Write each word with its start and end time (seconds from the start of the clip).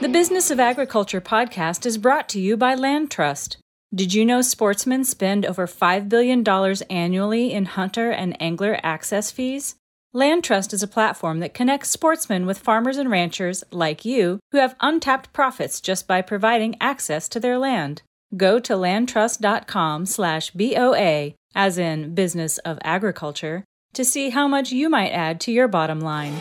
The 0.00 0.08
Business 0.08 0.50
of 0.50 0.58
Agriculture 0.58 1.20
podcast 1.20 1.84
is 1.84 1.98
brought 1.98 2.26
to 2.30 2.40
you 2.40 2.56
by 2.56 2.74
Land 2.74 3.10
Trust. 3.10 3.58
Did 3.94 4.14
you 4.14 4.24
know 4.24 4.40
sportsmen 4.40 5.04
spend 5.04 5.44
over 5.44 5.66
$5 5.66 6.08
billion 6.08 6.42
annually 6.88 7.52
in 7.52 7.66
hunter 7.66 8.10
and 8.10 8.34
angler 8.40 8.80
access 8.82 9.30
fees? 9.30 9.74
Land 10.14 10.42
Trust 10.42 10.72
is 10.72 10.82
a 10.82 10.88
platform 10.88 11.40
that 11.40 11.52
connects 11.52 11.90
sportsmen 11.90 12.46
with 12.46 12.60
farmers 12.60 12.96
and 12.96 13.10
ranchers 13.10 13.62
like 13.70 14.06
you 14.06 14.40
who 14.52 14.58
have 14.58 14.74
untapped 14.80 15.34
profits 15.34 15.82
just 15.82 16.08
by 16.08 16.22
providing 16.22 16.80
access 16.80 17.28
to 17.28 17.38
their 17.38 17.58
land. 17.58 18.00
Go 18.34 18.58
to 18.58 18.72
landtrust.com 18.72 20.06
slash 20.06 20.50
BOA, 20.52 21.34
as 21.54 21.76
in 21.76 22.14
Business 22.14 22.56
of 22.56 22.78
Agriculture, 22.82 23.64
to 23.92 24.06
see 24.06 24.30
how 24.30 24.48
much 24.48 24.72
you 24.72 24.88
might 24.88 25.10
add 25.10 25.40
to 25.42 25.52
your 25.52 25.68
bottom 25.68 26.00
line. 26.00 26.38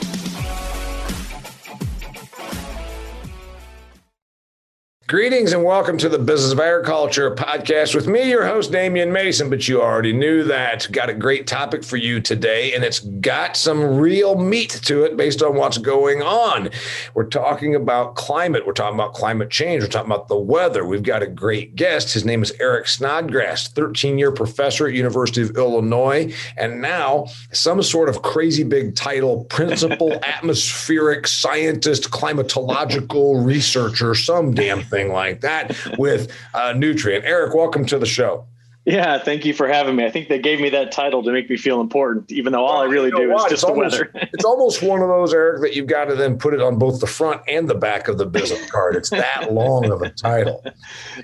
Greetings 5.10 5.54
and 5.54 5.64
welcome 5.64 5.98
to 5.98 6.08
the 6.08 6.20
Business 6.20 6.52
of 6.52 6.60
Agriculture 6.60 7.34
podcast 7.34 7.96
with 7.96 8.06
me, 8.08 8.30
your 8.30 8.46
host, 8.46 8.72
Damian 8.72 9.12
Mason. 9.12 9.50
But 9.50 9.68
you 9.68 9.82
already 9.82 10.14
knew 10.14 10.44
that. 10.44 10.88
Got 10.92 11.10
a 11.10 11.16
great 11.16 11.48
topic 11.48 11.84
for 11.84 11.98
you 11.98 12.22
today, 12.22 12.76
and 12.76 12.84
it's 12.84 13.00
got 13.00 13.58
some 13.58 13.98
real 13.98 14.36
meat 14.36 14.80
to 14.84 15.06
it 15.06 15.18
based 15.18 15.42
on 15.42 15.56
what's 15.56 15.80
going 15.80 16.22
on. 16.22 16.70
We're 17.16 17.26
talking 17.26 17.74
about 17.74 18.18
climate. 18.18 18.68
We're 18.68 18.74
talking 18.74 19.00
about 19.00 19.16
climate 19.16 19.50
change. 19.50 19.82
We're 19.82 19.90
talking 19.90 20.12
about 20.12 20.28
the 20.28 20.38
weather. 20.38 20.86
We've 20.86 21.02
got 21.02 21.24
a 21.24 21.28
great 21.28 21.76
guest. 21.76 22.14
His 22.14 22.24
name 22.24 22.44
is 22.44 22.54
Eric 22.60 22.88
Snodgrass, 22.88 23.70
13 23.70 24.20
year 24.20 24.32
professor 24.32 24.86
at 24.86 24.94
University 24.94 25.42
of 25.42 25.58
Illinois, 25.58 26.32
and 26.56 26.84
now 26.84 27.26
some 27.52 27.82
sort 27.82 28.10
of 28.10 28.22
crazy 28.22 28.64
big 28.64 28.96
title, 28.96 29.46
principal 29.46 30.14
atmospheric 30.24 31.26
scientist, 31.26 32.12
climatological 32.12 33.44
researcher, 33.44 34.14
some 34.14 34.54
damn 34.54 34.84
thing 34.84 34.99
like 35.08 35.40
that 35.42 35.76
with 35.98 36.32
uh, 36.54 36.74
Nutrien. 36.74 37.24
Eric, 37.24 37.54
welcome 37.54 37.86
to 37.86 37.98
the 37.98 38.06
show. 38.06 38.46
Yeah, 38.86 39.20
thank 39.20 39.46
you 39.46 39.54
for 39.54 39.68
having 39.68 39.96
me. 39.96 40.06
I 40.06 40.10
think 40.10 40.30
they 40.30 40.40
gave 40.40 40.60
me 40.60 40.70
that 40.70 40.92
title 40.92 41.22
to 41.22 41.32
make 41.32 41.50
me 41.50 41.58
feel 41.58 41.80
important, 41.80 42.32
even 42.32 42.54
though 42.54 42.66
all 42.66 42.80
well, 42.80 42.90
I 42.90 42.92
really 42.92 43.12
do 43.12 43.30
what? 43.30 43.52
is 43.52 43.52
just 43.52 43.54
it's 43.54 43.62
the 43.62 43.68
almost, 43.68 43.92
weather. 43.92 44.12
it's 44.34 44.46
almost 44.46 44.82
one 44.82 45.02
of 45.02 45.10
those, 45.10 45.34
Eric, 45.34 45.62
that 45.62 45.76
you've 45.76 45.86
got 45.86 46.06
to 46.06 46.16
then 46.16 46.40
put 46.40 46.56
it 46.56 46.62
on 46.62 46.80
both 46.80 47.00
the 47.00 47.08
front 47.08 47.42
and 47.48 47.70
the 47.70 47.76
back 47.76 48.08
of 48.08 48.18
the 48.18 48.26
business 48.26 48.70
card. 48.72 48.96
It's 48.96 49.12
that 49.12 49.54
long 49.54 49.92
of 49.92 50.02
a 50.02 50.10
title. 50.10 50.64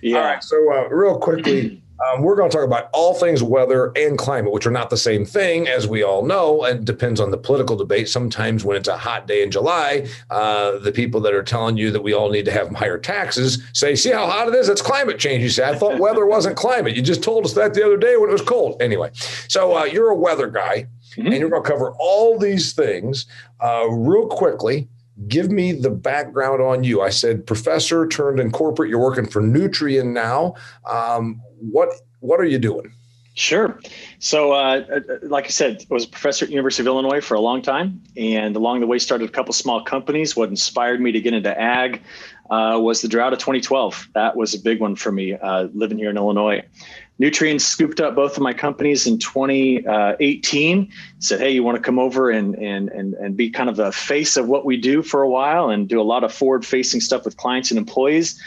Yeah. 0.02 0.18
All 0.18 0.23
right. 0.26 0.44
So, 0.44 0.58
uh, 0.73 0.88
real 0.90 1.18
quickly, 1.18 1.81
um, 2.00 2.22
we're 2.22 2.36
going 2.36 2.50
to 2.50 2.56
talk 2.56 2.66
about 2.66 2.90
all 2.94 3.14
things 3.14 3.42
weather 3.42 3.92
and 3.96 4.18
climate, 4.18 4.52
which 4.52 4.68
are 4.68 4.72
not 4.72 4.90
the 4.90 4.98
same 4.98 5.26
thing, 5.26 5.68
as 5.68 5.88
we 5.88 6.04
all 6.04 6.26
know. 6.26 6.64
And 6.64 6.86
depends 6.86 7.20
on 7.20 7.32
the 7.32 7.38
political 7.38 7.76
debate. 7.76 8.10
Sometimes 8.10 8.66
when 8.66 8.76
it's 8.76 8.88
a 8.88 8.98
hot 8.98 9.28
day 9.28 9.44
in 9.44 9.52
July, 9.52 10.08
uh, 10.30 10.80
the 10.80 10.92
people 10.92 11.22
that 11.22 11.34
are 11.34 11.44
telling 11.44 11.78
you 11.78 11.92
that 11.92 12.04
we 12.04 12.14
all 12.14 12.30
need 12.30 12.46
to 12.46 12.52
have 12.52 12.70
higher 12.76 12.98
taxes 12.98 13.64
say, 13.74 13.96
"See 13.96 14.12
how 14.12 14.28
hot 14.28 14.48
it 14.48 14.56
is? 14.56 14.68
It's 14.68 14.82
climate 14.82 15.20
change." 15.20 15.44
You 15.44 15.50
say, 15.50 15.68
"I 15.68 15.76
thought 15.76 16.00
weather 16.00 16.26
wasn't 16.26 16.58
climate. 16.58 16.96
You 16.96 17.02
just 17.02 17.24
told 17.24 17.46
us 17.46 17.54
that 17.54 17.74
the 17.74 17.86
other 17.86 17.98
day 17.98 18.18
when 18.18 18.30
it 18.30 18.34
was 18.34 18.42
cold." 18.42 18.82
Anyway, 18.82 19.12
so 19.48 19.78
uh, 19.78 19.84
you're 19.86 20.09
a 20.09 20.16
weather 20.16 20.48
guy, 20.48 20.88
mm-hmm. 21.12 21.28
and 21.28 21.38
you're 21.38 21.50
going 21.50 21.64
to 21.64 21.70
cover 21.70 21.94
all 21.98 22.38
these 22.38 22.74
things 22.74 23.26
uh, 23.62 23.88
real 23.90 24.28
quickly 24.28 24.90
give 25.28 25.52
me 25.52 25.72
the 25.72 25.90
background 25.90 26.62
on 26.62 26.84
you. 26.84 27.02
I 27.02 27.10
said 27.10 27.46
professor 27.46 28.08
turned 28.08 28.40
in 28.40 28.52
corporate. 28.52 28.90
You're 28.90 29.00
working 29.00 29.28
for 29.28 29.42
Nutrien 29.42 30.14
now. 30.14 30.56
Um, 30.90 31.42
what 31.60 31.90
what 32.20 32.40
are 32.40 32.46
you 32.46 32.60
doing? 32.60 32.94
Sure. 33.38 33.78
So, 34.20 34.54
uh, 34.54 34.86
uh, 34.90 35.00
like 35.24 35.44
I 35.44 35.50
said, 35.50 35.86
I 35.92 35.94
was 35.94 36.06
a 36.06 36.08
professor 36.08 36.46
at 36.46 36.52
University 36.52 36.84
of 36.84 36.88
Illinois 36.88 37.20
for 37.20 37.36
a 37.36 37.42
long 37.42 37.62
time, 37.62 38.02
and 38.16 38.56
along 38.56 38.80
the 38.80 38.88
way, 38.88 38.98
started 38.98 39.30
a 39.30 39.32
couple 39.32 39.52
small 39.52 39.84
companies. 39.84 40.38
What 40.38 40.48
inspired 40.48 41.02
me 41.02 41.12
to 41.12 41.20
get 41.20 41.34
into 41.34 41.60
ag 41.60 42.02
uh, 42.50 42.80
was 42.82 43.02
the 43.02 43.10
drought 43.10 43.34
of 43.34 43.40
2012. 43.40 44.08
That 44.14 44.38
was 44.38 44.54
a 44.54 44.60
big 44.60 44.80
one 44.80 44.96
for 44.96 45.12
me, 45.12 45.34
uh, 45.34 45.68
living 45.74 45.98
here 45.98 46.10
in 46.10 46.16
Illinois. 46.16 46.64
Nutrien 47.20 47.62
scooped 47.62 48.02
up 48.02 48.14
both 48.14 48.36
of 48.36 48.44
my 48.44 48.53
companies 48.53 49.08
in 49.08 49.18
2018. 49.20 50.92
Said, 51.20 51.40
"Hey, 51.40 51.52
you 51.52 51.64
want 51.64 51.78
to 51.78 51.81
come 51.81 51.98
over 51.98 52.30
and 52.30 52.56
and 52.56 52.90
and 52.90 53.14
and 53.14 53.38
be 53.38 53.50
kind 53.50 53.70
of 53.70 53.78
the 53.78 53.92
face 53.92 54.36
of 54.36 54.48
what 54.48 54.66
we 54.66 54.76
do 54.78 55.02
for 55.02 55.22
a 55.22 55.30
while, 55.30 55.70
and 55.70 55.88
do 55.88 56.02
a 56.02 56.04
lot 56.04 56.24
of 56.24 56.34
forward-facing 56.34 57.02
stuff 57.02 57.24
with 57.24 57.38
clients 57.38 57.72
and 57.72 57.78
employees." 57.78 58.42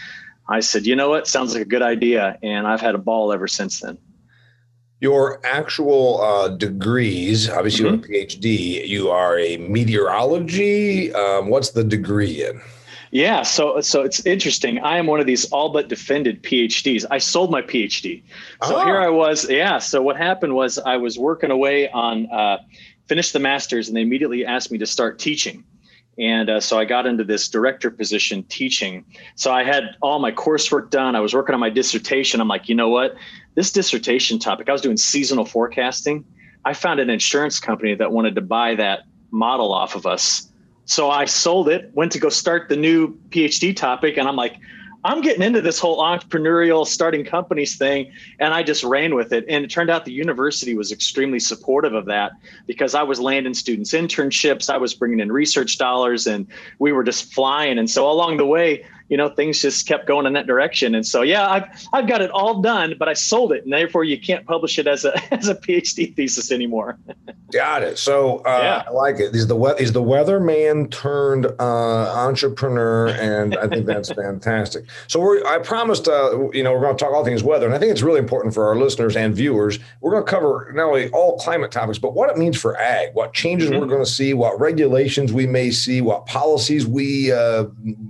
I 0.48 0.60
said, 0.60 0.86
you 0.86 0.96
know 0.96 1.10
what? 1.10 1.28
Sounds 1.28 1.52
like 1.52 1.62
a 1.62 1.68
good 1.68 1.82
idea. 1.82 2.38
And 2.42 2.66
I've 2.66 2.80
had 2.80 2.94
a 2.94 2.98
ball 2.98 3.32
ever 3.32 3.46
since 3.46 3.80
then. 3.80 3.98
Your 5.00 5.40
actual 5.44 6.20
uh, 6.22 6.48
degrees, 6.48 7.48
obviously, 7.48 7.84
mm-hmm. 7.84 8.12
you 8.12 8.18
have 8.18 8.28
a 8.28 8.36
PhD. 8.36 8.88
You 8.88 9.10
are 9.10 9.38
a 9.38 9.58
meteorology. 9.58 11.12
Um, 11.12 11.50
what's 11.50 11.70
the 11.70 11.84
degree 11.84 12.44
in? 12.44 12.60
Yeah, 13.10 13.42
so 13.42 13.80
so 13.80 14.02
it's 14.02 14.24
interesting. 14.26 14.78
I 14.80 14.98
am 14.98 15.06
one 15.06 15.20
of 15.20 15.26
these 15.26 15.46
all 15.46 15.70
but 15.70 15.88
defended 15.88 16.42
PhDs. 16.42 17.04
I 17.10 17.18
sold 17.18 17.50
my 17.50 17.62
PhD, 17.62 18.22
so 18.62 18.76
oh. 18.76 18.84
here 18.84 18.98
I 18.98 19.08
was. 19.08 19.48
Yeah. 19.48 19.78
So 19.78 20.02
what 20.02 20.16
happened 20.16 20.54
was 20.54 20.78
I 20.78 20.96
was 20.96 21.18
working 21.18 21.50
away 21.50 21.88
on 21.90 22.30
uh, 22.30 22.58
finished 23.06 23.32
the 23.32 23.38
masters, 23.38 23.88
and 23.88 23.96
they 23.96 24.02
immediately 24.02 24.44
asked 24.44 24.70
me 24.70 24.78
to 24.78 24.86
start 24.86 25.18
teaching. 25.18 25.64
And 26.18 26.50
uh, 26.50 26.60
so 26.60 26.78
I 26.78 26.84
got 26.84 27.06
into 27.06 27.22
this 27.22 27.48
director 27.48 27.90
position 27.90 28.42
teaching. 28.44 29.04
So 29.36 29.52
I 29.52 29.62
had 29.62 29.96
all 30.02 30.18
my 30.18 30.32
coursework 30.32 30.90
done. 30.90 31.14
I 31.14 31.20
was 31.20 31.32
working 31.32 31.54
on 31.54 31.60
my 31.60 31.70
dissertation. 31.70 32.40
I'm 32.40 32.48
like, 32.48 32.68
you 32.68 32.74
know 32.74 32.88
what? 32.88 33.14
This 33.54 33.70
dissertation 33.70 34.38
topic, 34.38 34.68
I 34.68 34.72
was 34.72 34.82
doing 34.82 34.96
seasonal 34.96 35.44
forecasting. 35.44 36.24
I 36.64 36.74
found 36.74 36.98
an 36.98 37.08
insurance 37.08 37.60
company 37.60 37.94
that 37.94 38.10
wanted 38.10 38.34
to 38.34 38.40
buy 38.40 38.74
that 38.74 39.04
model 39.30 39.72
off 39.72 39.94
of 39.94 40.06
us. 40.06 40.47
So 40.88 41.10
I 41.10 41.26
sold 41.26 41.68
it, 41.68 41.90
went 41.92 42.12
to 42.12 42.18
go 42.18 42.30
start 42.30 42.70
the 42.70 42.76
new 42.76 43.14
PhD 43.28 43.76
topic. 43.76 44.16
And 44.16 44.26
I'm 44.26 44.36
like, 44.36 44.56
I'm 45.04 45.20
getting 45.20 45.42
into 45.42 45.60
this 45.60 45.78
whole 45.78 45.98
entrepreneurial 45.98 46.86
starting 46.86 47.26
companies 47.26 47.76
thing. 47.76 48.10
And 48.40 48.54
I 48.54 48.62
just 48.62 48.82
ran 48.82 49.14
with 49.14 49.34
it. 49.34 49.44
And 49.50 49.66
it 49.66 49.68
turned 49.68 49.90
out 49.90 50.06
the 50.06 50.12
university 50.12 50.74
was 50.74 50.90
extremely 50.90 51.40
supportive 51.40 51.92
of 51.92 52.06
that 52.06 52.32
because 52.66 52.94
I 52.94 53.02
was 53.02 53.20
landing 53.20 53.52
students 53.52 53.92
internships, 53.92 54.70
I 54.70 54.78
was 54.78 54.94
bringing 54.94 55.20
in 55.20 55.30
research 55.30 55.76
dollars, 55.76 56.26
and 56.26 56.46
we 56.78 56.92
were 56.92 57.04
just 57.04 57.34
flying. 57.34 57.78
And 57.78 57.88
so 57.88 58.10
along 58.10 58.38
the 58.38 58.46
way, 58.46 58.84
you 59.08 59.16
know, 59.16 59.28
things 59.28 59.60
just 59.62 59.86
kept 59.86 60.06
going 60.06 60.26
in 60.26 60.34
that 60.34 60.46
direction. 60.46 60.94
And 60.94 61.06
so, 61.06 61.22
yeah, 61.22 61.48
I've, 61.48 61.64
I've 61.92 62.06
got 62.06 62.20
it 62.20 62.30
all 62.30 62.60
done, 62.60 62.94
but 62.98 63.08
I 63.08 63.14
sold 63.14 63.52
it. 63.52 63.64
And 63.64 63.72
therefore 63.72 64.04
you 64.04 64.20
can't 64.20 64.46
publish 64.46 64.78
it 64.78 64.86
as 64.86 65.04
a, 65.04 65.34
as 65.34 65.48
a 65.48 65.54
PhD 65.54 66.14
thesis 66.14 66.52
anymore. 66.52 66.98
got 67.52 67.82
it. 67.82 67.98
So 67.98 68.38
uh, 68.40 68.58
yeah. 68.62 68.82
I 68.86 68.90
like 68.90 69.18
it. 69.18 69.34
He's 69.34 69.46
the, 69.46 69.74
he's 69.78 69.92
the 69.92 70.02
weatherman 70.02 70.90
turned 70.90 71.46
uh, 71.46 72.14
entrepreneur. 72.16 73.08
And 73.08 73.56
I 73.56 73.66
think 73.68 73.86
that's 73.86 74.12
fantastic. 74.12 74.84
So 75.06 75.20
we're, 75.20 75.44
I 75.46 75.58
promised, 75.58 76.06
uh, 76.06 76.50
you 76.52 76.62
know, 76.62 76.72
we're 76.74 76.80
going 76.80 76.96
to 76.96 77.02
talk 77.02 77.14
all 77.14 77.24
things 77.24 77.42
weather. 77.42 77.66
And 77.66 77.74
I 77.74 77.78
think 77.78 77.90
it's 77.90 78.02
really 78.02 78.18
important 78.18 78.52
for 78.52 78.66
our 78.66 78.76
listeners 78.76 79.16
and 79.16 79.34
viewers. 79.34 79.78
We're 80.02 80.10
going 80.10 80.24
to 80.24 80.30
cover 80.30 80.70
not 80.74 80.88
only 80.88 81.08
all 81.10 81.38
climate 81.38 81.70
topics, 81.70 81.98
but 81.98 82.12
what 82.12 82.30
it 82.30 82.36
means 82.36 82.60
for 82.60 82.76
ag, 82.76 83.14
what 83.14 83.32
changes 83.32 83.70
mm-hmm. 83.70 83.80
we're 83.80 83.86
going 83.86 84.04
to 84.04 84.10
see, 84.10 84.34
what 84.34 84.60
regulations 84.60 85.32
we 85.32 85.46
may 85.46 85.70
see, 85.70 86.02
what 86.02 86.26
policies 86.26 86.86
we 86.86 87.32
uh, 87.32 87.64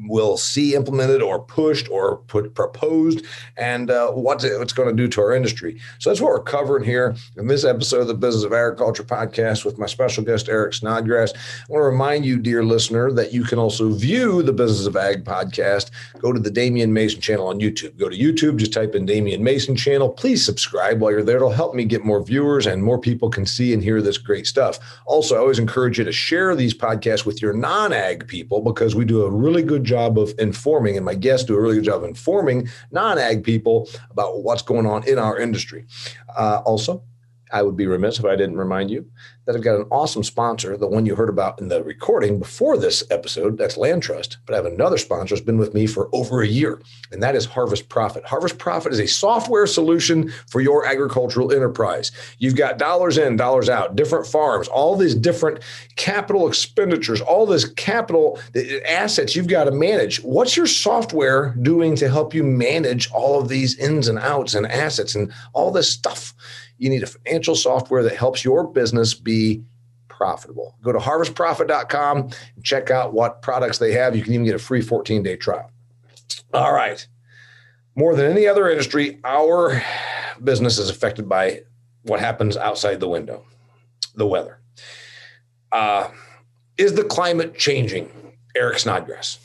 will 0.08 0.36
see 0.36 0.74
implemented 0.74 0.87
or 0.88 1.38
pushed 1.40 1.88
or 1.90 2.18
put 2.28 2.54
proposed, 2.54 3.24
and 3.56 3.90
uh, 3.90 4.10
what's 4.10 4.44
it, 4.44 4.58
what's 4.58 4.72
going 4.72 4.88
to 4.88 4.94
do 4.94 5.08
to 5.08 5.20
our 5.20 5.34
industry. 5.34 5.78
So 5.98 6.10
that's 6.10 6.20
what 6.20 6.30
we're 6.30 6.42
covering 6.42 6.84
here 6.84 7.14
in 7.36 7.46
this 7.46 7.64
episode 7.64 8.00
of 8.00 8.06
the 8.08 8.14
Business 8.14 8.44
of 8.44 8.52
Agriculture 8.52 9.04
podcast 9.04 9.64
with 9.64 9.78
my 9.78 9.86
special 9.86 10.24
guest 10.24 10.48
Eric 10.48 10.74
Snodgrass. 10.74 11.32
I 11.34 11.72
want 11.72 11.82
to 11.82 11.86
remind 11.86 12.24
you, 12.24 12.38
dear 12.38 12.62
listener, 12.64 13.12
that 13.12 13.32
you 13.32 13.44
can 13.44 13.58
also 13.58 13.90
view 13.90 14.42
the 14.42 14.52
Business 14.52 14.86
of 14.86 14.96
Ag 14.96 15.24
podcast. 15.24 15.90
Go 16.18 16.32
to 16.32 16.40
the 16.40 16.50
Damian 16.50 16.92
Mason 16.92 17.20
channel 17.20 17.48
on 17.48 17.60
YouTube. 17.60 17.96
Go 17.98 18.08
to 18.08 18.16
YouTube, 18.16 18.56
just 18.56 18.72
type 18.72 18.94
in 18.94 19.06
Damian 19.06 19.42
Mason 19.42 19.76
channel. 19.76 20.08
Please 20.08 20.44
subscribe 20.44 21.00
while 21.00 21.10
you're 21.10 21.22
there. 21.22 21.36
It'll 21.36 21.50
help 21.50 21.74
me 21.74 21.84
get 21.84 22.04
more 22.04 22.22
viewers 22.22 22.66
and 22.66 22.82
more 22.82 22.98
people 22.98 23.30
can 23.30 23.46
see 23.46 23.72
and 23.72 23.82
hear 23.82 24.00
this 24.00 24.18
great 24.18 24.46
stuff. 24.46 24.78
Also, 25.06 25.34
I 25.34 25.38
always 25.38 25.58
encourage 25.58 25.98
you 25.98 26.04
to 26.04 26.12
share 26.12 26.54
these 26.54 26.74
podcasts 26.74 27.26
with 27.26 27.42
your 27.42 27.52
non-ag 27.52 28.26
people 28.26 28.60
because 28.60 28.94
we 28.94 29.04
do 29.04 29.22
a 29.22 29.30
really 29.30 29.62
good 29.62 29.84
job 29.84 30.18
of 30.18 30.32
informing 30.38 30.77
informing, 30.78 30.96
and 30.96 31.04
my 31.04 31.14
guests 31.14 31.46
do 31.46 31.56
a 31.56 31.60
really 31.60 31.76
good 31.76 31.84
job 31.84 32.02
of 32.02 32.08
informing 32.08 32.68
non 32.90 33.18
ag 33.18 33.42
people 33.42 33.88
about 34.10 34.42
what's 34.42 34.62
going 34.62 34.86
on 34.86 35.06
in 35.08 35.18
our 35.18 35.38
industry. 35.38 35.86
Uh, 36.36 36.62
also, 36.64 37.02
I 37.52 37.62
would 37.62 37.76
be 37.76 37.86
remiss 37.86 38.18
if 38.18 38.24
I 38.24 38.36
didn't 38.36 38.56
remind 38.56 38.90
you 38.90 39.06
that 39.48 39.56
I've 39.56 39.62
got 39.62 39.80
an 39.80 39.86
awesome 39.90 40.22
sponsor, 40.22 40.76
the 40.76 40.86
one 40.86 41.06
you 41.06 41.14
heard 41.14 41.30
about 41.30 41.58
in 41.58 41.68
the 41.68 41.82
recording 41.82 42.38
before 42.38 42.76
this 42.76 43.02
episode. 43.10 43.56
That's 43.56 43.78
Land 43.78 44.02
Trust. 44.02 44.36
But 44.44 44.52
I 44.52 44.56
have 44.56 44.66
another 44.66 44.98
sponsor 44.98 45.34
who's 45.34 45.40
been 45.40 45.56
with 45.56 45.72
me 45.72 45.86
for 45.86 46.10
over 46.12 46.42
a 46.42 46.46
year, 46.46 46.82
and 47.10 47.22
that 47.22 47.34
is 47.34 47.46
Harvest 47.46 47.88
Profit. 47.88 48.26
Harvest 48.26 48.58
Profit 48.58 48.92
is 48.92 49.00
a 49.00 49.06
software 49.06 49.66
solution 49.66 50.30
for 50.50 50.60
your 50.60 50.84
agricultural 50.84 51.50
enterprise. 51.50 52.12
You've 52.38 52.56
got 52.56 52.76
dollars 52.76 53.16
in, 53.16 53.36
dollars 53.36 53.70
out, 53.70 53.96
different 53.96 54.26
farms, 54.26 54.68
all 54.68 54.96
these 54.96 55.14
different 55.14 55.60
capital 55.96 56.46
expenditures, 56.46 57.22
all 57.22 57.46
this 57.46 57.64
capital 57.64 58.38
assets 58.86 59.34
you've 59.34 59.48
got 59.48 59.64
to 59.64 59.70
manage. 59.70 60.22
What's 60.22 60.58
your 60.58 60.66
software 60.66 61.54
doing 61.62 61.96
to 61.96 62.10
help 62.10 62.34
you 62.34 62.44
manage 62.44 63.10
all 63.12 63.40
of 63.40 63.48
these 63.48 63.78
ins 63.78 64.08
and 64.08 64.18
outs 64.18 64.54
and 64.54 64.66
assets 64.66 65.14
and 65.14 65.32
all 65.54 65.70
this 65.70 65.90
stuff? 65.90 66.34
You 66.78 66.90
need 66.90 67.02
a 67.02 67.06
financial 67.06 67.54
software 67.54 68.02
that 68.04 68.16
helps 68.16 68.44
your 68.44 68.66
business 68.66 69.14
be 69.14 69.62
profitable. 70.08 70.76
Go 70.82 70.92
to 70.92 70.98
harvestprofit.com 70.98 72.18
and 72.56 72.64
check 72.64 72.90
out 72.90 73.12
what 73.12 73.42
products 73.42 73.78
they 73.78 73.92
have. 73.92 74.16
You 74.16 74.22
can 74.22 74.32
even 74.32 74.46
get 74.46 74.54
a 74.54 74.58
free 74.58 74.80
14 74.80 75.22
day 75.22 75.36
trial. 75.36 75.70
All 76.52 76.72
right. 76.72 77.06
More 77.94 78.14
than 78.14 78.30
any 78.30 78.46
other 78.46 78.68
industry, 78.70 79.18
our 79.24 79.82
business 80.42 80.78
is 80.78 80.88
affected 80.88 81.28
by 81.28 81.62
what 82.02 82.20
happens 82.20 82.56
outside 82.56 83.00
the 83.00 83.08
window, 83.08 83.44
the 84.14 84.26
weather. 84.26 84.60
Uh, 85.72 86.08
is 86.76 86.94
the 86.94 87.04
climate 87.04 87.58
changing, 87.58 88.10
Eric 88.56 88.78
Snodgrass? 88.78 89.38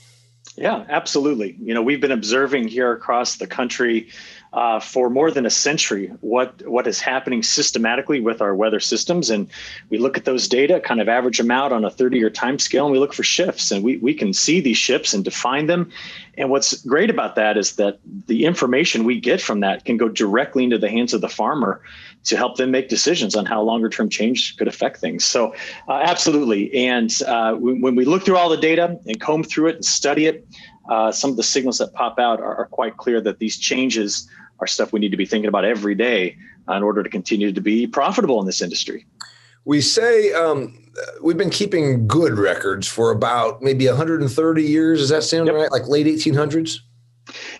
Yeah, 0.56 0.86
absolutely. 0.88 1.58
You 1.60 1.74
know, 1.74 1.82
we've 1.82 2.00
been 2.00 2.12
observing 2.12 2.68
here 2.68 2.92
across 2.92 3.38
the 3.38 3.48
country 3.48 4.10
uh, 4.54 4.80
for 4.80 5.10
more 5.10 5.32
than 5.32 5.46
a 5.46 5.50
century 5.50 6.08
what 6.22 6.62
what 6.68 6.86
is 6.86 7.00
happening 7.00 7.42
systematically 7.42 8.20
with 8.20 8.42
our 8.42 8.56
weather 8.56 8.80
systems, 8.80 9.30
and 9.30 9.48
we 9.90 9.98
look 9.98 10.16
at 10.16 10.26
those 10.26 10.48
data, 10.48 10.80
kind 10.80 11.02
of 11.02 11.10
average 11.10 11.40
them 11.40 11.50
out 11.50 11.72
on 11.72 11.84
a 11.84 11.90
30-year 11.90 12.30
time 12.30 12.60
scale, 12.60 12.86
and 12.86 12.94
we 12.94 13.00
look 13.00 13.14
for 13.14 13.24
shifts, 13.24 13.72
and 13.72 13.84
we 13.84 13.98
we 13.98 14.14
can 14.14 14.32
see 14.32 14.62
these 14.62 14.78
shifts 14.78 15.14
and 15.14 15.24
define 15.24 15.66
them. 15.66 15.90
And 16.38 16.50
what's 16.50 16.82
great 16.84 17.10
about 17.10 17.36
that 17.36 17.58
is 17.58 17.76
that 17.76 18.00
the 18.28 18.46
information 18.46 19.04
we 19.04 19.20
get 19.20 19.42
from 19.42 19.60
that 19.60 19.86
can 19.86 19.98
go 19.98 20.08
directly 20.08 20.64
into 20.64 20.78
the 20.78 20.90
hands 20.90 21.14
of 21.14 21.22
the 21.22 21.30
farmer 21.30 21.82
to 22.26 22.38
help 22.38 22.58
them 22.58 22.72
make 22.72 22.90
decisions 22.90 23.36
on 23.36 23.46
how 23.46 23.62
longer 23.62 23.90
term 23.90 24.10
change 24.10 24.56
could 24.58 24.68
affect 24.68 24.98
things. 24.98 25.26
So, 25.26 25.54
uh, 25.88 26.02
absolutely. 26.04 26.74
And 26.74 27.12
uh, 27.28 27.54
when, 27.56 27.82
when, 27.82 27.96
we 27.96 28.06
look 28.06 28.24
through 28.24 28.38
all 28.38 28.50
the 28.50 28.58
data 28.58 28.98
and 29.06 29.20
comb 29.20 29.44
through 29.44 29.68
it 29.68 29.76
and 29.76 29.86
study 29.86 30.26
it, 30.26 30.48
uh, 30.90 31.12
some 31.12 31.30
of 31.30 31.38
the 31.38 31.44
signals 31.44 31.78
that 31.78 31.94
pop 31.94 32.20
out 32.20 32.40
are, 32.40 32.56
are, 32.56 32.66
quite 32.66 32.98
clear 32.98 33.22
that 33.22 33.40
these 33.40 33.58
changes 33.58 34.28
are 34.63 34.68
stuff 34.68 34.94
we 34.94 35.00
need 35.00 35.12
to 35.12 35.18
be 35.18 35.25
thinking 35.25 35.48
about 35.48 35.65
every 35.65 35.95
day 35.95 36.38
in 36.69 36.83
order 36.83 37.04
to 37.04 37.10
continue 37.10 37.51
to 37.51 37.62
be 37.62 37.86
profitable 37.86 38.39
in 38.39 38.45
this 38.45 38.62
industry. 38.62 39.06
We 39.65 39.81
say 39.81 40.33
um, 40.33 40.77
we've 41.21 41.38
been 41.38 41.50
keeping 41.50 42.07
good 42.07 42.38
records 42.38 42.88
for 42.88 43.12
about 43.12 43.62
maybe 43.62 43.88
130 43.88 44.63
years. 44.63 45.00
Does 45.00 45.10
that 45.10 45.24
sound 45.24 45.48
yep. 45.48 45.56
right? 45.56 45.71
Like 45.71 45.88
late 45.88 46.06
1800s? 46.06 46.80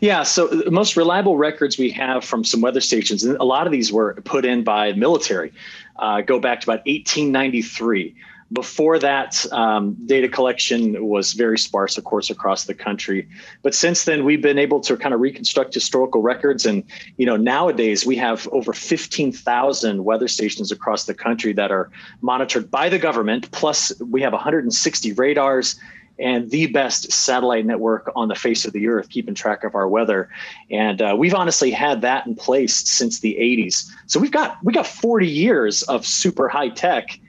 Yeah, 0.02 0.24
so 0.24 0.48
the 0.48 0.72
most 0.72 0.98
reliable 0.98 1.38
records 1.38 1.78
we 1.78 1.90
have 1.92 2.26
from 2.26 2.44
some 2.44 2.60
weather 2.62 2.82
stations, 2.82 3.24
and 3.24 3.38
a 3.38 3.46
lot 3.46 3.66
of 3.66 3.72
these 3.72 3.92
were 3.92 4.16
put 4.26 4.46
in 4.46 4.64
by 4.64 4.92
military, 4.94 5.54
uh, 5.98 6.22
go 6.22 6.40
back 6.40 6.62
to 6.62 6.66
about 6.66 6.86
1893. 6.86 8.16
Before 8.54 9.00
that, 9.00 9.46
um, 9.52 9.98
data 10.06 10.30
collection 10.30 11.08
was 11.08 11.34
very 11.34 11.58
sparse, 11.58 11.98
of 11.98 12.04
course, 12.04 12.30
across 12.30 12.66
the 12.66 12.76
country. 12.76 13.28
But 13.64 13.74
since 13.74 14.06
then, 14.06 14.26
we've 14.26 14.44
been 14.44 14.60
able 14.60 14.80
to 14.82 14.96
kind 14.96 15.14
of 15.14 15.20
reconstruct 15.22 15.74
historical 15.74 16.22
records, 16.22 16.66
and 16.66 16.84
you 17.18 17.26
know, 17.26 17.36
nowadays 17.36 18.06
we 18.06 18.16
have 18.18 18.48
over 18.52 18.72
15,000 18.72 20.04
weather 20.04 20.28
stations 20.28 20.72
across 20.72 21.06
the 21.06 21.16
country 21.16 21.52
that 21.54 21.72
are 21.72 21.90
monitored 22.22 22.70
by 22.70 22.90
the 22.90 23.00
government. 23.00 23.50
Plus, 23.52 23.92
we 24.00 24.22
have 24.22 24.34
160 24.34 25.14
radars 25.14 25.80
and 26.20 26.52
the 26.52 26.68
best 26.68 27.12
satellite 27.12 27.66
network 27.66 28.12
on 28.16 28.28
the 28.28 28.36
face 28.36 28.66
of 28.66 28.74
the 28.74 28.88
earth, 28.88 29.10
keeping 29.10 29.34
track 29.34 29.64
of 29.64 29.74
our 29.74 29.88
weather. 29.88 30.30
And 30.70 31.02
uh, 31.02 31.16
we've 31.18 31.34
honestly 31.34 31.72
had 31.72 32.02
that 32.02 32.28
in 32.28 32.36
place 32.36 32.76
since 32.90 33.20
the 33.20 33.36
80s. 33.40 33.90
So 34.06 34.20
we've 34.20 34.32
got 34.32 34.64
we 34.64 34.74
got 34.74 34.86
40 34.86 35.28
years 35.28 35.82
of 35.84 36.06
super 36.06 36.48
high 36.48 36.70
tech 36.70 37.20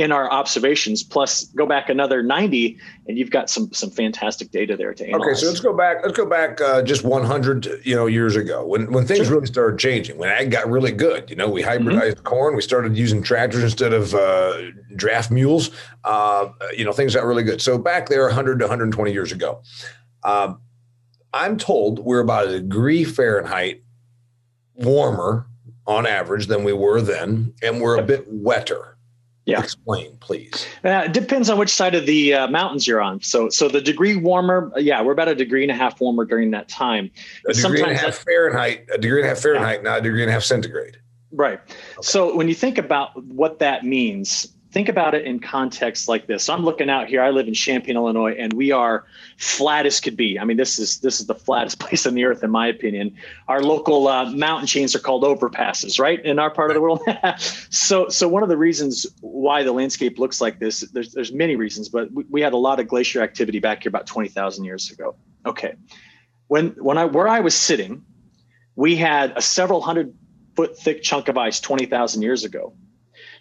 in 0.00 0.12
our 0.12 0.30
observations 0.30 1.02
plus 1.02 1.44
go 1.44 1.66
back 1.66 1.90
another 1.90 2.22
90 2.22 2.78
and 3.06 3.18
you've 3.18 3.30
got 3.30 3.50
some 3.50 3.70
some 3.72 3.90
fantastic 3.90 4.50
data 4.50 4.74
there 4.74 4.94
to 4.94 5.06
analyze. 5.06 5.26
Okay, 5.26 5.34
so 5.34 5.46
let's 5.46 5.60
go 5.60 5.76
back 5.76 5.98
let's 6.02 6.16
go 6.16 6.24
back 6.24 6.58
uh, 6.62 6.80
just 6.80 7.04
100 7.04 7.82
you 7.84 7.94
know 7.94 8.06
years 8.06 8.34
ago 8.34 8.64
when 8.64 8.90
when 8.92 9.06
things 9.06 9.26
sure. 9.26 9.36
really 9.36 9.46
started 9.46 9.78
changing 9.78 10.16
when 10.16 10.30
ag 10.30 10.50
got 10.50 10.68
really 10.68 10.90
good 10.90 11.28
you 11.28 11.36
know 11.36 11.50
we 11.50 11.62
hybridized 11.62 12.14
mm-hmm. 12.14 12.22
corn 12.22 12.56
we 12.56 12.62
started 12.62 12.96
using 12.96 13.22
tractors 13.22 13.62
instead 13.62 13.92
of 13.92 14.14
uh, 14.14 14.54
draft 14.96 15.30
mules 15.30 15.70
uh, 16.04 16.48
you 16.76 16.84
know 16.84 16.92
things 16.92 17.14
got 17.14 17.24
really 17.24 17.42
good 17.42 17.60
so 17.60 17.76
back 17.76 18.08
there 18.08 18.24
100 18.24 18.58
to 18.58 18.64
120 18.64 19.12
years 19.12 19.32
ago 19.32 19.60
um, 20.24 20.60
I'm 21.34 21.58
told 21.58 21.98
we're 21.98 22.20
about 22.20 22.48
a 22.48 22.60
degree 22.60 23.04
Fahrenheit 23.04 23.82
warmer 24.74 25.46
on 25.86 26.06
average 26.06 26.46
than 26.46 26.64
we 26.64 26.72
were 26.72 27.02
then 27.02 27.52
and 27.62 27.82
we're 27.82 27.98
a 27.98 28.02
bit 28.02 28.24
wetter 28.28 28.89
yeah. 29.50 29.62
Explain, 29.62 30.16
please. 30.20 30.66
Uh, 30.84 31.02
it 31.06 31.12
depends 31.12 31.50
on 31.50 31.58
which 31.58 31.70
side 31.70 31.94
of 31.94 32.06
the 32.06 32.34
uh, 32.34 32.48
mountains 32.48 32.86
you're 32.86 33.00
on. 33.00 33.20
So, 33.22 33.48
so 33.48 33.68
the 33.68 33.80
degree 33.80 34.16
warmer, 34.16 34.72
yeah, 34.76 35.02
we're 35.02 35.12
about 35.12 35.28
a 35.28 35.34
degree 35.34 35.62
and 35.62 35.70
a 35.70 35.74
half 35.74 36.00
warmer 36.00 36.24
during 36.24 36.50
that 36.52 36.68
time. 36.68 37.10
A 37.48 37.52
degree 37.52 37.82
and 37.82 37.92
a 37.92 37.96
half 37.96 38.16
Fahrenheit, 38.16 38.86
a 38.92 38.98
degree 38.98 39.20
and 39.20 39.26
a 39.26 39.28
half 39.30 39.38
Fahrenheit, 39.38 39.80
yeah. 39.82 39.90
not 39.90 39.98
a 39.98 40.02
degree 40.02 40.22
and 40.22 40.30
a 40.30 40.32
half 40.32 40.42
centigrade. 40.42 40.96
Right. 41.32 41.60
Okay. 41.60 41.74
So 42.02 42.34
when 42.34 42.48
you 42.48 42.54
think 42.54 42.78
about 42.78 43.22
what 43.24 43.58
that 43.60 43.84
means, 43.84 44.46
think 44.70 44.88
about 44.88 45.14
it 45.14 45.24
in 45.24 45.40
context 45.40 46.08
like 46.08 46.26
this. 46.26 46.48
I'm 46.48 46.64
looking 46.64 46.88
out 46.88 47.08
here. 47.08 47.22
I 47.22 47.30
live 47.30 47.48
in 47.48 47.54
Champaign, 47.54 47.96
Illinois, 47.96 48.34
and 48.38 48.52
we 48.52 48.70
are 48.70 49.04
flat 49.36 49.84
as 49.84 50.00
could 50.00 50.16
be. 50.16 50.38
I 50.38 50.44
mean, 50.44 50.56
this 50.56 50.78
is 50.78 50.98
this 50.98 51.20
is 51.20 51.26
the 51.26 51.34
flattest 51.34 51.78
place 51.80 52.06
on 52.06 52.14
the 52.14 52.24
earth, 52.24 52.44
in 52.44 52.50
my 52.50 52.66
opinion. 52.66 53.16
Our 53.48 53.62
local 53.62 54.08
uh, 54.08 54.30
mountain 54.30 54.66
chains 54.66 54.94
are 54.94 55.00
called 55.00 55.24
overpasses, 55.24 55.98
right, 55.98 56.24
in 56.24 56.38
our 56.38 56.50
part 56.50 56.70
of 56.70 56.74
the 56.74 56.80
world. 56.80 57.02
so, 57.38 58.08
so 58.08 58.28
one 58.28 58.42
of 58.42 58.48
the 58.48 58.56
reasons 58.56 59.06
why 59.20 59.62
the 59.62 59.72
landscape 59.72 60.18
looks 60.18 60.40
like 60.40 60.58
this, 60.58 60.80
there's 60.92 61.12
there's 61.12 61.32
many 61.32 61.56
reasons, 61.56 61.88
but 61.88 62.10
we, 62.12 62.24
we 62.30 62.40
had 62.40 62.52
a 62.52 62.58
lot 62.58 62.80
of 62.80 62.88
glacier 62.88 63.22
activity 63.22 63.58
back 63.58 63.82
here 63.82 63.90
about 63.90 64.06
twenty 64.06 64.28
thousand 64.28 64.64
years 64.64 64.90
ago. 64.90 65.16
Okay, 65.46 65.74
when 66.46 66.70
when 66.70 66.96
I 66.98 67.06
where 67.06 67.28
I 67.28 67.40
was 67.40 67.54
sitting, 67.54 68.04
we 68.76 68.96
had 68.96 69.32
a 69.36 69.42
several 69.42 69.80
hundred 69.80 70.14
foot 70.54 70.78
thick 70.78 71.02
chunk 71.02 71.28
of 71.28 71.36
ice 71.36 71.60
twenty 71.60 71.86
thousand 71.86 72.22
years 72.22 72.44
ago 72.44 72.72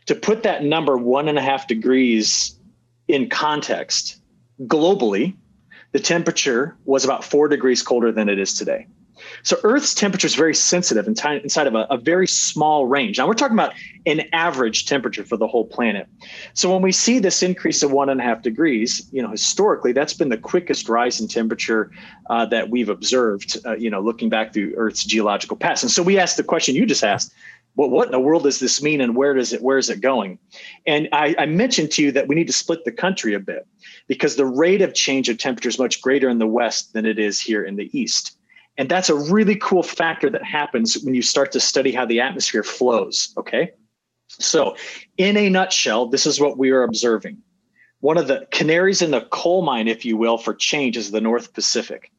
to 0.09 0.15
put 0.15 0.41
that 0.41 0.63
number 0.63 0.97
one 0.97 1.27
and 1.27 1.37
a 1.37 1.41
half 1.41 1.67
degrees 1.67 2.57
in 3.07 3.29
context, 3.29 4.19
globally, 4.63 5.35
the 5.91 5.99
temperature 5.99 6.75
was 6.85 7.05
about 7.05 7.23
four 7.23 7.47
degrees 7.47 7.83
colder 7.83 8.11
than 8.11 8.27
it 8.27 8.39
is 8.39 8.55
today. 8.55 8.87
So 9.43 9.57
Earth's 9.63 9.93
temperature 9.93 10.25
is 10.25 10.33
very 10.33 10.55
sensitive 10.55 11.07
inside 11.07 11.67
of 11.67 11.75
a, 11.75 11.85
a, 11.91 11.97
very 11.97 12.25
small 12.25 12.87
range. 12.87 13.19
Now 13.19 13.27
we're 13.27 13.35
talking 13.35 13.55
about 13.55 13.73
an 14.07 14.21
average 14.33 14.87
temperature 14.87 15.23
for 15.23 15.37
the 15.37 15.45
whole 15.45 15.65
planet. 15.65 16.07
So 16.55 16.71
when 16.73 16.81
we 16.81 16.91
see 16.91 17.19
this 17.19 17.43
increase 17.43 17.83
of 17.83 17.91
one 17.91 18.09
and 18.09 18.19
a 18.19 18.23
half 18.23 18.41
degrees, 18.41 19.07
you 19.11 19.21
know, 19.21 19.29
historically 19.29 19.91
that's 19.91 20.13
been 20.13 20.29
the 20.29 20.37
quickest 20.37 20.89
rise 20.89 21.19
in 21.19 21.27
temperature 21.27 21.91
uh, 22.31 22.47
that 22.47 22.71
we've 22.71 22.89
observed. 22.89 23.57
Uh, 23.63 23.75
you 23.75 23.91
know, 23.91 24.01
looking 24.01 24.29
back 24.29 24.53
through 24.53 24.73
Earth's 24.75 25.03
geological 25.03 25.55
past. 25.55 25.83
And 25.83 25.91
so 25.91 26.01
we 26.01 26.17
asked 26.17 26.37
the 26.37 26.43
question 26.43 26.73
you 26.73 26.87
just 26.87 27.03
asked: 27.03 27.31
what, 27.79 27.91
what 27.91 28.07
in 28.07 28.11
the 28.11 28.19
world 28.19 28.43
does 28.43 28.59
this 28.59 28.83
mean 28.83 28.99
and 28.99 29.15
where 29.15 29.33
does 29.33 29.53
it 29.53 29.61
where 29.61 29.77
is 29.77 29.89
it 29.89 30.01
going? 30.01 30.37
And 30.85 31.07
I, 31.13 31.33
I, 31.39 31.45
mentioned 31.45 31.91
to 31.91 32.03
you 32.03 32.11
that 32.11 32.27
we 32.27 32.35
need 32.35 32.47
to 32.47 32.53
split 32.53 32.83
the 32.83 32.91
country 32.91 33.33
a 33.33 33.39
bit 33.39 33.65
because 34.05 34.35
the 34.35 34.45
rate 34.45 34.81
of 34.81 34.93
change 34.93 35.29
of 35.29 35.37
temperature 35.37 35.69
is 35.69 35.79
much 35.79 36.01
greater 36.01 36.27
in 36.27 36.39
the 36.39 36.47
west 36.47 36.91
than 36.91 37.05
it 37.05 37.17
is 37.17 37.39
here 37.39 37.63
in 37.63 37.77
the 37.77 37.89
east. 37.97 38.37
And 38.77 38.89
that's 38.89 39.09
a 39.09 39.15
really 39.15 39.55
cool 39.55 39.81
factor 39.81 40.29
that 40.29 40.43
happens 40.43 41.01
when 41.03 41.13
you 41.13 41.21
start 41.21 41.53
to 41.53 41.61
study 41.61 41.93
how 41.93 42.05
the 42.05 42.19
atmosphere 42.19 42.63
flows 42.63 43.33
okay? 43.37 43.71
So 44.27 44.75
in 45.15 45.37
a 45.37 45.49
nutshell 45.49 46.07
this 46.07 46.25
is 46.25 46.37
what 46.37 46.57
we 46.57 46.71
are 46.71 46.83
observing. 46.83 47.37
One 48.01 48.17
of 48.17 48.27
the 48.27 48.45
canaries 48.51 49.01
in 49.01 49.11
the 49.11 49.21
coal 49.21 49.61
mine 49.61 49.87
if 49.87 50.03
you 50.03 50.17
will 50.17 50.37
for 50.37 50.53
change 50.53 50.97
is 50.97 51.11
the 51.11 51.21
north 51.21 51.53
pacific 51.53 52.11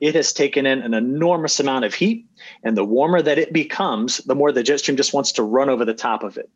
it 0.00 0.14
has 0.14 0.32
taken 0.32 0.66
in 0.66 0.80
an 0.82 0.94
enormous 0.94 1.60
amount 1.60 1.84
of 1.84 1.94
heat. 1.94 2.26
And 2.62 2.76
the 2.76 2.84
warmer 2.84 3.20
that 3.20 3.38
it 3.38 3.52
becomes, 3.52 4.18
the 4.18 4.34
more 4.34 4.50
the 4.50 4.62
jet 4.62 4.80
stream 4.80 4.96
just 4.96 5.12
wants 5.12 5.32
to 5.32 5.42
run 5.42 5.68
over 5.68 5.84
the 5.84 5.94
top 5.94 6.22
of 6.22 6.38
it. 6.38 6.50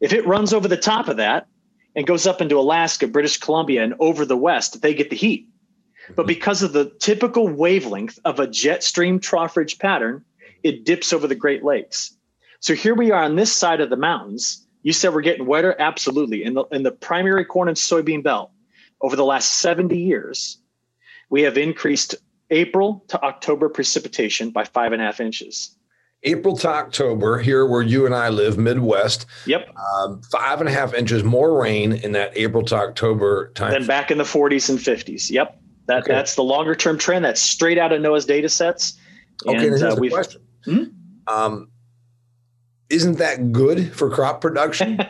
If 0.00 0.12
it 0.12 0.26
runs 0.26 0.52
over 0.52 0.66
the 0.66 0.76
top 0.76 1.08
of 1.08 1.18
that 1.18 1.46
and 1.94 2.06
goes 2.06 2.26
up 2.26 2.40
into 2.40 2.58
Alaska, 2.58 3.06
British 3.06 3.38
Columbia, 3.38 3.84
and 3.84 3.94
over 4.00 4.24
the 4.24 4.36
west, 4.36 4.80
they 4.80 4.94
get 4.94 5.10
the 5.10 5.16
heat. 5.16 5.48
But 6.08 6.22
mm-hmm. 6.22 6.26
because 6.28 6.62
of 6.62 6.72
the 6.72 6.90
typical 6.98 7.48
wavelength 7.48 8.18
of 8.24 8.40
a 8.40 8.46
jet 8.46 8.82
stream 8.82 9.20
trough 9.20 9.56
ridge 9.56 9.78
pattern, 9.78 10.24
it 10.62 10.84
dips 10.84 11.12
over 11.12 11.26
the 11.26 11.34
Great 11.34 11.64
Lakes. 11.64 12.16
So 12.60 12.74
here 12.74 12.94
we 12.94 13.10
are 13.10 13.22
on 13.22 13.36
this 13.36 13.52
side 13.52 13.80
of 13.80 13.90
the 13.90 13.96
mountains. 13.96 14.66
You 14.82 14.92
said 14.92 15.12
we're 15.12 15.20
getting 15.20 15.46
wetter? 15.46 15.76
Absolutely. 15.78 16.44
In 16.44 16.54
the, 16.54 16.64
in 16.72 16.82
the 16.82 16.92
primary 16.92 17.44
corn 17.44 17.68
and 17.68 17.76
soybean 17.76 18.22
belt, 18.22 18.50
over 19.02 19.16
the 19.16 19.24
last 19.24 19.56
70 19.56 19.98
years, 19.98 20.58
we 21.28 21.42
have 21.42 21.58
increased 21.58 22.14
April 22.50 23.04
to 23.08 23.22
October 23.22 23.68
precipitation 23.68 24.50
by 24.50 24.64
five 24.64 24.92
and 24.92 25.02
a 25.02 25.04
half 25.04 25.20
inches. 25.20 25.76
April 26.22 26.56
to 26.56 26.68
October, 26.68 27.38
here 27.38 27.66
where 27.66 27.82
you 27.82 28.06
and 28.06 28.14
I 28.14 28.30
live, 28.30 28.58
Midwest. 28.58 29.26
Yep. 29.46 29.74
Um, 29.76 30.22
five 30.22 30.60
and 30.60 30.68
a 30.68 30.72
half 30.72 30.94
inches 30.94 31.22
more 31.22 31.60
rain 31.60 31.92
in 31.92 32.12
that 32.12 32.36
April 32.36 32.64
to 32.64 32.74
October 32.74 33.52
time. 33.52 33.70
Then 33.72 33.86
back 33.86 34.10
in 34.10 34.18
the 34.18 34.24
40s 34.24 34.68
and 34.68 34.78
50s. 34.78 35.30
Yep. 35.30 35.60
That 35.86 36.02
okay. 36.02 36.12
that's 36.12 36.34
the 36.34 36.42
longer 36.42 36.74
term 36.74 36.98
trend. 36.98 37.24
That's 37.24 37.40
straight 37.40 37.78
out 37.78 37.92
of 37.92 38.00
NOAA's 38.02 38.26
data 38.26 38.48
sets. 38.48 38.98
And, 39.44 39.56
okay, 39.56 39.66
here's 39.66 39.82
uh, 39.82 39.94
the 39.94 40.08
question. 40.08 40.40
Hmm? 40.64 40.84
Um, 41.28 41.68
isn't 42.88 43.18
that 43.18 43.52
good 43.52 43.92
for 43.92 44.10
crop 44.10 44.40
production? 44.40 45.00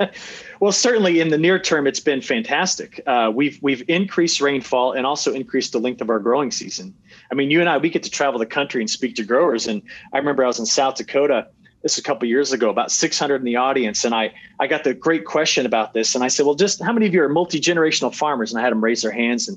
well, 0.60 0.72
certainly 0.72 1.20
in 1.20 1.28
the 1.28 1.38
near 1.38 1.58
term, 1.58 1.86
it's 1.86 2.00
been 2.00 2.20
fantastic. 2.20 3.00
Uh, 3.06 3.30
we've 3.32 3.58
we've 3.62 3.88
increased 3.88 4.40
rainfall 4.40 4.92
and 4.92 5.06
also 5.06 5.32
increased 5.32 5.72
the 5.72 5.78
length 5.78 6.00
of 6.00 6.10
our 6.10 6.18
growing 6.18 6.50
season. 6.50 6.94
I 7.30 7.34
mean, 7.34 7.50
you 7.50 7.60
and 7.60 7.68
I, 7.68 7.78
we 7.78 7.88
get 7.88 8.02
to 8.02 8.10
travel 8.10 8.38
the 8.38 8.46
country 8.46 8.80
and 8.80 8.90
speak 8.90 9.14
to 9.16 9.24
growers. 9.24 9.66
And 9.66 9.82
I 10.12 10.18
remember 10.18 10.44
I 10.44 10.48
was 10.48 10.58
in 10.58 10.66
South 10.66 10.96
Dakota 10.96 11.46
this 11.82 11.98
a 11.98 12.02
couple 12.02 12.28
years 12.28 12.52
ago, 12.52 12.68
about 12.68 12.90
600 12.90 13.36
in 13.36 13.44
the 13.44 13.56
audience, 13.56 14.04
and 14.04 14.14
I 14.14 14.34
I 14.58 14.66
got 14.66 14.84
the 14.84 14.92
great 14.92 15.24
question 15.24 15.66
about 15.66 15.94
this, 15.94 16.14
and 16.14 16.24
I 16.24 16.28
said, 16.28 16.46
well, 16.46 16.56
just 16.56 16.82
how 16.82 16.92
many 16.92 17.06
of 17.06 17.14
you 17.14 17.22
are 17.22 17.28
multi 17.28 17.60
generational 17.60 18.14
farmers? 18.14 18.52
And 18.52 18.60
I 18.60 18.64
had 18.64 18.72
them 18.72 18.82
raise 18.82 19.02
their 19.02 19.12
hands, 19.12 19.48
and 19.48 19.56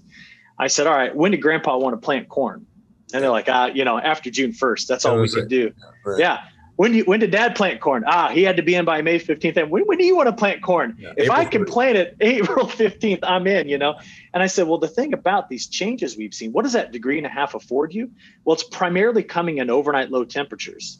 I 0.59 0.67
said, 0.67 0.85
all 0.85 0.95
right, 0.95 1.15
when 1.15 1.31
did 1.31 1.41
Grandpa 1.41 1.77
want 1.77 1.99
to 1.99 2.05
plant 2.05 2.29
corn? 2.29 2.65
And 3.13 3.21
they're 3.21 3.31
like, 3.31 3.47
ah, 3.47 3.67
you 3.67 3.83
know, 3.83 3.99
after 3.99 4.31
June 4.31 4.51
1st, 4.51 4.87
that's 4.87 5.05
all 5.05 5.19
we 5.19 5.29
could 5.29 5.47
do. 5.47 5.71
Right. 6.03 6.19
Yeah. 6.19 6.39
When 6.75 6.93
you, 6.93 7.03
when 7.03 7.19
did 7.19 7.31
Dad 7.31 7.55
plant 7.55 7.81
corn? 7.81 8.03
Ah, 8.07 8.29
he 8.29 8.41
had 8.41 8.57
to 8.57 8.63
be 8.63 8.73
in 8.73 8.83
by 8.83 9.01
May 9.01 9.19
15th. 9.19 9.57
And 9.57 9.69
when, 9.69 9.83
when 9.83 9.99
do 9.99 10.05
you 10.05 10.15
want 10.15 10.27
to 10.27 10.33
plant 10.33 10.63
corn? 10.63 10.95
Yeah, 10.97 11.13
if 11.15 11.25
April 11.25 11.37
I 11.39 11.45
can 11.45 11.65
30th. 11.65 11.69
plant 11.69 11.97
it 11.97 12.17
April 12.21 12.65
15th, 12.65 13.19
I'm 13.23 13.45
in. 13.45 13.69
You 13.69 13.77
know. 13.77 13.99
And 14.33 14.41
I 14.41 14.47
said, 14.47 14.67
well, 14.67 14.79
the 14.79 14.87
thing 14.87 15.13
about 15.13 15.49
these 15.49 15.67
changes 15.67 16.17
we've 16.17 16.33
seen, 16.33 16.51
what 16.51 16.63
does 16.63 16.73
that 16.73 16.91
degree 16.91 17.17
and 17.17 17.27
a 17.27 17.29
half 17.29 17.53
afford 17.53 17.93
you? 17.93 18.11
Well, 18.43 18.55
it's 18.55 18.63
primarily 18.63 19.23
coming 19.23 19.59
in 19.59 19.69
overnight 19.69 20.09
low 20.09 20.25
temperatures. 20.25 20.99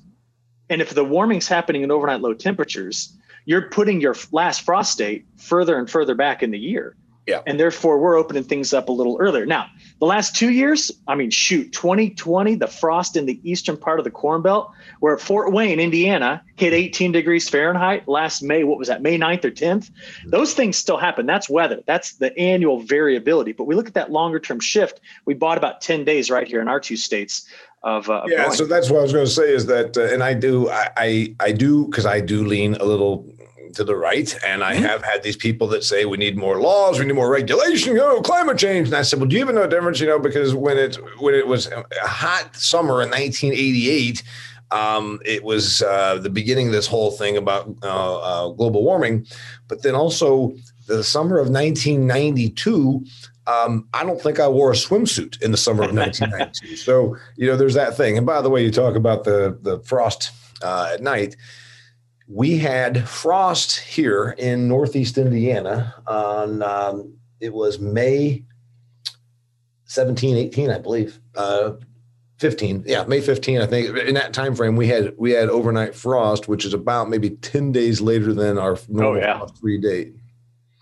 And 0.70 0.82
if 0.82 0.94
the 0.94 1.04
warming's 1.04 1.48
happening 1.48 1.82
in 1.82 1.92
overnight 1.92 2.22
low 2.22 2.34
temperatures, 2.34 3.18
you're 3.46 3.70
putting 3.70 4.00
your 4.00 4.16
last 4.32 4.62
frost 4.62 4.98
date 4.98 5.26
further 5.38 5.78
and 5.78 5.90
further 5.90 6.16
back 6.16 6.44
in 6.44 6.52
the 6.52 6.60
year. 6.60 6.96
Yeah. 7.26 7.42
And 7.48 7.60
therefore, 7.60 8.00
we're 8.00 8.18
opening 8.18 8.44
things 8.44 8.74
up 8.74 8.90
a 8.90 8.92
little 8.92 9.18
earlier. 9.20 9.46
Now, 9.46 9.68
the 10.04 10.10
last 10.10 10.36
two 10.36 10.52
years, 10.52 10.92
I 11.08 11.16
mean, 11.16 11.30
shoot, 11.30 11.72
2020, 11.72 12.56
the 12.56 12.68
frost 12.68 13.16
in 13.16 13.26
the 13.26 13.40
eastern 13.50 13.78
part 13.78 14.00
of 14.00 14.04
the 14.04 14.12
Corn 14.12 14.42
Belt, 14.42 14.70
where 15.00 15.18
Fort 15.18 15.54
Wayne, 15.54 15.80
Indiana, 15.80 16.44
hit 16.58 16.74
18 16.74 17.14
degrees 17.14 17.48
Fahrenheit 17.48 18.06
last 18.06 18.44
May. 18.44 18.66
What 18.66 18.78
was 18.78 18.90
that, 18.90 19.02
May 19.02 19.18
9th 19.18 19.46
or 19.46 19.52
10th? 19.52 19.92
Those 20.26 20.54
things 20.54 20.76
still 20.76 20.98
happen. 20.98 21.26
That's 21.26 21.50
weather. 21.50 21.84
That's 21.86 22.16
the 22.16 22.38
annual 22.38 22.82
variability. 22.82 23.54
But 23.54 23.64
we 23.64 23.76
look 23.76 23.88
at 23.88 23.94
that 23.94 24.12
longer 24.12 24.42
term 24.42 24.60
shift. 24.60 25.00
We 25.24 25.36
bought 25.36 25.58
about 25.58 25.80
10 25.80 26.04
days 26.04 26.30
right 26.30 26.50
here 26.50 26.60
in 26.60 26.68
our 26.68 26.82
two 26.82 26.98
states 26.98 27.48
of, 27.82 28.10
uh, 28.10 28.24
yeah. 28.28 28.50
So 28.50 28.66
that's 28.66 28.90
what 28.90 29.00
I 29.00 29.04
was 29.04 29.14
going 29.14 29.26
to 29.26 29.32
say 29.32 29.54
is 29.54 29.68
that, 29.68 29.96
uh, 29.96 30.14
and 30.14 30.22
I 30.22 30.34
do, 30.34 30.70
I, 30.70 30.90
I, 30.98 31.36
I 31.40 31.52
do, 31.54 31.86
because 31.86 32.06
I 32.06 32.20
do 32.20 32.46
lean 32.46 32.76
a 32.76 32.84
little 32.84 33.26
to 33.74 33.84
the 33.84 33.96
right. 33.96 34.36
And 34.46 34.64
I 34.64 34.76
mm-hmm. 34.76 34.84
have 34.84 35.04
had 35.04 35.24
these 35.24 35.38
people 35.38 35.68
that 35.70 35.84
say 35.84 36.06
we 36.06 36.18
need 36.18 36.38
more 36.38 36.60
laws, 36.60 37.00
we 37.00 37.06
need 37.06 37.14
more 37.14 37.30
regulation, 37.30 37.98
oh, 38.00 38.22
climate 38.22 38.58
change. 38.58 38.88
And 38.88 38.98
I 38.98 39.02
said, 39.02 39.20
well, 39.20 39.28
do 39.28 39.36
you 39.36 39.42
even 39.42 39.56
know 39.56 39.62
the 39.62 39.68
difference? 39.68 40.00
You 40.00 40.08
know, 40.08 40.20
because 40.20 40.54
when 40.54 40.78
it 40.78 40.98
when 41.20 41.34
it 41.36 41.48
was 41.48 41.68
a 41.68 41.84
hot 42.02 42.56
summer 42.56 43.02
in 43.02 43.10
1988, 43.10 44.24
um, 44.72 45.20
it 45.26 45.44
was 45.44 45.82
uh, 45.84 46.18
the 46.18 46.30
beginning 46.30 46.68
of 46.68 46.74
this 46.74 46.88
whole 46.88 47.12
thing 47.12 47.38
about 47.38 47.70
uh, 47.84 48.18
uh, 48.18 48.50
global 48.50 48.84
warming, 48.84 49.28
but 49.68 49.84
then 49.84 49.96
also 49.96 50.54
the 50.88 51.04
summer 51.04 51.38
of 51.38 51.50
1992. 51.50 53.06
Um, 53.46 53.88
I 53.94 54.06
don't 54.06 54.22
think 54.22 54.40
I 54.40 54.48
wore 54.48 54.72
a 54.72 54.76
swimsuit 54.76 55.42
in 55.42 55.52
the 55.52 55.58
summer 55.58 55.84
of 55.84 55.94
1992. 55.96 56.78
so 56.78 57.18
you 57.36 57.48
know, 57.48 57.58
there's 57.58 57.74
that 57.76 57.96
thing. 57.96 58.18
And 58.18 58.26
by 58.26 58.42
the 58.42 58.50
way, 58.50 58.64
you 58.64 58.72
talk 58.72 58.96
about 58.96 59.24
the 59.24 59.58
the 59.62 59.80
frost 59.80 60.32
uh, 60.62 60.92
at 60.94 61.02
night 61.02 61.36
we 62.28 62.58
had 62.58 63.08
frost 63.08 63.80
here 63.80 64.36
in 64.38 64.68
Northeast 64.68 65.18
Indiana 65.18 65.94
on, 66.08 66.62
um, 66.62 67.14
it 67.40 67.54
was 67.54 67.80
May 67.80 68.46
17, 69.86 70.38
18, 70.38 70.70
I 70.70 70.80
believe. 70.80 71.20
Uh, 71.36 71.74
15 72.40 72.84
yeah 72.86 73.06
may 73.06 73.22
15 73.22 73.62
i 73.62 73.66
think 73.66 73.96
in 74.00 74.16
that 74.16 74.34
time 74.34 74.54
frame 74.54 74.76
we 74.76 74.86
had 74.86 75.14
we 75.18 75.32
had 75.32 75.48
overnight 75.48 75.96
frost 75.96 76.50
which 76.50 76.66
is 76.66 76.74
about 76.74 77.08
maybe 77.08 77.30
10 77.30 77.72
days 77.72 78.02
later 78.02 78.34
than 78.34 78.58
our 78.58 78.78
normal 78.90 79.14
oh, 79.14 79.16
yeah. 79.16 79.46
free 79.62 79.78
date 79.78 80.14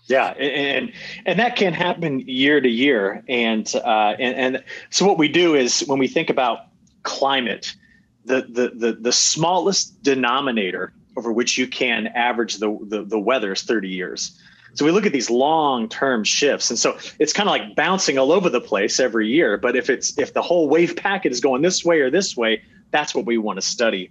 yeah 0.06 0.30
and 0.40 0.92
and 1.24 1.38
that 1.38 1.54
can 1.54 1.72
happen 1.72 2.20
year 2.20 2.60
to 2.60 2.68
year 2.68 3.22
and 3.28 3.74
uh 3.84 4.14
and, 4.18 4.34
and 4.56 4.64
so 4.90 5.06
what 5.06 5.18
we 5.18 5.28
do 5.28 5.54
is 5.54 5.80
when 5.86 6.00
we 6.00 6.08
think 6.08 6.30
about 6.30 6.60
climate 7.04 7.76
the 8.24 8.42
the 8.48 8.72
the, 8.74 8.92
the 8.94 9.12
smallest 9.12 10.02
denominator 10.02 10.92
over 11.16 11.32
which 11.32 11.58
you 11.58 11.66
can 11.66 12.08
average 12.08 12.56
the, 12.56 12.78
the, 12.82 13.02
the 13.04 13.18
weather 13.18 13.52
is 13.52 13.62
30 13.62 13.88
years. 13.88 14.38
So 14.74 14.84
we 14.84 14.90
look 14.90 15.04
at 15.04 15.12
these 15.12 15.28
long-term 15.28 16.24
shifts, 16.24 16.70
and 16.70 16.78
so 16.78 16.96
it's 17.18 17.32
kind 17.32 17.48
of 17.48 17.50
like 17.50 17.76
bouncing 17.76 18.18
all 18.18 18.32
over 18.32 18.48
the 18.48 18.60
place 18.60 18.98
every 18.98 19.28
year. 19.28 19.58
But 19.58 19.76
if 19.76 19.90
it's 19.90 20.16
if 20.18 20.32
the 20.32 20.40
whole 20.40 20.68
wave 20.68 20.96
packet 20.96 21.30
is 21.30 21.40
going 21.40 21.60
this 21.60 21.84
way 21.84 22.00
or 22.00 22.10
this 22.10 22.36
way, 22.36 22.62
that's 22.90 23.14
what 23.14 23.26
we 23.26 23.36
want 23.36 23.58
to 23.58 23.62
study. 23.62 24.10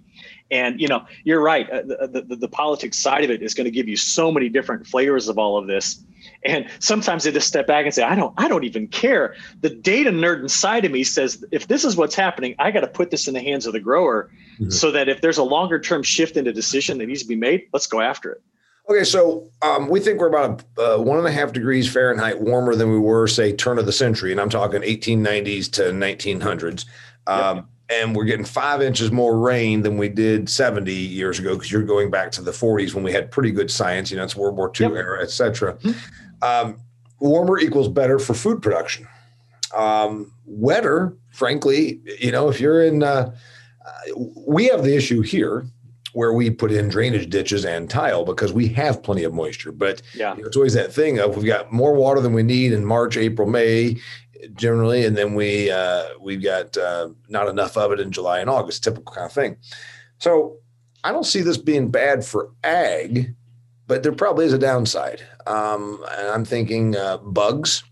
And 0.50 0.80
you 0.80 0.86
know, 0.86 1.04
you're 1.24 1.40
right. 1.40 1.68
Uh, 1.68 1.82
the, 1.82 2.24
the, 2.28 2.36
the 2.36 2.48
politics 2.48 2.98
side 2.98 3.24
of 3.24 3.30
it 3.30 3.42
is 3.42 3.54
going 3.54 3.64
to 3.64 3.70
give 3.70 3.88
you 3.88 3.96
so 3.96 4.30
many 4.30 4.48
different 4.48 4.86
flavors 4.86 5.28
of 5.28 5.38
all 5.38 5.56
of 5.56 5.66
this. 5.66 6.04
And 6.44 6.68
sometimes 6.78 7.24
they 7.24 7.32
just 7.32 7.48
step 7.48 7.66
back 7.66 7.84
and 7.84 7.94
say, 7.94 8.02
I 8.02 8.14
don't, 8.14 8.34
I 8.36 8.48
don't 8.48 8.64
even 8.64 8.86
care. 8.88 9.34
The 9.60 9.70
data 9.70 10.10
nerd 10.10 10.42
inside 10.42 10.84
of 10.84 10.92
me 10.92 11.04
says, 11.04 11.44
if 11.50 11.68
this 11.68 11.84
is 11.84 11.96
what's 11.96 12.14
happening, 12.14 12.54
I 12.58 12.70
got 12.70 12.80
to 12.80 12.88
put 12.88 13.10
this 13.10 13.26
in 13.28 13.34
the 13.34 13.40
hands 13.40 13.66
of 13.66 13.72
the 13.72 13.80
grower 13.80 14.30
mm-hmm. 14.54 14.70
so 14.70 14.90
that 14.90 15.08
if 15.08 15.20
there's 15.20 15.38
a 15.38 15.42
longer 15.42 15.78
term 15.78 16.02
shift 16.02 16.36
in 16.36 16.46
a 16.46 16.52
decision 16.52 16.98
that 16.98 17.06
needs 17.06 17.22
to 17.22 17.28
be 17.28 17.36
made, 17.36 17.68
let's 17.72 17.86
go 17.86 18.00
after 18.00 18.32
it. 18.32 18.42
Okay, 18.88 19.04
so 19.04 19.48
um, 19.62 19.88
we 19.88 20.00
think 20.00 20.20
we're 20.20 20.28
about 20.28 20.64
uh, 20.76 20.96
one 20.98 21.18
and 21.18 21.26
a 21.26 21.30
half 21.30 21.52
degrees 21.52 21.90
Fahrenheit 21.90 22.40
warmer 22.40 22.74
than 22.74 22.90
we 22.90 22.98
were, 22.98 23.28
say, 23.28 23.52
turn 23.52 23.78
of 23.78 23.86
the 23.86 23.92
century, 23.92 24.32
and 24.32 24.40
I'm 24.40 24.50
talking 24.50 24.82
1890s 24.82 25.70
to 25.72 25.82
1900s. 25.82 26.86
Um, 27.26 27.56
yep. 27.56 27.64
And 27.90 28.16
we're 28.16 28.24
getting 28.24 28.44
five 28.44 28.80
inches 28.80 29.12
more 29.12 29.38
rain 29.38 29.82
than 29.82 29.98
we 29.98 30.08
did 30.08 30.48
70 30.48 30.92
years 30.92 31.38
ago 31.38 31.54
because 31.54 31.70
you're 31.70 31.82
going 31.82 32.10
back 32.10 32.32
to 32.32 32.42
the 32.42 32.50
40s 32.50 32.94
when 32.94 33.04
we 33.04 33.12
had 33.12 33.30
pretty 33.30 33.50
good 33.50 33.70
science. 33.70 34.10
You 34.10 34.16
know, 34.16 34.24
it's 34.24 34.34
World 34.34 34.56
War 34.56 34.72
II 34.78 34.86
yep. 34.86 34.96
era, 34.96 35.22
et 35.22 35.30
cetera. 35.30 35.74
Mm-hmm. 35.74 36.42
Um, 36.42 36.80
warmer 37.20 37.58
equals 37.58 37.88
better 37.88 38.18
for 38.18 38.34
food 38.34 38.62
production. 38.62 39.06
Um, 39.76 40.32
wetter, 40.46 41.16
frankly, 41.30 42.00
you 42.18 42.32
know, 42.32 42.48
if 42.48 42.60
you're 42.60 42.82
in, 42.82 43.02
uh, 43.02 43.34
uh, 43.84 44.14
we 44.46 44.66
have 44.66 44.84
the 44.84 44.96
issue 44.96 45.20
here 45.20 45.66
where 46.12 46.32
we 46.32 46.50
put 46.50 46.70
in 46.70 46.88
drainage 46.88 47.30
ditches 47.30 47.64
and 47.64 47.88
tile 47.88 48.24
because 48.24 48.52
we 48.52 48.68
have 48.68 49.02
plenty 49.02 49.24
of 49.24 49.32
moisture. 49.32 49.72
But 49.72 50.02
yeah. 50.14 50.34
You 50.34 50.42
know, 50.42 50.48
it's 50.48 50.56
always 50.56 50.74
that 50.74 50.92
thing 50.92 51.18
of 51.18 51.36
we've 51.36 51.46
got 51.46 51.72
more 51.72 51.94
water 51.94 52.20
than 52.20 52.34
we 52.34 52.42
need 52.42 52.72
in 52.72 52.84
March, 52.84 53.16
April, 53.16 53.48
May, 53.48 53.96
generally, 54.54 55.06
and 55.06 55.16
then 55.16 55.34
we 55.34 55.70
uh, 55.70 56.04
we've 56.20 56.42
got 56.42 56.76
uh, 56.76 57.08
not 57.28 57.48
enough 57.48 57.76
of 57.76 57.92
it 57.92 58.00
in 58.00 58.10
July 58.10 58.40
and 58.40 58.50
August. 58.50 58.84
Typical 58.84 59.12
kind 59.12 59.26
of 59.26 59.32
thing. 59.32 59.56
So 60.18 60.58
I 61.04 61.12
don't 61.12 61.24
see 61.24 61.40
this 61.40 61.56
being 61.56 61.90
bad 61.90 62.24
for 62.24 62.52
ag 62.62 63.34
but 63.92 64.02
there 64.02 64.12
probably 64.12 64.46
is 64.46 64.54
a 64.54 64.58
downside. 64.58 65.22
Um, 65.46 66.02
and 66.16 66.28
I'm 66.28 66.44
thinking 66.46 66.96
uh, 66.96 67.18
bugs. 67.18 67.84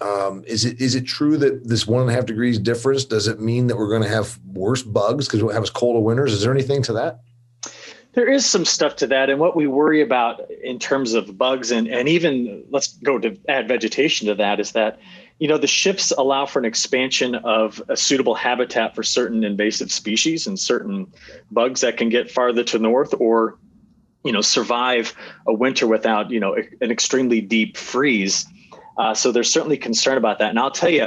Um, 0.00 0.44
is 0.46 0.64
it 0.64 0.80
is 0.80 0.94
it 0.94 1.06
true 1.06 1.36
that 1.38 1.66
this 1.66 1.86
one 1.86 2.02
and 2.02 2.10
a 2.10 2.14
half 2.14 2.26
degrees 2.26 2.58
difference 2.58 3.04
does 3.04 3.26
it 3.26 3.40
mean 3.40 3.66
that 3.66 3.76
we're 3.76 3.88
going 3.88 4.02
to 4.02 4.08
have 4.08 4.38
worse 4.52 4.82
bugs 4.82 5.26
because 5.26 5.42
we'll 5.42 5.52
have 5.52 5.62
as 5.62 5.70
cold 5.70 5.96
of 5.96 6.02
winters? 6.02 6.32
Is 6.32 6.42
there 6.42 6.52
anything 6.52 6.82
to 6.84 6.92
that? 6.92 7.20
There 8.12 8.28
is 8.28 8.46
some 8.46 8.64
stuff 8.64 8.96
to 8.96 9.06
that, 9.08 9.28
and 9.28 9.38
what 9.38 9.54
we 9.54 9.66
worry 9.66 10.00
about 10.00 10.50
in 10.62 10.78
terms 10.78 11.14
of 11.14 11.36
bugs 11.36 11.70
and 11.70 11.88
and 11.88 12.08
even 12.08 12.64
let's 12.70 12.96
go 12.98 13.18
to 13.18 13.36
add 13.48 13.66
vegetation 13.66 14.28
to 14.28 14.34
that 14.36 14.60
is 14.60 14.72
that 14.72 15.00
you 15.38 15.48
know 15.48 15.58
the 15.58 15.66
shifts 15.66 16.12
allow 16.12 16.46
for 16.46 16.58
an 16.58 16.64
expansion 16.64 17.34
of 17.36 17.82
a 17.88 17.96
suitable 17.96 18.34
habitat 18.34 18.94
for 18.94 19.02
certain 19.02 19.44
invasive 19.44 19.90
species 19.90 20.46
and 20.46 20.58
certain 20.58 21.12
bugs 21.50 21.80
that 21.80 21.96
can 21.96 22.08
get 22.08 22.30
farther 22.30 22.64
to 22.64 22.78
north 22.78 23.14
or 23.18 23.58
you 24.24 24.32
know 24.32 24.40
survive 24.40 25.14
a 25.46 25.52
winter 25.52 25.86
without 25.86 26.30
you 26.30 26.40
know 26.40 26.54
an 26.54 26.90
extremely 26.90 27.40
deep 27.40 27.76
freeze. 27.76 28.46
Uh, 28.98 29.14
so 29.14 29.32
there's 29.32 29.50
certainly 29.50 29.76
concern 29.76 30.18
about 30.18 30.38
that. 30.38 30.50
And 30.50 30.58
I'll 30.58 30.70
tell 30.70 30.90
you, 30.90 31.06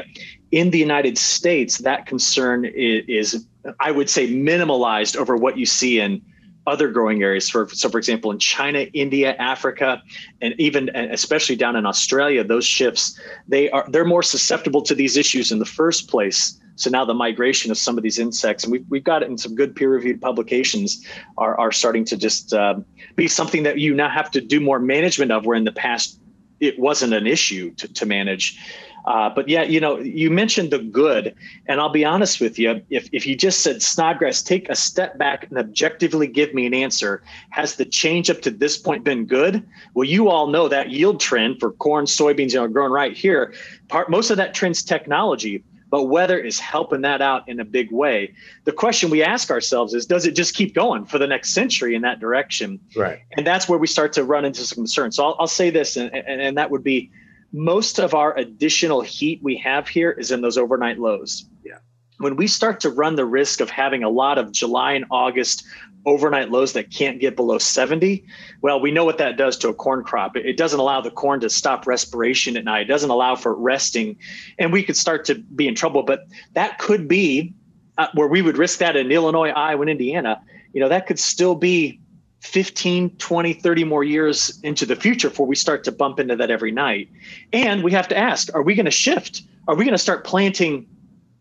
in 0.52 0.72
the 0.72 0.80
United 0.80 1.18
States, 1.18 1.80
that 1.80 2.06
concern 2.06 2.66
is, 2.66 3.04
is, 3.08 3.48
I 3.80 3.92
would 3.92 4.10
say, 4.10 4.32
minimalized 4.32 5.16
over 5.16 5.36
what 5.36 5.58
you 5.58 5.66
see 5.66 6.00
in 6.00 6.22
other 6.68 6.90
growing 6.90 7.22
areas. 7.22 7.50
For, 7.50 7.68
so, 7.70 7.90
for 7.90 7.98
example, 7.98 8.32
in 8.32 8.40
China, 8.40 8.80
India, 8.94 9.36
Africa, 9.36 10.02
and 10.42 10.54
even 10.58 10.90
and 10.90 11.12
especially 11.12 11.56
down 11.56 11.76
in 11.76 11.86
Australia, 11.86 12.44
those 12.44 12.66
shifts 12.66 13.20
they 13.48 13.70
are 13.72 13.86
they're 13.90 14.06
more 14.06 14.24
susceptible 14.24 14.82
to 14.84 14.96
these 14.96 15.18
issues 15.18 15.52
in 15.52 15.60
the 15.60 15.66
first 15.66 16.10
place 16.10 16.60
so 16.82 16.90
now 16.90 17.06
the 17.06 17.14
migration 17.14 17.70
of 17.70 17.78
some 17.78 17.98
of 17.98 18.04
these 18.04 18.18
insects, 18.18 18.64
and 18.64 18.72
we've, 18.72 18.86
we've 18.90 19.04
got 19.04 19.22
it 19.24 19.30
in 19.30 19.38
some 19.38 19.56
good 19.56 19.76
peer-reviewed 19.76 20.20
publications, 20.20 21.06
are, 21.38 21.60
are 21.60 21.72
starting 21.72 22.06
to 22.06 22.18
just 22.18 22.54
uh, 22.54 22.76
be 23.16 23.28
something 23.28 23.64
that 23.64 23.78
you 23.78 23.94
now 23.94 24.10
have 24.10 24.32
to 24.32 24.42
do 24.42 24.60
more 24.60 24.80
management 24.80 25.32
of, 25.32 25.46
where 25.46 25.56
in 25.56 25.64
the 25.64 25.72
past 25.72 26.20
it 26.62 26.80
wasn't 26.80 27.14
an 27.14 27.28
issue 27.28 27.74
to, 27.76 27.92
to 27.92 28.06
manage. 28.06 28.58
Uh, 29.06 29.30
but 29.34 29.50
yeah, 29.50 29.64
you 29.64 29.80
know, 29.80 29.98
you 29.98 30.30
mentioned 30.30 30.72
the 30.72 30.78
good, 30.78 31.36
and 31.68 31.82
I'll 31.82 31.90
be 31.90 32.06
honest 32.06 32.40
with 32.40 32.60
you. 32.60 32.82
If 32.92 33.10
if 33.12 33.26
you 33.26 33.36
just 33.36 33.62
said 33.62 33.82
Snodgrass, 33.82 34.44
take 34.44 34.70
a 34.70 34.76
step 34.76 35.18
back 35.18 35.48
and 35.50 35.58
objectively 35.58 36.28
give 36.28 36.54
me 36.54 36.68
an 36.68 36.74
answer. 36.76 37.24
Has 37.50 37.76
the 37.76 37.86
change 37.86 38.30
up 38.30 38.42
to 38.44 38.52
this 38.52 38.78
point 38.78 39.04
been 39.04 39.26
good? 39.26 39.68
Well, 39.96 40.08
you 40.08 40.30
all 40.30 40.48
know 40.48 40.68
that 40.68 40.92
yield 40.92 41.20
trend 41.20 41.60
for 41.60 41.72
corn, 41.72 42.06
soybeans, 42.06 42.54
you 42.54 42.60
know, 42.60 42.68
growing 42.68 42.92
right 42.92 43.18
here. 43.18 43.54
Part 43.88 44.12
most 44.12 44.30
of 44.30 44.38
that 44.38 44.54
trend's 44.54 44.84
technology 44.84 45.64
but 45.92 46.06
weather 46.06 46.40
is 46.40 46.58
helping 46.60 47.02
that 47.02 47.22
out 47.22 47.48
in 47.48 47.60
a 47.60 47.66
big 47.66 47.92
way. 47.92 48.34
The 48.64 48.72
question 48.72 49.10
we 49.12 49.22
ask 49.22 49.52
ourselves 49.52 49.94
is 49.94 50.06
does 50.06 50.26
it 50.26 50.36
just 50.36 50.56
keep 50.56 50.74
going 50.74 51.06
for 51.06 51.20
the 51.20 51.28
next 51.28 51.54
century 51.54 51.94
in 51.94 52.02
that 52.02 52.20
direction? 52.20 52.80
Right. 52.96 53.20
And 53.34 53.46
that's 53.46 53.70
where 53.70 53.78
we 53.78 53.88
start 53.88 54.14
to 54.14 54.24
run 54.24 54.46
into 54.46 54.62
some 54.62 54.78
concerns. 54.78 55.18
So 55.18 55.26
I'll, 55.26 55.36
I'll 55.42 55.48
say 55.48 55.70
this, 55.70 55.98
and, 55.98 56.12
and, 56.16 56.42
and 56.42 56.58
that 56.58 56.72
would 56.72 56.84
be 56.84 57.12
most 57.52 58.00
of 58.00 58.16
our 58.16 58.36
additional 58.38 59.02
heat 59.02 59.42
we 59.44 59.58
have 59.58 59.90
here 59.90 60.12
is 60.12 60.32
in 60.32 60.40
those 60.42 60.58
overnight 60.58 60.98
lows. 60.98 61.46
Yeah. 61.66 61.80
when 62.20 62.38
we 62.38 62.48
start 62.48 62.80
to 62.82 62.90
run 62.90 63.16
the 63.16 63.26
risk 63.26 63.60
of 63.60 63.70
having 63.70 64.04
a 64.04 64.10
lot 64.10 64.38
of 64.38 64.52
July 64.52 64.94
and 64.94 65.06
August 65.12 65.66
overnight 66.06 66.50
lows 66.50 66.74
that 66.74 66.92
can't 66.92 67.20
get 67.20 67.36
below 67.36 67.58
70, 67.58 68.26
well, 68.62 68.80
we 68.80 68.92
know 68.92 69.06
what 69.06 69.18
that 69.20 69.38
does 69.38 69.58
to 69.60 69.70
a 69.70 69.74
corn 69.74 70.04
crop. 70.04 70.36
It 70.36 70.58
doesn't 70.58 70.80
allow 70.80 71.02
the 71.02 71.12
corn 71.12 71.40
to 71.42 71.50
stop 71.50 71.88
respiration 71.88 72.58
at 72.58 72.64
night. 72.64 72.82
It 72.82 72.90
doesn't 72.90 73.10
allow 73.10 73.36
for 73.36 73.54
resting, 73.54 74.18
and 74.58 74.72
we 74.72 74.84
could 74.84 74.98
start 74.98 75.26
to 75.26 75.36
be 75.36 75.68
in 75.68 75.76
trouble. 75.76 76.04
But 76.04 76.26
that 76.54 76.80
could 76.80 77.08
be 77.08 77.54
uh, 77.98 78.08
where 78.14 78.28
we 78.28 78.42
would 78.42 78.58
risk 78.58 78.80
that 78.80 78.96
in 78.96 79.12
Illinois, 79.12 79.50
Iowa, 79.50 79.82
and 79.82 79.90
Indiana. 79.90 80.42
You 80.74 80.82
know, 80.82 80.90
that 80.90 81.08
could 81.08 81.20
still 81.20 81.56
be 81.56 82.00
15, 82.42 83.18
20, 83.18 83.54
30 83.54 83.84
more 83.84 84.04
years 84.04 84.60
into 84.64 84.86
the 84.86 84.96
future 84.96 85.30
before 85.30 85.46
we 85.46 85.56
start 85.56 85.84
to 85.84 85.92
bump 85.92 86.20
into 86.20 86.36
that 86.36 86.50
every 86.50 86.72
night. 86.72 87.10
And 87.54 87.84
we 87.84 87.92
have 87.92 88.08
to 88.08 88.18
ask, 88.18 88.54
are 88.56 88.64
we 88.64 88.76
going 88.76 88.86
to 88.86 88.92
shift? 88.92 89.44
Are 89.68 89.76
we 89.76 89.86
going 89.86 89.94
to 89.94 90.00
start 90.00 90.24
planting 90.24 90.88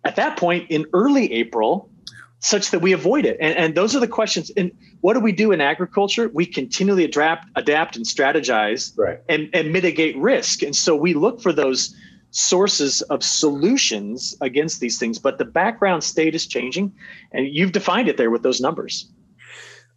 at 0.05 0.17
that 0.17 0.37
point 0.37 0.71
in 0.71 0.87
early 0.93 1.33
April 1.33 1.90
such 2.41 2.71
that 2.71 2.81
we 2.81 2.93
avoid 2.93 3.25
it? 3.25 3.37
And, 3.41 3.57
and 3.57 3.75
those 3.75 3.95
are 3.95 4.01
the 4.01 4.09
questions. 4.09 4.51
And 4.57 4.73
what 5.01 5.15
do 5.15 5.21
we 5.21 5.33
do 5.33 5.53
in 5.53 5.61
agriculture? 5.61 6.29
We 6.33 6.47
continually 6.47 7.05
adapt, 7.05 7.47
adapt 7.57 7.97
and 7.97 8.05
strategize 8.05 8.93
right. 8.97 9.21
and, 9.29 9.49
and 9.53 9.73
mitigate 9.73 10.17
risk. 10.17 10.63
And 10.63 10.75
so 10.75 10.97
we 10.97 11.15
look 11.15 11.41
for 11.41 11.53
those 11.53 11.95
sources 12.33 13.03
of 13.03 13.23
solutions 13.23 14.37
against 14.41 14.81
these 14.81 14.99
things. 14.99 15.19
But 15.19 15.39
the 15.39 15.45
background 15.45 16.03
state 16.03 16.35
is 16.35 16.47
changing. 16.47 16.93
And 17.33 17.47
you've 17.49 17.73
defined 17.73 18.09
it 18.09 18.17
there 18.17 18.31
with 18.31 18.43
those 18.43 18.61
numbers. 18.61 19.09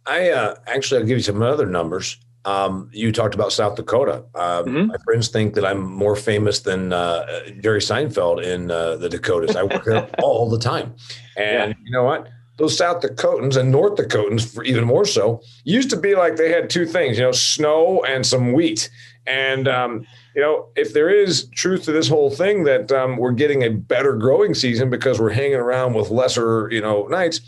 I 0.06 0.30
uh, 0.30 0.54
actually, 0.66 1.00
I'll 1.00 1.06
give 1.06 1.18
you 1.18 1.22
some 1.22 1.42
other 1.42 1.66
numbers. 1.66 2.18
Um, 2.44 2.90
you 2.92 3.10
talked 3.10 3.34
about 3.34 3.52
South 3.52 3.76
Dakota. 3.76 4.24
Uh, 4.34 4.62
mm-hmm. 4.62 4.86
My 4.88 4.96
friends 5.04 5.28
think 5.28 5.54
that 5.54 5.64
I'm 5.64 5.82
more 5.82 6.16
famous 6.16 6.60
than 6.60 6.92
uh, 6.92 7.26
Jerry 7.60 7.80
Seinfeld 7.80 8.44
in 8.44 8.70
uh, 8.70 8.96
the 8.96 9.08
Dakotas. 9.08 9.56
I 9.56 9.62
work 9.62 9.84
there 9.84 10.08
all 10.22 10.50
the 10.50 10.58
time. 10.58 10.94
And 11.36 11.70
yeah. 11.70 11.76
you 11.84 11.90
know 11.90 12.04
what? 12.04 12.28
Those 12.56 12.76
South 12.76 13.02
Dakotans 13.02 13.56
and 13.56 13.72
North 13.72 13.96
Dakotans, 13.96 14.54
for 14.54 14.62
even 14.62 14.84
more 14.84 15.04
so, 15.04 15.42
used 15.64 15.90
to 15.90 15.96
be 15.96 16.14
like 16.14 16.36
they 16.36 16.50
had 16.50 16.70
two 16.70 16.86
things, 16.86 17.18
you 17.18 17.24
know, 17.24 17.32
snow 17.32 18.04
and 18.04 18.24
some 18.24 18.52
wheat. 18.52 18.90
And, 19.26 19.66
um, 19.66 20.06
you 20.36 20.42
know, 20.42 20.68
if 20.76 20.92
there 20.92 21.08
is 21.08 21.48
truth 21.54 21.84
to 21.84 21.92
this 21.92 22.08
whole 22.08 22.30
thing 22.30 22.64
that 22.64 22.92
um, 22.92 23.16
we're 23.16 23.32
getting 23.32 23.64
a 23.64 23.70
better 23.70 24.14
growing 24.14 24.54
season 24.54 24.90
because 24.90 25.18
we're 25.18 25.30
hanging 25.30 25.54
around 25.54 25.94
with 25.94 26.10
lesser, 26.10 26.68
you 26.70 26.80
know, 26.80 27.06
nights, 27.06 27.40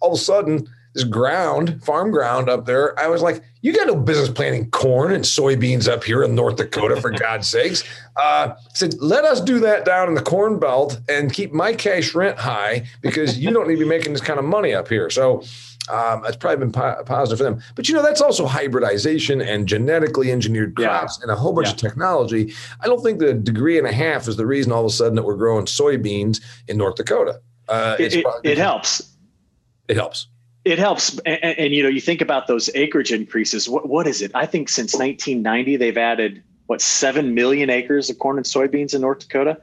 all 0.00 0.12
of 0.12 0.18
a 0.18 0.22
sudden, 0.22 0.66
this 0.94 1.04
ground, 1.04 1.82
farm 1.82 2.10
ground 2.10 2.48
up 2.48 2.66
there. 2.66 2.98
I 2.98 3.08
was 3.08 3.20
like, 3.20 3.42
you 3.62 3.72
got 3.72 3.86
no 3.86 3.96
business 3.96 4.28
planting 4.28 4.70
corn 4.70 5.12
and 5.12 5.24
soybeans 5.24 5.88
up 5.88 6.04
here 6.04 6.22
in 6.22 6.34
North 6.34 6.56
Dakota, 6.56 7.00
for 7.00 7.10
God's 7.18 7.48
sakes. 7.48 7.82
Uh, 8.16 8.54
said, 8.74 8.94
let 9.00 9.24
us 9.24 9.40
do 9.40 9.58
that 9.60 9.84
down 9.84 10.08
in 10.08 10.14
the 10.14 10.22
corn 10.22 10.58
belt 10.58 11.00
and 11.08 11.32
keep 11.32 11.52
my 11.52 11.72
cash 11.72 12.14
rent 12.14 12.38
high 12.38 12.86
because 13.00 13.38
you 13.38 13.50
don't 13.50 13.66
need 13.66 13.74
to 13.74 13.80
be 13.80 13.88
making 13.88 14.12
this 14.12 14.22
kind 14.22 14.38
of 14.38 14.44
money 14.44 14.72
up 14.72 14.88
here. 14.88 15.10
So 15.10 15.42
um, 15.90 16.22
that's 16.22 16.36
probably 16.36 16.58
been 16.58 16.72
po- 16.72 17.02
positive 17.04 17.38
for 17.38 17.44
them. 17.44 17.60
But 17.74 17.88
you 17.88 17.94
know, 17.94 18.02
that's 18.02 18.20
also 18.20 18.46
hybridization 18.46 19.42
and 19.42 19.66
genetically 19.66 20.30
engineered 20.30 20.76
crops 20.76 21.18
yeah. 21.18 21.24
and 21.24 21.30
a 21.30 21.36
whole 21.36 21.52
bunch 21.52 21.66
yeah. 21.68 21.72
of 21.72 21.78
technology. 21.78 22.54
I 22.80 22.86
don't 22.86 23.02
think 23.02 23.18
the 23.18 23.34
degree 23.34 23.78
and 23.78 23.86
a 23.86 23.92
half 23.92 24.28
is 24.28 24.36
the 24.36 24.46
reason 24.46 24.72
all 24.72 24.80
of 24.80 24.86
a 24.86 24.90
sudden 24.90 25.16
that 25.16 25.24
we're 25.24 25.36
growing 25.36 25.66
soybeans 25.66 26.40
in 26.68 26.76
North 26.76 26.94
Dakota. 26.94 27.40
Uh, 27.68 27.96
it, 27.98 28.14
it, 28.14 28.26
it 28.44 28.58
helps. 28.58 29.10
It 29.88 29.96
helps. 29.96 30.28
It 30.64 30.78
helps, 30.78 31.18
and, 31.26 31.42
and, 31.44 31.74
you 31.74 31.82
know, 31.82 31.90
you 31.90 32.00
think 32.00 32.22
about 32.22 32.46
those 32.46 32.70
acreage 32.74 33.12
increases. 33.12 33.68
What 33.68 33.88
what 33.88 34.06
is 34.06 34.22
it? 34.22 34.30
I 34.34 34.46
think 34.46 34.68
since 34.68 34.94
1990 34.94 35.76
they've 35.76 35.96
added 35.96 36.42
what 36.66 36.80
seven 36.80 37.34
million 37.34 37.68
acres 37.68 38.08
of 38.08 38.18
corn 38.18 38.38
and 38.38 38.46
soybeans 38.46 38.94
in 38.94 39.02
North 39.02 39.20
Dakota 39.20 39.60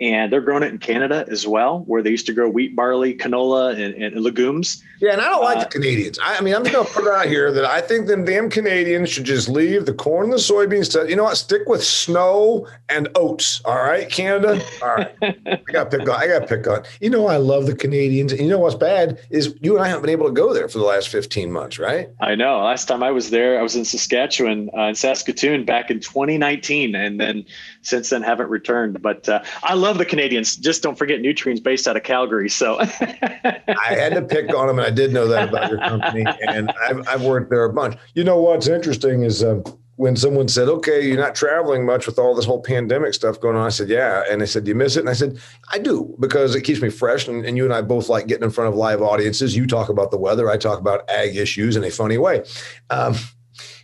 and 0.00 0.32
they're 0.32 0.40
growing 0.40 0.62
it 0.62 0.72
in 0.72 0.78
Canada 0.78 1.24
as 1.28 1.46
well, 1.46 1.80
where 1.86 2.02
they 2.02 2.10
used 2.10 2.26
to 2.26 2.32
grow 2.32 2.48
wheat, 2.48 2.76
barley, 2.76 3.14
canola, 3.14 3.72
and, 3.72 3.94
and 3.94 4.22
legumes. 4.22 4.82
Yeah, 5.00 5.12
and 5.12 5.20
I 5.20 5.24
don't 5.26 5.42
like 5.42 5.58
uh, 5.58 5.60
the 5.60 5.66
Canadians. 5.66 6.18
I, 6.24 6.36
I, 6.36 6.40
mean, 6.40 6.54
I'm 6.54 6.62
just 6.64 6.74
going 6.74 6.86
to 6.86 6.92
put 6.92 7.04
it 7.04 7.12
out 7.12 7.26
here 7.26 7.52
that 7.52 7.64
I 7.64 7.80
think 7.80 8.06
them 8.06 8.24
damn 8.24 8.50
Canadians 8.50 9.10
should 9.10 9.24
just 9.24 9.48
leave 9.48 9.86
the 9.86 9.92
corn 9.92 10.24
and 10.24 10.32
the 10.32 10.36
soybeans. 10.36 10.92
To, 10.92 11.08
you 11.08 11.16
know 11.16 11.24
what? 11.24 11.36
Stick 11.36 11.68
with 11.68 11.82
snow 11.82 12.66
and 12.88 13.08
oats. 13.14 13.60
All 13.64 13.76
right, 13.76 14.08
Canada. 14.10 14.60
All 14.82 14.96
right, 14.96 15.14
I 15.22 15.60
got 15.72 15.90
pick 15.90 16.00
on. 16.00 16.10
I 16.10 16.26
got 16.26 16.48
pick 16.48 16.66
on. 16.66 16.84
You 17.00 17.10
know, 17.10 17.26
I 17.26 17.36
love 17.36 17.66
the 17.66 17.76
Canadians. 17.76 18.32
And 18.32 18.40
you 18.40 18.48
know 18.48 18.58
what's 18.58 18.74
bad 18.74 19.20
is 19.30 19.54
you 19.60 19.76
and 19.76 19.84
I 19.84 19.88
haven't 19.88 20.02
been 20.02 20.10
able 20.10 20.26
to 20.26 20.32
go 20.32 20.52
there 20.52 20.68
for 20.68 20.78
the 20.78 20.84
last 20.84 21.08
15 21.08 21.50
months, 21.52 21.78
right? 21.78 22.08
I 22.20 22.34
know. 22.34 22.58
Last 22.58 22.86
time 22.86 23.02
I 23.02 23.10
was 23.10 23.30
there, 23.30 23.58
I 23.58 23.62
was 23.62 23.76
in 23.76 23.84
Saskatchewan, 23.84 24.70
uh, 24.76 24.82
in 24.82 24.94
Saskatoon, 24.94 25.64
back 25.64 25.90
in 25.90 26.00
2019, 26.00 26.94
and 26.94 27.20
then 27.20 27.44
since 27.82 28.10
then 28.10 28.22
haven't 28.22 28.48
returned. 28.48 29.00
But 29.00 29.28
uh, 29.28 29.42
I 29.62 29.74
love 29.74 29.87
love 29.88 29.98
the 29.98 30.04
Canadians. 30.04 30.56
Just 30.56 30.82
don't 30.82 30.96
forget 30.96 31.20
Nutrien's 31.20 31.60
based 31.60 31.88
out 31.88 31.96
of 31.96 32.02
Calgary. 32.02 32.50
So 32.50 32.78
I 33.00 33.60
had 33.88 34.14
to 34.14 34.22
pick 34.22 34.54
on 34.54 34.68
them, 34.68 34.78
and 34.78 34.86
I 34.86 34.90
did 34.90 35.12
know 35.12 35.26
that 35.28 35.48
about 35.48 35.70
your 35.70 35.78
company, 35.78 36.24
and 36.46 36.70
I've, 36.86 37.08
I've 37.08 37.22
worked 37.22 37.50
there 37.50 37.64
a 37.64 37.72
bunch. 37.72 37.96
You 38.14 38.24
know 38.24 38.40
what's 38.40 38.68
interesting 38.68 39.22
is. 39.22 39.42
Uh, 39.42 39.62
when 39.96 40.14
someone 40.14 40.46
said, 40.46 40.68
"Okay, 40.68 41.04
you're 41.04 41.16
not 41.16 41.34
traveling 41.34 41.84
much 41.84 42.06
with 42.06 42.20
all 42.20 42.32
this 42.32 42.44
whole 42.44 42.62
pandemic 42.62 43.14
stuff 43.14 43.40
going 43.40 43.56
on," 43.56 43.66
I 43.66 43.70
said, 43.70 43.88
"Yeah," 43.88 44.22
and 44.30 44.40
they 44.40 44.46
said, 44.46 44.62
"Do 44.62 44.68
you 44.68 44.76
miss 44.76 44.94
it?" 44.94 45.00
And 45.00 45.08
I 45.08 45.12
said, 45.12 45.40
"I 45.72 45.78
do 45.78 46.14
because 46.20 46.54
it 46.54 46.62
keeps 46.62 46.80
me 46.80 46.88
fresh." 46.88 47.26
And, 47.26 47.44
and, 47.44 47.56
you 47.56 47.64
and 47.64 47.74
I 47.74 47.82
both 47.82 48.08
like 48.08 48.28
getting 48.28 48.44
in 48.44 48.50
front 48.50 48.72
of 48.72 48.76
live 48.76 49.02
audiences. 49.02 49.56
You 49.56 49.66
talk 49.66 49.88
about 49.88 50.12
the 50.12 50.16
weather, 50.16 50.48
I 50.48 50.56
talk 50.56 50.78
about 50.78 51.10
ag 51.10 51.34
issues 51.34 51.74
in 51.74 51.82
a 51.82 51.90
funny 51.90 52.16
way. 52.16 52.44
Um, 52.90 53.16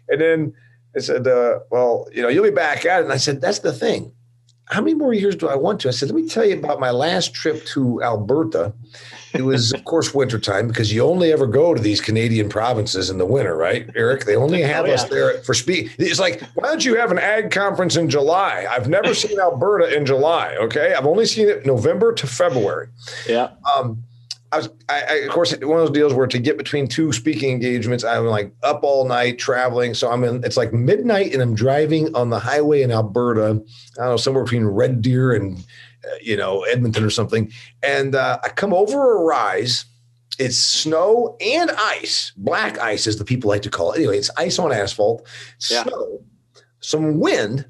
and 0.09 0.21
then 0.21 0.53
I 0.95 1.01
said, 1.01 1.27
uh, 1.27 1.59
"Well, 1.73 2.07
you 2.13 2.23
know, 2.23 2.29
you'll 2.29 2.45
be 2.45 2.51
back 2.51 2.87
at 2.87 3.01
it." 3.01 3.05
And 3.07 3.13
I 3.13 3.17
said, 3.17 3.41
"That's 3.41 3.59
the 3.59 3.73
thing 3.73 4.13
how 4.67 4.81
many 4.81 4.95
more 4.95 5.13
years 5.13 5.37
do 5.37 5.49
I 5.49 5.55
want 5.55 5.81
to? 5.81 5.89
I 5.89 5.91
said, 5.91 6.09
let 6.11 6.17
me 6.17 6.29
tell 6.29 6.45
you 6.45 6.59
about 6.59 6.81
my 6.81 6.91
last 6.91 7.35
trip 7.35 7.65
to 7.67 8.03
Alberta. 8.03 8.73
It 9.35 9.43
was, 9.43 9.73
of 9.73 9.85
course, 9.85 10.15
wintertime 10.15 10.69
because 10.69 10.93
you 10.93 11.03
only 11.03 11.33
ever 11.33 11.47
go 11.47 11.75
to 11.75 11.83
these 11.83 12.01
Canadian 12.01 12.49
provinces 12.49 13.11
in 13.11 13.19
the 13.19 13.27
winter, 13.27 13.57
right, 13.57 13.91
Eric? 13.97 14.25
They 14.25 14.37
only 14.37 14.63
oh, 14.63 14.67
have 14.67 14.85
oh, 14.85 14.89
yeah. 14.89 14.95
us 14.95 15.05
there 15.05 15.43
for 15.43 15.55
speed. 15.55 15.93
It's 15.99 16.21
like, 16.21 16.41
why 16.55 16.69
don't 16.69 16.85
you 16.85 16.97
have 16.97 17.11
an 17.11 17.19
ag 17.19 17.51
conference 17.51 17.97
in 17.97 18.09
July? 18.09 18.67
I've 18.71 18.89
never 18.89 19.13
seen 19.13 19.39
Alberta 19.39 19.95
in 19.95 20.07
July. 20.07 20.55
Okay. 20.55 20.95
I've 20.95 21.07
only 21.07 21.27
seen 21.27 21.49
it 21.49 21.67
November 21.67 22.13
to 22.15 22.27
February. 22.27 22.89
Yeah. 23.29 23.51
Um, 23.77 24.05
I 24.55 24.59
was, 24.59 24.69
I, 24.89 25.03
I, 25.03 25.15
of 25.15 25.31
course, 25.31 25.53
one 25.63 25.81
of 25.81 25.87
those 25.87 25.91
deals 25.91 26.15
where 26.15 26.29
to 26.29 26.39
get 26.39 26.57
between 26.57 26.87
two 26.87 27.13
speaking 27.13 27.51
engagements, 27.51 28.05
I'm 28.05 28.27
like 28.27 28.53
up 28.63 28.85
all 28.85 29.05
night 29.05 29.37
traveling. 29.37 29.95
So 29.95 30.09
I'm 30.09 30.23
in, 30.23 30.45
it's 30.45 30.57
like 30.57 30.73
midnight 30.73 31.33
and 31.33 31.43
I'm 31.43 31.57
driving 31.57 32.15
on 32.15 32.31
the 32.31 32.39
highway 32.39 32.83
in 32.83 32.93
Alberta, 32.93 33.41
I 33.41 33.47
don't 33.47 34.11
know, 34.11 34.17
somewhere 34.17 34.45
between 34.45 34.65
Red 34.65 35.03
Deer 35.03 35.33
and, 35.33 35.59
uh, 35.59 36.17
you 36.23 36.37
know, 36.37 36.63
Edmonton 36.63 37.03
or 37.03 37.11
something. 37.11 37.51
And 37.83 38.15
uh, 38.15 38.39
I 38.45 38.49
come 38.51 38.73
over 38.73 39.17
a 39.17 39.25
rise. 39.25 39.87
It's 40.39 40.57
snow 40.57 41.37
and 41.41 41.73
ice, 41.73 42.31
black 42.37 42.79
ice, 42.79 43.09
as 43.09 43.19
the 43.19 43.25
people 43.25 43.51
like 43.51 43.63
to 43.63 43.71
call 43.71 43.91
it. 43.91 43.99
Anyway, 43.99 44.19
it's 44.19 44.31
ice 44.37 44.61
on 44.61 44.71
asphalt, 44.71 45.27
yeah. 45.69 45.83
snow, 45.83 46.23
some 46.79 47.19
wind, 47.19 47.67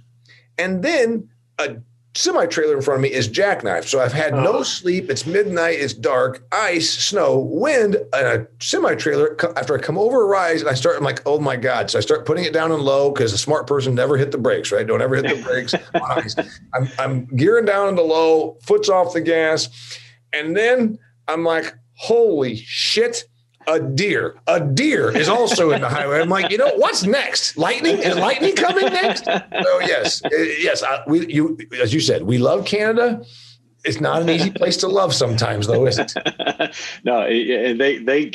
and 0.59 0.83
then 0.83 1.31
a 1.59 1.77
semi 2.15 2.47
trailer 2.47 2.77
in 2.77 2.83
front 2.83 2.99
of 2.99 3.03
me 3.03 3.13
is 3.13 3.29
jackknifed. 3.29 3.87
So 3.87 4.01
I've 4.01 4.13
had 4.13 4.33
oh. 4.33 4.43
no 4.43 4.63
sleep. 4.63 5.11
It's 5.11 5.27
midnight. 5.27 5.79
It's 5.81 5.93
dark, 5.93 6.47
ice, 6.53 6.91
snow, 6.91 7.39
wind, 7.39 7.97
and 8.13 8.27
a 8.27 8.47
semi 8.61 8.95
trailer. 8.95 9.37
After 9.57 9.77
I 9.77 9.81
come 9.81 9.99
over 9.99 10.23
a 10.23 10.27
rise 10.27 10.61
and 10.61 10.71
I 10.71 10.75
start, 10.75 10.97
I'm 10.97 11.05
like, 11.05 11.23
oh 11.27 11.41
my 11.41 11.57
God. 11.57 11.91
So 11.91 11.99
I 11.99 12.03
start 12.03 12.27
putting 12.27 12.45
it 12.45 12.53
down 12.53 12.73
in 12.73 12.81
low 12.81 13.11
because 13.11 13.33
a 13.33 13.39
smart 13.39 13.67
person 13.67 13.95
never 13.95 14.17
hit 14.17 14.33
the 14.33 14.39
brakes, 14.39 14.71
right? 14.73 14.87
Don't 14.87 15.03
ever 15.03 15.17
hit 15.17 15.37
the 15.37 15.43
brakes. 15.43 15.75
I'm, 16.75 16.89
I'm 16.99 17.27
gearing 17.37 17.65
down 17.65 17.89
into 17.89 18.03
low, 18.03 18.59
foot's 18.63 18.89
off 18.89 19.13
the 19.13 19.21
gas. 19.21 19.69
And 20.33 20.57
then 20.57 20.99
I'm 21.29 21.45
like, 21.45 21.75
holy 21.97 22.57
shit 22.57 23.25
a 23.67 23.81
deer. 23.81 24.37
A 24.47 24.61
deer 24.61 25.17
is 25.17 25.29
also 25.29 25.71
in 25.73 25.81
the 25.81 25.89
highway. 25.89 26.21
I'm 26.21 26.29
like, 26.29 26.51
you 26.51 26.59
know, 26.59 26.73
what's 26.77 27.05
next? 27.05 27.57
Lightning? 27.57 27.99
Is 27.99 28.17
lightning 28.17 28.55
coming 28.57 28.87
next? 28.87 29.27
Oh 29.29 29.81
yes, 29.81 30.25
uh, 30.25 30.29
yes. 30.33 30.83
I, 30.83 31.03
we, 31.07 31.27
you, 31.33 31.59
as 31.81 31.93
you 31.93 32.01
said, 32.01 32.23
we 32.23 32.39
love 32.39 32.65
Canada. 32.65 33.25
It's 33.85 34.01
not 34.01 34.23
an 34.23 34.31
easy 34.31 34.51
place 34.51 34.79
to 34.79 34.89
love 34.89 35.15
sometimes, 35.15 35.67
though, 35.67 35.87
is 35.87 35.99
it? 35.99 36.15
no, 37.05 37.27
they 37.29 37.99
they 37.99 38.31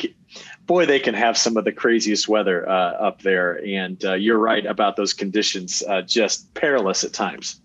boy, 0.70 0.86
they 0.86 1.00
can 1.00 1.14
have 1.14 1.36
some 1.36 1.56
of 1.56 1.64
the 1.64 1.72
craziest 1.72 2.28
weather 2.28 2.68
uh, 2.68 2.92
up 2.92 3.22
there. 3.22 3.60
And 3.66 4.04
uh, 4.04 4.14
you're 4.14 4.38
right 4.38 4.64
about 4.64 4.94
those 4.94 5.12
conditions, 5.12 5.82
uh, 5.88 6.02
just 6.02 6.54
perilous 6.54 7.02
at 7.02 7.12
times. 7.12 7.60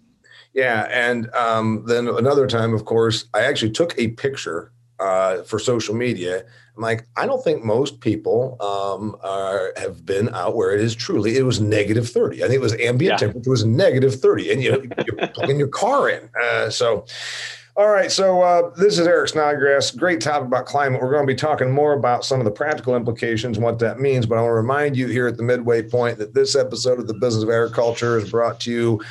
Yeah, 0.55 0.87
and 0.89 1.29
um, 1.35 1.83
then 1.85 2.07
another 2.07 2.47
time, 2.47 2.73
of 2.73 2.85
course, 2.85 3.25
I 3.35 3.41
actually 3.41 3.73
took 3.73 3.93
a 3.99 4.07
picture 4.07 4.71
uh, 4.99 5.43
for 5.43 5.59
social 5.59 5.93
media 5.93 6.45
I'm 6.75 6.83
like, 6.83 7.07
I 7.15 7.25
don't 7.25 7.43
think 7.43 7.63
most 7.63 8.01
people 8.01 8.57
um, 8.59 9.15
are, 9.23 9.73
have 9.77 10.05
been 10.05 10.29
out 10.29 10.55
where 10.55 10.73
it 10.73 10.81
is 10.81 10.93
truly. 10.93 11.37
It 11.37 11.43
was 11.43 11.61
negative 11.61 12.09
30. 12.09 12.43
I 12.43 12.47
think 12.47 12.55
it 12.55 12.61
was 12.61 12.73
ambient 12.73 13.13
yeah. 13.13 13.27
temperature 13.27 13.49
was 13.49 13.65
negative 13.65 14.19
30, 14.19 14.51
and 14.51 14.63
you 14.63 14.71
know, 14.71 14.83
you're 15.05 15.27
plugging 15.33 15.57
your 15.57 15.69
car 15.69 16.09
in. 16.09 16.29
Uh, 16.41 16.69
so, 16.69 17.05
all 17.77 17.89
right. 17.89 18.11
So 18.11 18.41
uh, 18.41 18.73
this 18.75 18.97
is 18.97 19.05
Eric 19.05 19.29
Snodgrass. 19.29 19.91
Great 19.91 20.21
topic 20.21 20.47
about 20.47 20.65
climate. 20.65 21.01
We're 21.01 21.11
going 21.11 21.27
to 21.27 21.33
be 21.33 21.37
talking 21.37 21.71
more 21.71 21.93
about 21.93 22.23
some 22.23 22.39
of 22.39 22.45
the 22.45 22.51
practical 22.51 22.95
implications 22.95 23.57
and 23.57 23.65
what 23.65 23.79
that 23.79 23.99
means. 23.99 24.25
But 24.25 24.37
I 24.37 24.41
want 24.41 24.51
to 24.51 24.55
remind 24.55 24.95
you 24.95 25.07
here 25.07 25.27
at 25.27 25.35
the 25.35 25.43
midway 25.43 25.81
point 25.81 26.17
that 26.19 26.33
this 26.33 26.55
episode 26.55 26.99
of 26.99 27.07
the 27.07 27.13
Business 27.13 27.43
of 27.43 27.49
Agriculture 27.49 28.17
is 28.17 28.31
brought 28.31 28.61
to 28.61 28.71
you 28.71 29.01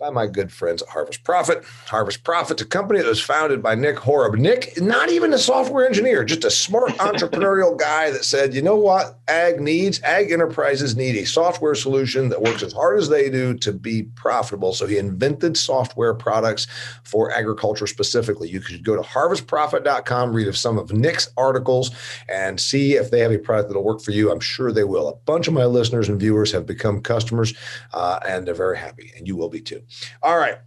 by 0.00 0.08
my 0.08 0.26
good 0.26 0.50
friends 0.50 0.80
at 0.80 0.88
Harvest 0.88 1.22
Profit. 1.24 1.62
Harvest 1.86 2.24
Profit's 2.24 2.62
a 2.62 2.64
company 2.64 3.00
that 3.00 3.06
was 3.06 3.20
founded 3.20 3.62
by 3.62 3.74
Nick 3.74 3.96
Horob. 3.96 4.38
Nick, 4.38 4.80
not 4.80 5.10
even 5.10 5.34
a 5.34 5.38
software 5.38 5.86
engineer, 5.86 6.24
just 6.24 6.42
a 6.42 6.50
smart 6.50 6.88
entrepreneurial 6.98 7.78
guy 7.78 8.10
that 8.10 8.24
said, 8.24 8.54
you 8.54 8.62
know 8.62 8.76
what, 8.76 9.18
ag 9.28 9.60
needs, 9.60 10.00
ag 10.02 10.32
enterprises 10.32 10.96
need 10.96 11.16
a 11.16 11.26
software 11.26 11.74
solution 11.74 12.30
that 12.30 12.40
works 12.40 12.62
as 12.62 12.72
hard 12.72 12.98
as 12.98 13.10
they 13.10 13.28
do 13.28 13.52
to 13.58 13.74
be 13.74 14.04
profitable. 14.14 14.72
So 14.72 14.86
he 14.86 14.96
invented 14.96 15.58
software 15.58 16.14
products 16.14 16.66
for 17.04 17.30
agriculture 17.30 17.86
specifically. 17.86 18.48
You 18.48 18.60
could 18.60 18.82
go 18.82 18.96
to 18.96 19.02
harvestprofit.com, 19.02 20.32
read 20.32 20.48
of 20.48 20.56
some 20.56 20.78
of 20.78 20.94
Nick's 20.94 21.28
articles, 21.36 21.90
and 22.26 22.58
see 22.58 22.94
if 22.94 23.10
they 23.10 23.20
have 23.20 23.32
a 23.32 23.38
product 23.38 23.68
that'll 23.68 23.84
work 23.84 24.00
for 24.00 24.12
you. 24.12 24.32
I'm 24.32 24.40
sure 24.40 24.72
they 24.72 24.84
will. 24.84 25.08
A 25.08 25.14
bunch 25.14 25.46
of 25.46 25.52
my 25.52 25.66
listeners 25.66 26.08
and 26.08 26.18
viewers 26.18 26.50
have 26.52 26.64
become 26.64 27.02
customers, 27.02 27.52
uh, 27.92 28.18
and 28.26 28.46
they're 28.46 28.54
very 28.54 28.78
happy, 28.78 29.12
and 29.18 29.28
you 29.28 29.36
will 29.36 29.50
be 29.50 29.60
too. 29.60 29.82
All 30.22 30.38
right, 30.38 30.58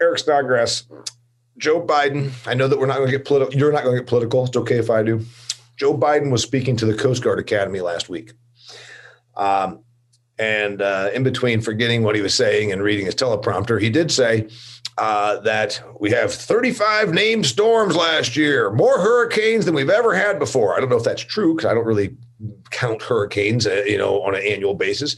Eric 0.00 0.18
Snodgrass, 0.18 0.84
Joe 1.58 1.84
Biden. 1.84 2.32
I 2.46 2.54
know 2.54 2.68
that 2.68 2.78
we're 2.78 2.86
not 2.86 2.96
going 2.96 3.10
to 3.10 3.16
get 3.16 3.26
political. 3.26 3.54
You're 3.54 3.72
not 3.72 3.84
going 3.84 3.96
to 3.96 4.02
get 4.02 4.08
political. 4.08 4.44
It's 4.44 4.56
okay 4.56 4.78
if 4.78 4.90
I 4.90 5.02
do. 5.02 5.24
Joe 5.76 5.96
Biden 5.96 6.30
was 6.30 6.42
speaking 6.42 6.76
to 6.76 6.86
the 6.86 6.94
Coast 6.94 7.22
Guard 7.22 7.38
Academy 7.38 7.80
last 7.80 8.08
week. 8.08 8.32
Um, 9.36 9.82
and 10.38 10.80
uh, 10.80 11.10
in 11.14 11.22
between 11.22 11.60
forgetting 11.60 12.02
what 12.02 12.14
he 12.14 12.22
was 12.22 12.34
saying 12.34 12.72
and 12.72 12.82
reading 12.82 13.06
his 13.06 13.14
teleprompter, 13.14 13.80
he 13.80 13.90
did 13.90 14.10
say 14.10 14.48
uh, 14.96 15.38
that 15.40 15.82
we 15.98 16.10
have 16.10 16.32
35 16.32 17.12
named 17.12 17.46
storms 17.46 17.94
last 17.94 18.36
year, 18.36 18.70
more 18.70 18.98
hurricanes 18.98 19.64
than 19.64 19.74
we've 19.74 19.90
ever 19.90 20.14
had 20.14 20.38
before. 20.38 20.76
I 20.76 20.80
don't 20.80 20.88
know 20.88 20.96
if 20.96 21.04
that's 21.04 21.22
true 21.22 21.54
because 21.54 21.70
I 21.70 21.74
don't 21.74 21.86
really 21.86 22.16
count 22.70 23.02
hurricanes, 23.02 23.66
uh, 23.66 23.82
you 23.86 23.98
know, 23.98 24.22
on 24.22 24.34
an 24.34 24.42
annual 24.42 24.74
basis. 24.74 25.16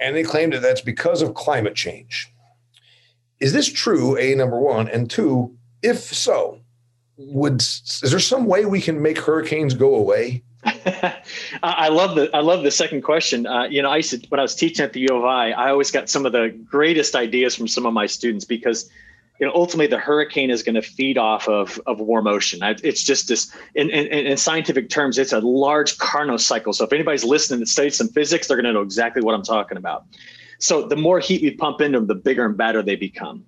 And 0.00 0.14
they 0.14 0.22
claimed 0.22 0.52
that 0.52 0.62
that's 0.62 0.80
because 0.80 1.22
of 1.22 1.34
climate 1.34 1.74
change. 1.74 2.30
Is 3.40 3.52
this 3.52 3.68
true? 3.70 4.18
A 4.18 4.34
number 4.34 4.58
one, 4.58 4.88
and 4.88 5.10
two, 5.10 5.56
if 5.82 5.98
so, 5.98 6.60
would 7.16 7.60
is 7.60 8.00
there 8.02 8.18
some 8.18 8.46
way 8.46 8.64
we 8.64 8.80
can 8.80 9.00
make 9.00 9.18
hurricanes 9.18 9.74
go 9.74 9.94
away? 9.94 10.42
I 11.62 11.88
love 11.88 12.16
the 12.16 12.30
I 12.34 12.40
love 12.40 12.64
the 12.64 12.70
second 12.70 13.02
question. 13.02 13.46
Uh, 13.46 13.64
you 13.64 13.80
know, 13.80 13.90
I 13.90 13.96
used 13.96 14.10
to, 14.10 14.28
when 14.28 14.40
I 14.40 14.42
was 14.42 14.54
teaching 14.54 14.84
at 14.84 14.92
the 14.92 15.00
U 15.00 15.16
of 15.16 15.24
I, 15.24 15.50
I 15.50 15.70
always 15.70 15.90
got 15.90 16.08
some 16.08 16.26
of 16.26 16.32
the 16.32 16.48
greatest 16.64 17.14
ideas 17.14 17.54
from 17.54 17.68
some 17.68 17.86
of 17.86 17.92
my 17.92 18.06
students 18.06 18.44
because 18.44 18.90
you 19.38 19.46
know 19.46 19.52
ultimately 19.54 19.86
the 19.86 19.98
hurricane 19.98 20.50
is 20.50 20.64
going 20.64 20.74
to 20.74 20.82
feed 20.82 21.16
off 21.16 21.48
of 21.48 21.80
of 21.86 22.00
warm 22.00 22.26
ocean. 22.26 22.60
It's 22.82 23.04
just 23.04 23.28
this 23.28 23.54
in, 23.76 23.88
in, 23.90 24.06
in 24.06 24.36
scientific 24.36 24.90
terms, 24.90 25.16
it's 25.16 25.32
a 25.32 25.40
large 25.40 25.96
Carnot 25.98 26.40
cycle. 26.40 26.72
So 26.72 26.84
if 26.84 26.92
anybody's 26.92 27.24
listening 27.24 27.60
that 27.60 27.68
studies 27.68 27.96
some 27.96 28.08
physics, 28.08 28.48
they're 28.48 28.56
going 28.56 28.64
to 28.66 28.72
know 28.72 28.82
exactly 28.82 29.22
what 29.22 29.36
I'm 29.36 29.44
talking 29.44 29.78
about. 29.78 30.06
So 30.58 30.82
the 30.82 30.96
more 30.96 31.20
heat 31.20 31.42
we 31.42 31.52
pump 31.52 31.80
into 31.80 31.98
them, 31.98 32.08
the 32.08 32.16
bigger 32.16 32.44
and 32.44 32.56
badder 32.56 32.82
they 32.82 32.96
become. 32.96 33.44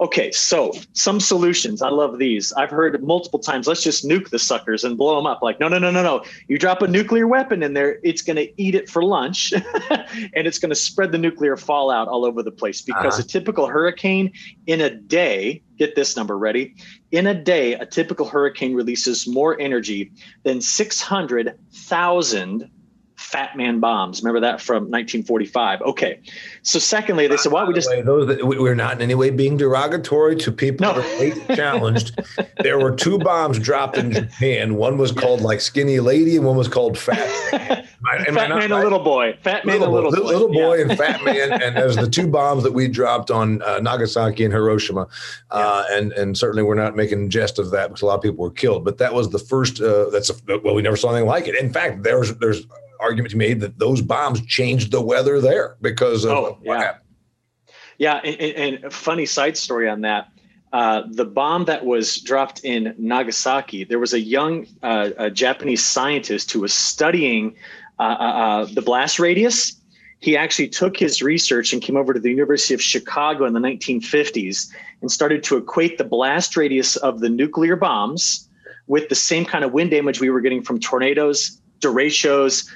Okay, 0.00 0.32
so 0.32 0.72
some 0.94 1.20
solutions. 1.20 1.82
I 1.82 1.90
love 1.90 2.18
these. 2.18 2.54
I've 2.54 2.70
heard 2.70 3.04
multiple 3.04 3.38
times, 3.38 3.66
let's 3.66 3.82
just 3.82 4.02
nuke 4.04 4.30
the 4.30 4.38
suckers 4.38 4.82
and 4.82 4.96
blow 4.96 5.16
them 5.16 5.26
up. 5.26 5.42
Like, 5.42 5.60
no, 5.60 5.68
no, 5.68 5.78
no, 5.78 5.90
no, 5.90 6.02
no. 6.02 6.24
You 6.48 6.58
drop 6.58 6.80
a 6.80 6.88
nuclear 6.88 7.26
weapon 7.26 7.62
in 7.62 7.74
there, 7.74 7.98
it's 8.02 8.22
going 8.22 8.36
to 8.36 8.48
eat 8.60 8.74
it 8.74 8.88
for 8.88 9.04
lunch 9.04 9.52
and 9.90 10.46
it's 10.46 10.58
going 10.58 10.70
to 10.70 10.74
spread 10.74 11.12
the 11.12 11.18
nuclear 11.18 11.58
fallout 11.58 12.08
all 12.08 12.24
over 12.24 12.42
the 12.42 12.50
place 12.50 12.80
because 12.80 13.14
uh-huh. 13.14 13.24
a 13.24 13.28
typical 13.28 13.66
hurricane 13.66 14.32
in 14.66 14.80
a 14.80 14.88
day, 14.90 15.62
get 15.76 15.94
this 15.94 16.16
number 16.16 16.38
ready, 16.38 16.74
in 17.12 17.26
a 17.26 17.34
day, 17.34 17.74
a 17.74 17.84
typical 17.84 18.26
hurricane 18.26 18.72
releases 18.74 19.26
more 19.26 19.60
energy 19.60 20.10
than 20.44 20.62
600,000 20.62 22.70
Fat 23.24 23.56
Man 23.56 23.80
bombs. 23.80 24.22
Remember 24.22 24.40
that 24.40 24.60
from 24.60 24.84
1945? 24.84 25.80
Okay. 25.82 26.20
So, 26.62 26.78
secondly, 26.78 27.26
they 27.26 27.36
said, 27.36 27.52
"Why 27.52 27.60
don't 27.60 27.68
we 27.68 27.74
just?" 27.74 27.88
Way, 27.88 28.02
those 28.02 28.42
we're 28.42 28.74
not 28.74 28.94
in 28.94 29.02
any 29.02 29.14
way 29.14 29.30
being 29.30 29.56
derogatory 29.56 30.36
to 30.36 30.52
people 30.52 30.86
no. 30.86 31.00
that 31.00 31.50
are 31.50 31.56
challenged. 31.56 32.20
there 32.58 32.78
were 32.78 32.94
two 32.94 33.18
bombs 33.18 33.58
dropped 33.58 33.96
in 33.96 34.12
Japan. 34.12 34.76
One 34.76 34.98
was 34.98 35.10
called 35.10 35.40
like 35.40 35.60
Skinny 35.60 36.00
Lady, 36.00 36.36
and 36.36 36.44
one 36.44 36.56
was 36.56 36.68
called 36.68 36.98
Fat 36.98 37.16
Man. 37.52 37.88
I, 38.06 38.24
fat 38.24 38.50
Man, 38.50 38.70
a 38.70 38.78
little 38.78 39.02
boy. 39.02 39.38
Fat 39.42 39.64
Man, 39.64 39.80
little, 39.80 39.94
a 39.94 40.00
little 40.00 40.10
boy. 40.10 40.28
Little 40.28 40.52
boy 40.52 40.74
yeah. 40.76 40.82
and 40.82 40.98
Fat 40.98 41.24
Man, 41.24 41.52
and 41.62 41.76
there's 41.76 41.96
the 41.96 42.08
two 42.08 42.28
bombs 42.28 42.62
that 42.64 42.72
we 42.72 42.88
dropped 42.88 43.30
on 43.30 43.62
uh, 43.62 43.80
Nagasaki 43.80 44.44
and 44.44 44.52
Hiroshima, 44.52 45.08
uh, 45.50 45.84
yeah. 45.88 45.96
and 45.96 46.12
and 46.12 46.36
certainly 46.36 46.62
we're 46.62 46.74
not 46.74 46.94
making 46.94 47.30
jest 47.30 47.58
of 47.58 47.70
that 47.70 47.88
because 47.88 48.02
a 48.02 48.06
lot 48.06 48.16
of 48.16 48.22
people 48.22 48.44
were 48.44 48.50
killed. 48.50 48.84
But 48.84 48.98
that 48.98 49.14
was 49.14 49.30
the 49.30 49.38
first. 49.38 49.80
Uh, 49.80 50.10
that's 50.10 50.30
a, 50.30 50.34
well, 50.62 50.74
we 50.74 50.82
never 50.82 50.96
saw 50.96 51.10
anything 51.10 51.26
like 51.26 51.48
it. 51.48 51.56
In 51.56 51.72
fact, 51.72 52.02
there's 52.02 52.34
there's 52.36 52.66
argument 53.00 53.30
to 53.30 53.36
be 53.36 53.46
made 53.46 53.60
that 53.60 53.78
those 53.78 54.00
bombs 54.00 54.44
changed 54.46 54.90
the 54.90 55.00
weather 55.00 55.40
there 55.40 55.76
because 55.80 56.24
of 56.24 56.30
oh, 56.30 56.58
yeah. 56.62 56.78
happened. 56.78 57.04
Yeah, 57.98 58.16
and, 58.16 58.74
and, 58.74 58.84
a 58.84 58.90
funny 58.90 59.26
side 59.26 59.56
story 59.56 59.88
on 59.88 60.00
that. 60.00 60.28
Uh, 60.72 61.02
the 61.08 61.24
bomb 61.24 61.64
that 61.66 61.84
was 61.84 62.20
dropped 62.20 62.64
in 62.64 62.92
Nagasaki, 62.98 63.84
there 63.84 64.00
was 64.00 64.12
a 64.12 64.20
young 64.20 64.66
uh, 64.82 65.10
a 65.16 65.30
Japanese 65.30 65.84
scientist 65.84 66.50
who 66.50 66.60
was 66.60 66.74
studying 66.74 67.54
uh, 68.00 68.02
uh, 68.02 68.06
uh, 68.06 68.64
the 68.64 68.82
blast 68.82 69.20
radius. 69.20 69.80
He 70.18 70.36
actually 70.36 70.68
took 70.68 70.96
his 70.96 71.22
research 71.22 71.72
and 71.72 71.80
came 71.80 71.96
over 71.96 72.12
to 72.12 72.18
the 72.18 72.30
University 72.30 72.74
of 72.74 72.82
Chicago 72.82 73.44
in 73.44 73.52
the 73.52 73.60
1950s 73.60 74.68
and 75.00 75.12
started 75.12 75.44
to 75.44 75.56
equate 75.56 75.98
the 75.98 76.04
blast 76.04 76.56
radius 76.56 76.96
of 76.96 77.20
the 77.20 77.28
nuclear 77.28 77.76
bombs 77.76 78.48
with 78.86 79.08
the 79.08 79.14
same 79.14 79.44
kind 79.44 79.64
of 79.64 79.72
wind 79.72 79.90
damage 79.90 80.20
we 80.20 80.30
were 80.30 80.40
getting 80.40 80.62
from 80.62 80.80
tornadoes, 80.80 81.60
derechos, 81.80 82.70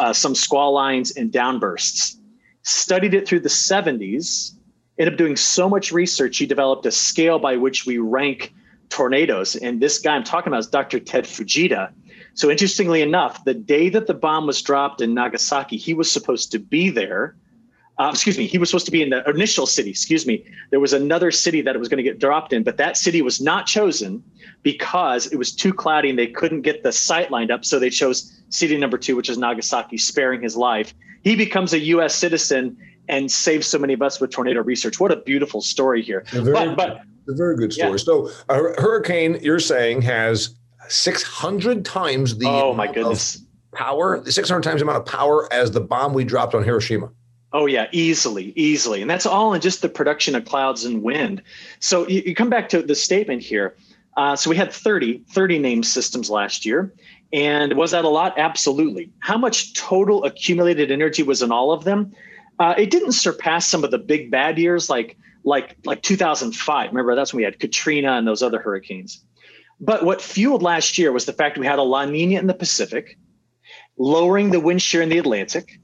uh, 0.00 0.12
some 0.12 0.34
squall 0.34 0.72
lines, 0.72 1.16
and 1.16 1.32
downbursts. 1.32 2.16
Studied 2.62 3.14
it 3.14 3.26
through 3.26 3.40
the 3.40 3.48
70s. 3.48 4.52
Ended 4.98 5.14
up 5.14 5.18
doing 5.18 5.36
so 5.36 5.68
much 5.68 5.92
research, 5.92 6.38
he 6.38 6.46
developed 6.46 6.86
a 6.86 6.90
scale 6.92 7.38
by 7.38 7.56
which 7.56 7.84
we 7.84 7.98
rank 7.98 8.54
tornadoes. 8.90 9.56
And 9.56 9.80
this 9.80 9.98
guy 9.98 10.14
I'm 10.14 10.24
talking 10.24 10.52
about 10.52 10.60
is 10.60 10.68
Dr. 10.68 11.00
Ted 11.00 11.24
Fujita. 11.24 11.92
So, 12.34 12.50
interestingly 12.50 13.02
enough, 13.02 13.44
the 13.44 13.54
day 13.54 13.88
that 13.90 14.06
the 14.06 14.14
bomb 14.14 14.46
was 14.46 14.60
dropped 14.62 15.00
in 15.00 15.14
Nagasaki, 15.14 15.76
he 15.76 15.94
was 15.94 16.10
supposed 16.10 16.52
to 16.52 16.58
be 16.58 16.90
there. 16.90 17.36
Uh, 17.98 18.10
excuse 18.12 18.36
me, 18.36 18.46
he 18.46 18.58
was 18.58 18.68
supposed 18.68 18.86
to 18.86 18.92
be 18.92 19.02
in 19.02 19.10
the 19.10 19.28
initial 19.30 19.66
city. 19.66 19.90
Excuse 19.90 20.26
me. 20.26 20.44
There 20.70 20.80
was 20.80 20.92
another 20.92 21.30
city 21.30 21.60
that 21.62 21.76
it 21.76 21.78
was 21.78 21.88
going 21.88 21.98
to 21.98 22.02
get 22.02 22.18
dropped 22.18 22.52
in, 22.52 22.64
but 22.64 22.76
that 22.76 22.96
city 22.96 23.22
was 23.22 23.40
not 23.40 23.66
chosen 23.66 24.22
because 24.64 25.26
it 25.26 25.36
was 25.36 25.54
too 25.54 25.72
cloudy 25.72 26.10
and 26.10 26.18
they 26.18 26.26
couldn't 26.26 26.62
get 26.62 26.82
the 26.82 26.90
site 26.90 27.30
lined 27.30 27.52
up. 27.52 27.64
So 27.64 27.78
they 27.78 27.90
chose 27.90 28.32
city 28.48 28.76
number 28.76 28.98
two, 28.98 29.14
which 29.14 29.28
is 29.28 29.38
Nagasaki, 29.38 29.98
sparing 29.98 30.42
his 30.42 30.56
life. 30.56 30.92
He 31.22 31.36
becomes 31.36 31.72
a 31.72 31.78
U.S. 31.78 32.14
citizen 32.16 32.76
and 33.08 33.30
saves 33.30 33.66
so 33.66 33.78
many 33.78 33.92
of 33.92 34.02
us 34.02 34.20
with 34.20 34.30
tornado 34.30 34.62
research. 34.62 34.98
What 34.98 35.12
a 35.12 35.16
beautiful 35.16 35.60
story 35.60 36.02
here. 36.02 36.24
A 36.32 36.40
very, 36.40 36.52
but, 36.52 36.76
but 36.76 37.02
a 37.28 37.36
very 37.36 37.56
good 37.56 37.72
story. 37.72 37.90
Yeah. 37.90 37.96
So 37.98 38.30
a 38.48 38.54
hurricane, 38.54 39.38
you're 39.42 39.60
saying, 39.60 40.02
has 40.02 40.56
600 40.88 41.84
times 41.84 42.38
the 42.38 42.46
oh 42.48 42.72
my 42.72 42.90
goodness 42.90 43.42
power, 43.72 44.24
600 44.24 44.62
times 44.62 44.80
the 44.80 44.84
amount 44.84 44.98
of 44.98 45.06
power 45.06 45.52
as 45.52 45.72
the 45.72 45.80
bomb 45.80 46.14
we 46.14 46.24
dropped 46.24 46.54
on 46.54 46.64
Hiroshima. 46.64 47.10
Oh 47.52 47.66
yeah, 47.66 47.86
easily, 47.92 48.52
easily, 48.56 49.00
and 49.00 49.10
that's 49.10 49.26
all 49.26 49.54
in 49.54 49.60
just 49.60 49.82
the 49.82 49.88
production 49.88 50.34
of 50.34 50.44
clouds 50.44 50.84
and 50.84 51.02
wind. 51.02 51.42
So 51.80 52.08
you, 52.08 52.22
you 52.26 52.34
come 52.34 52.50
back 52.50 52.68
to 52.70 52.82
the 52.82 52.94
statement 52.94 53.42
here. 53.42 53.76
Uh, 54.16 54.36
so 54.36 54.48
we 54.48 54.56
had 54.56 54.72
30, 54.72 55.24
30 55.30 55.58
named 55.58 55.86
systems 55.86 56.30
last 56.30 56.64
year. 56.64 56.92
And 57.32 57.76
was 57.76 57.90
that 57.90 58.04
a 58.04 58.08
lot? 58.08 58.38
Absolutely. 58.38 59.10
How 59.18 59.36
much 59.36 59.74
total 59.74 60.24
accumulated 60.24 60.90
energy 60.92 61.22
was 61.22 61.42
in 61.42 61.50
all 61.50 61.72
of 61.72 61.84
them? 61.84 62.12
Uh, 62.58 62.74
it 62.78 62.90
didn't 62.90 63.12
surpass 63.12 63.66
some 63.66 63.82
of 63.82 63.90
the 63.90 63.98
big 63.98 64.30
bad 64.30 64.58
years 64.58 64.88
like 64.88 65.16
like 65.44 65.76
like 65.84 66.02
2005. 66.02 66.90
Remember 66.90 67.14
that's 67.14 67.32
when 67.32 67.38
we 67.38 67.44
had 67.44 67.58
Katrina 67.58 68.12
and 68.12 68.26
those 68.26 68.42
other 68.42 68.60
hurricanes. 68.60 69.24
But 69.80 70.04
what 70.04 70.22
fueled 70.22 70.62
last 70.62 70.96
year 70.96 71.12
was 71.12 71.26
the 71.26 71.32
fact 71.32 71.58
we 71.58 71.66
had 71.66 71.80
a 71.80 71.82
La 71.82 72.04
Nina 72.04 72.38
in 72.38 72.46
the 72.46 72.54
Pacific, 72.54 73.18
lowering 73.98 74.50
the 74.50 74.60
wind 74.60 74.80
shear 74.80 75.02
in 75.02 75.08
the 75.08 75.18
Atlantic, 75.18 75.78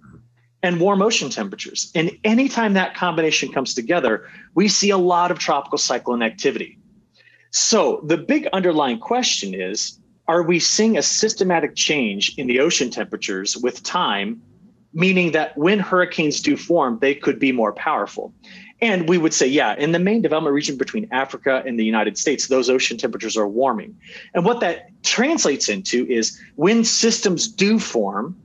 and 0.62 0.81
warm 0.81 1.03
ocean 1.03 1.31
temperatures. 1.31 1.90
And 1.95 2.12
anytime 2.23 2.75
that 2.75 2.95
combination 2.95 3.53
comes 3.53 3.75
together, 3.75 4.29
we 4.55 4.69
see 4.69 4.90
a 4.90 4.99
lot 4.99 5.31
of 5.31 5.38
tropical 5.38 5.79
cyclone 5.79 6.23
activity. 6.23 6.79
So 7.51 8.01
the 8.05 8.17
big 8.17 8.49
underlying 8.53 8.99
question 8.99 9.55
is 9.55 9.99
are 10.29 10.43
we 10.43 10.61
seeing 10.61 10.97
a 10.97 11.03
systematic 11.03 11.75
change 11.75 12.39
in 12.39 12.47
the 12.47 12.61
ocean 12.61 12.89
temperatures 12.91 13.57
with 13.57 13.83
time, 13.83 14.41
meaning 14.93 15.33
that 15.33 15.59
when 15.59 15.81
hurricanes 15.81 16.41
do 16.41 16.57
form, 16.57 16.99
they 17.01 17.17
could 17.17 17.41
be 17.41 17.51
more 17.51 17.73
powerful? 17.73 18.33
And 18.81 19.09
we 19.09 19.19
would 19.19 19.35
say, 19.35 19.47
yeah, 19.47 19.75
in 19.77 19.93
the 19.93 19.99
main 19.99 20.23
development 20.23 20.55
region 20.55 20.77
between 20.77 21.09
Africa 21.11 21.63
and 21.67 21.79
the 21.79 21.85
United 21.85 22.17
States, 22.17 22.47
those 22.47 22.71
ocean 22.71 22.97
temperatures 22.97 23.37
are 23.37 23.49
warming. 23.49 23.99
And 24.33 24.45
what 24.45 24.61
that 24.61 24.91
translates 25.03 25.69
into 25.69 26.07
is 26.07 26.41
when 26.55 26.85
systems 26.85 27.49
do 27.49 27.79
form, 27.79 28.37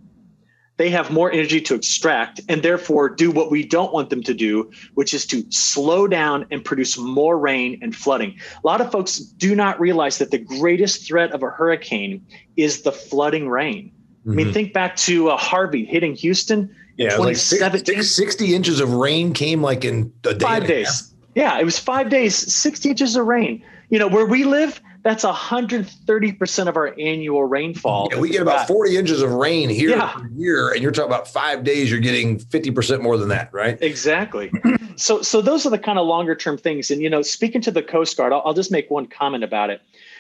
they 0.78 0.90
have 0.90 1.10
more 1.12 1.32
energy 1.32 1.62
to 1.62 1.76
extract 1.76 2.42
and 2.50 2.62
therefore 2.62 3.10
do 3.10 3.32
what 3.32 3.50
we 3.50 3.66
don't 3.66 3.94
want 3.94 4.10
them 4.10 4.22
to 4.24 4.34
do, 4.34 4.72
which 4.94 5.14
is 5.14 5.26
to 5.28 5.44
slow 5.50 6.08
down 6.08 6.46
and 6.52 6.66
produce 6.66 6.98
more 6.98 7.38
rain 7.38 7.80
and 7.82 7.96
flooding. 7.96 8.38
A 8.64 8.68
lot 8.68 8.82
of 8.82 8.92
folks 8.92 9.20
do 9.20 9.56
not 9.56 9.80
realize 9.80 10.18
that 10.18 10.32
the 10.32 10.38
greatest 10.38 11.08
threat 11.08 11.32
of 11.32 11.44
a 11.44 11.50
hurricane 11.50 12.26
is 12.58 12.82
the 12.82 12.92
flooding 12.92 13.48
rain. 13.48 13.92
Mm-hmm. 14.22 14.32
I 14.32 14.34
mean, 14.34 14.46
mm-hmm. 14.48 14.54
think 14.54 14.74
back 14.74 14.96
to 14.98 15.30
uh, 15.30 15.38
Harvey 15.38 15.86
hitting 15.86 16.16
Houston. 16.16 16.76
Yeah, 16.98 17.18
like 17.18 17.36
six, 17.36 18.12
60 18.12 18.56
inches 18.56 18.80
of 18.80 18.94
rain 18.94 19.34
came 19.34 19.62
like 19.62 19.84
in 19.84 20.14
a 20.24 20.34
day 20.34 20.46
five 20.46 20.66
days. 20.66 21.14
Yeah, 21.36 21.60
it 21.60 21.66
was 21.66 21.78
five 21.78 22.10
days, 22.10 22.36
60 22.36 22.90
inches 22.90 23.18
of 23.18 23.26
rain. 23.26 23.62
You 23.90 24.00
know, 24.00 24.08
where 24.08 24.26
we 24.26 24.46
live, 24.46 24.82
that's 25.06 25.24
130% 25.24 26.68
of 26.68 26.76
our 26.76 26.96
annual 27.00 27.44
rainfall. 27.44 28.10
Yeah, 28.12 28.20
we 28.20 28.32
get 28.32 28.42
about 28.42 28.66
40 28.66 28.98
inches 28.98 29.22
of 29.22 29.32
rain 29.34 29.70
here 29.70 29.92
yeah. 29.92 30.14
per 30.14 30.28
year, 30.36 30.72
and 30.72 30.82
you're 30.82 30.92
talking 30.92 31.12
about 31.12 31.28
five 31.28 31.64
days, 31.64 31.92
you're 31.92 32.00
getting 32.00 32.40
50% 32.40 33.02
more 33.02 33.16
than 33.16 33.30
that, 33.30 33.54
right? 33.54 33.78
Exactly. 33.84 34.52
so, 34.96 35.22
so 35.22 35.44
those 35.44 35.64
are 35.64 35.70
the 35.70 35.78
kind 35.78 36.00
of 36.00 36.08
longer 36.08 36.34
term 36.34 36.58
things. 36.58 36.90
And, 36.90 37.04
you 37.04 37.10
know, 37.12 37.22
speaking 37.22 37.62
to 37.62 37.70
the 37.70 37.84
Coast 37.84 38.18
Guard, 38.18 38.34
I'll, 38.34 38.42
I'll 38.46 38.56
just 38.56 38.72
make 38.72 38.90
one 38.90 39.06
comment 39.06 39.44
about 39.44 39.70
it. 39.70 39.80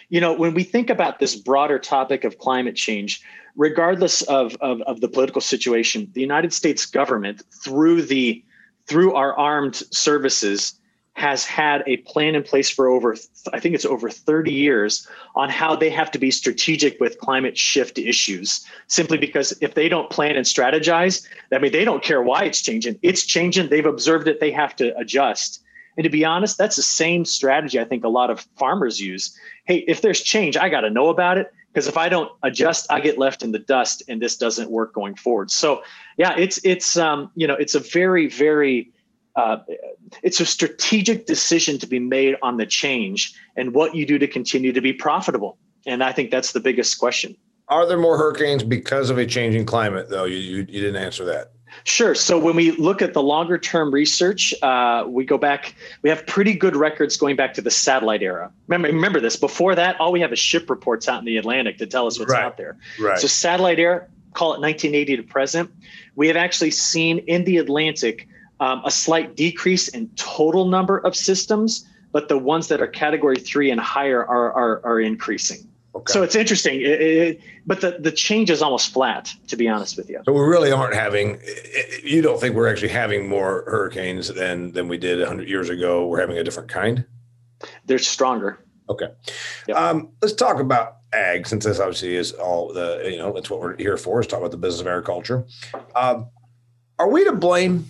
You 0.10 0.21
know, 0.21 0.34
when 0.34 0.54
we 0.54 0.62
think 0.62 0.91
about 0.91 1.17
this 1.17 1.36
broader 1.36 1.80
topic 1.80 2.24
of 2.24 2.38
climate 2.38 2.76
change, 2.76 3.24
regardless 3.56 4.21
of, 4.21 4.56
of, 4.62 4.84
of 4.84 5.02
the 5.02 5.08
political 5.08 5.41
situation, 5.41 6.12
the 6.13 6.21
United 6.21 6.54
States 6.54 6.86
government, 6.86 7.41
through 7.63 8.04
the 8.04 8.43
through 8.86 9.15
our 9.15 9.36
armed 9.36 9.82
services, 9.89 10.80
has 11.15 11.45
had 11.45 11.82
a 11.88 11.97
plan 11.97 12.36
in 12.36 12.43
place 12.43 12.69
for 12.69 12.89
over, 12.89 13.15
I 13.54 13.60
think 13.62 13.73
it's 13.73 13.86
over 13.86 14.10
30 14.10 14.51
years, 14.51 15.08
on 15.34 15.49
how 15.49 15.73
they 15.73 15.89
have 15.89 16.12
to 16.12 16.19
be 16.19 16.30
strategic 16.30 16.99
with 16.99 17.19
climate 17.19 17.58
shift 17.58 17.97
issues. 17.97 18.65
Simply 18.88 19.17
because 19.17 19.58
if 19.62 19.75
they 19.75 19.88
don't 19.88 20.10
plan 20.10 20.36
and 20.36 20.45
strategize, 20.45 21.25
I 21.54 21.60
mean, 21.60 21.71
they 21.71 21.86
don't 21.86 22.04
care 22.04 22.21
why 22.21 22.43
it's 22.43 22.62
changing. 22.62 22.99
It's 23.01 23.25
changing. 23.25 23.69
They've 23.69 23.86
observed 23.86 24.28
it. 24.28 24.41
They 24.41 24.51
have 24.51 24.75
to 24.75 24.95
adjust. 24.97 25.62
And 25.95 26.04
to 26.04 26.10
be 26.10 26.25
honest, 26.25 26.58
that's 26.58 26.75
the 26.75 26.82
same 26.82 27.23
strategy 27.23 27.80
I 27.80 27.86
think 27.86 28.04
a 28.04 28.10
lot 28.10 28.30
of 28.30 28.41
farmers 28.58 28.99
use. 28.99 29.38
Hey, 29.63 29.86
if 29.88 30.01
there's 30.01 30.19
change, 30.19 30.58
I 30.58 30.67
got 30.67 30.82
to 30.82 30.89
know 30.89 31.08
about 31.08 31.38
it 31.38 31.54
because 31.71 31.88
if 31.88 31.97
I 31.97 32.10
don't 32.10 32.30
adjust, 32.43 32.91
I 32.91 32.99
get 32.99 33.17
left 33.17 33.41
in 33.41 33.54
the 33.54 33.60
dust, 33.60 34.04
and 34.10 34.21
this 34.21 34.36
doesn't 34.36 34.69
work 34.69 34.93
going 34.93 35.15
forward. 35.15 35.49
So, 35.49 35.82
yeah, 36.17 36.36
it's 36.38 36.60
it's 36.65 36.97
um, 36.97 37.32
you 37.36 37.47
know 37.47 37.56
it's 37.56 37.75
a 37.75 37.80
very 37.80 38.28
very 38.28 38.91
uh, 39.36 39.58
it's 40.24 40.39
a 40.39 40.45
strategic 40.45 41.26
decision 41.26 41.78
to 41.80 41.88
be 41.88 42.00
made 42.00 42.36
on 42.41 42.58
the 42.58 42.65
change 42.65 43.34
and 43.56 43.74
what 43.74 43.95
you 43.95 44.06
do 44.06 44.17
to 44.17 44.28
continue 44.28 44.71
to 44.71 44.82
be 44.82 44.93
profitable. 44.93 45.58
And 45.86 46.04
I 46.04 46.12
think 46.12 46.32
that's 46.32 46.54
the 46.54 46.60
biggest 46.60 46.98
question. 46.98 47.36
Are 47.67 47.86
there 47.86 47.98
more 47.98 48.17
hurricanes 48.17 48.63
because 48.63 49.10
of 49.10 49.17
a 49.17 49.26
changing 49.26 49.65
climate, 49.65 50.10
though? 50.10 50.26
You, 50.26 50.38
you, 50.38 50.58
you 50.58 50.82
didn't 50.82 50.98
answer 50.98 51.26
that. 51.26 51.52
Sure. 51.84 52.15
So 52.15 52.39
when 52.39 52.56
we 52.56 52.71
look 52.71 53.02
at 53.02 53.13
the 53.13 53.21
longer 53.21 53.58
term 53.58 53.93
research, 53.93 54.54
uh, 54.62 55.04
we 55.08 55.26
go 55.26 55.38
back, 55.38 55.76
we 56.02 56.10
have 56.10 56.26
pretty 56.26 56.54
good 56.54 56.76
records 56.76 57.17
going 57.17 57.36
back 57.36 57.54
to 57.56 57.62
the 57.62 57.71
satellite 57.71 58.21
era. 58.21 58.52
Remember, 58.67 58.88
remember 58.88 59.19
this 59.19 59.36
before 59.36 59.76
that, 59.76 60.00
all 60.00 60.12
we 60.12 60.21
have 60.21 60.32
is 60.32 60.39
ship 60.39 60.69
reports 60.69 61.10
out 61.10 61.19
in 61.19 61.26
the 61.26 61.38
Atlantic 61.38 61.78
to 61.80 61.88
tell 61.88 62.08
us 62.08 62.17
what's 62.17 62.32
right. 62.32 62.43
out 62.43 62.58
there. 62.58 62.78
Right. 63.00 63.19
So 63.19 63.28
satellite 63.28 63.80
era, 63.80 64.08
call 64.34 64.54
it 64.54 64.62
1980 64.62 65.17
to 65.17 65.24
present. 65.24 65.71
We 66.15 66.28
have 66.28 66.38
actually 66.38 66.71
seen 66.71 67.19
in 67.19 67.43
the 67.43 67.58
Atlantic 67.58 68.28
um, 68.60 68.82
a 68.86 68.91
slight 68.91 69.36
decrease 69.36 69.88
in 69.89 70.10
total 70.15 70.65
number 70.65 71.00
of 71.00 71.15
systems, 71.15 71.86
but 72.12 72.30
the 72.30 72.38
ones 72.38 72.68
that 72.70 72.82
are 72.82 72.88
category 72.88 73.38
three 73.38 73.72
and 73.72 73.80
higher 73.82 74.26
are, 74.26 74.54
are, 74.54 74.86
are 74.86 75.00
increasing. 75.00 75.68
Okay. 75.96 76.12
So 76.12 76.24
it's 76.24 76.36
interesting, 76.36 76.82
it, 76.82 77.02
it, 77.02 77.41
but 77.65 77.80
the, 77.80 77.98
the 78.00 78.12
change 78.12 78.50
is 78.50 78.62
almost 78.62 78.91
flat, 78.91 79.34
to 79.48 79.56
be 79.56 79.70
honest 79.70 79.96
with 79.96 80.10
you. 80.10 80.22
So 80.26 80.34
we 80.34 80.41
really 80.41 80.70
aren't 80.70 80.94
having. 80.94 81.39
You 82.04 82.22
don't 82.22 82.39
think 82.39 82.54
we're 82.54 82.68
actually 82.68 82.89
having 82.89 83.30
more 83.30 83.63
hurricanes 83.65 84.28
than 84.28 84.74
than 84.74 84.89
we 84.89 84.98
did 84.98 85.20
100 85.20 85.48
years 85.48 85.70
ago? 85.70 86.06
We're 86.06 86.20
having 86.20 86.38
a 86.38 86.44
different 86.44 86.68
kind. 86.68 87.06
They're 87.86 87.98
stronger. 87.98 88.60
Okay. 88.89 89.08
Yep. 89.70 89.78
Um, 89.78 90.10
let's 90.22 90.34
talk 90.34 90.60
about 90.60 90.98
ag, 91.13 91.48
since 91.48 91.63
this 91.63 91.80
obviously 91.80 92.15
is 92.15 92.34
all 92.34 92.74
the 92.74 93.10
you 93.10 93.18
know 93.18 93.32
that's 93.32 93.50
what 93.50 93.62
we're 93.62 93.78
here 93.78 93.96
for. 93.96 94.20
Is 94.20 94.28
talk 94.28 94.39
about 94.39 94.52
the 94.52 94.58
business 94.58 94.82
of 94.82 94.88
agriculture. 94.88 95.46
Um, 95.96 96.28
are 97.00 97.10
we 97.10 97.24
to 97.24 97.32
blame 97.32 97.86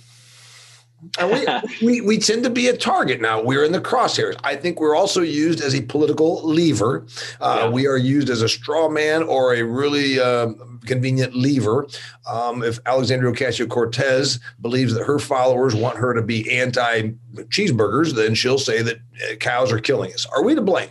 we, 1.21 1.45
we, 1.85 2.01
we 2.01 2.17
tend 2.17 2.43
to 2.43 2.49
be 2.49 2.67
a 2.67 2.77
target 2.77 3.21
now. 3.21 3.41
We're 3.41 3.63
in 3.63 3.71
the 3.71 3.81
crosshairs. 3.81 4.35
I 4.43 4.55
think 4.55 4.79
we're 4.79 4.95
also 4.95 5.21
used 5.21 5.61
as 5.61 5.75
a 5.75 5.81
political 5.81 6.41
lever. 6.43 7.05
Uh, 7.39 7.63
yeah. 7.63 7.69
We 7.69 7.87
are 7.87 7.97
used 7.97 8.29
as 8.29 8.41
a 8.41 8.49
straw 8.49 8.89
man 8.89 9.23
or 9.23 9.53
a 9.53 9.63
really 9.63 10.19
uh, 10.19 10.49
convenient 10.85 11.35
lever. 11.35 11.87
Um, 12.29 12.63
if 12.63 12.79
Alexandria 12.85 13.31
Ocasio 13.33 13.69
Cortez 13.69 14.39
believes 14.61 14.93
that 14.93 15.05
her 15.05 15.19
followers 15.19 15.75
want 15.75 15.97
her 15.97 16.13
to 16.13 16.21
be 16.21 16.51
anti 16.51 17.11
cheeseburgers, 17.35 18.13
then 18.15 18.35
she'll 18.35 18.59
say 18.59 18.81
that 18.81 18.97
uh, 18.97 19.35
cows 19.35 19.71
are 19.71 19.79
killing 19.79 20.13
us. 20.13 20.25
Are 20.25 20.43
we 20.43 20.55
to 20.55 20.61
blame? 20.61 20.89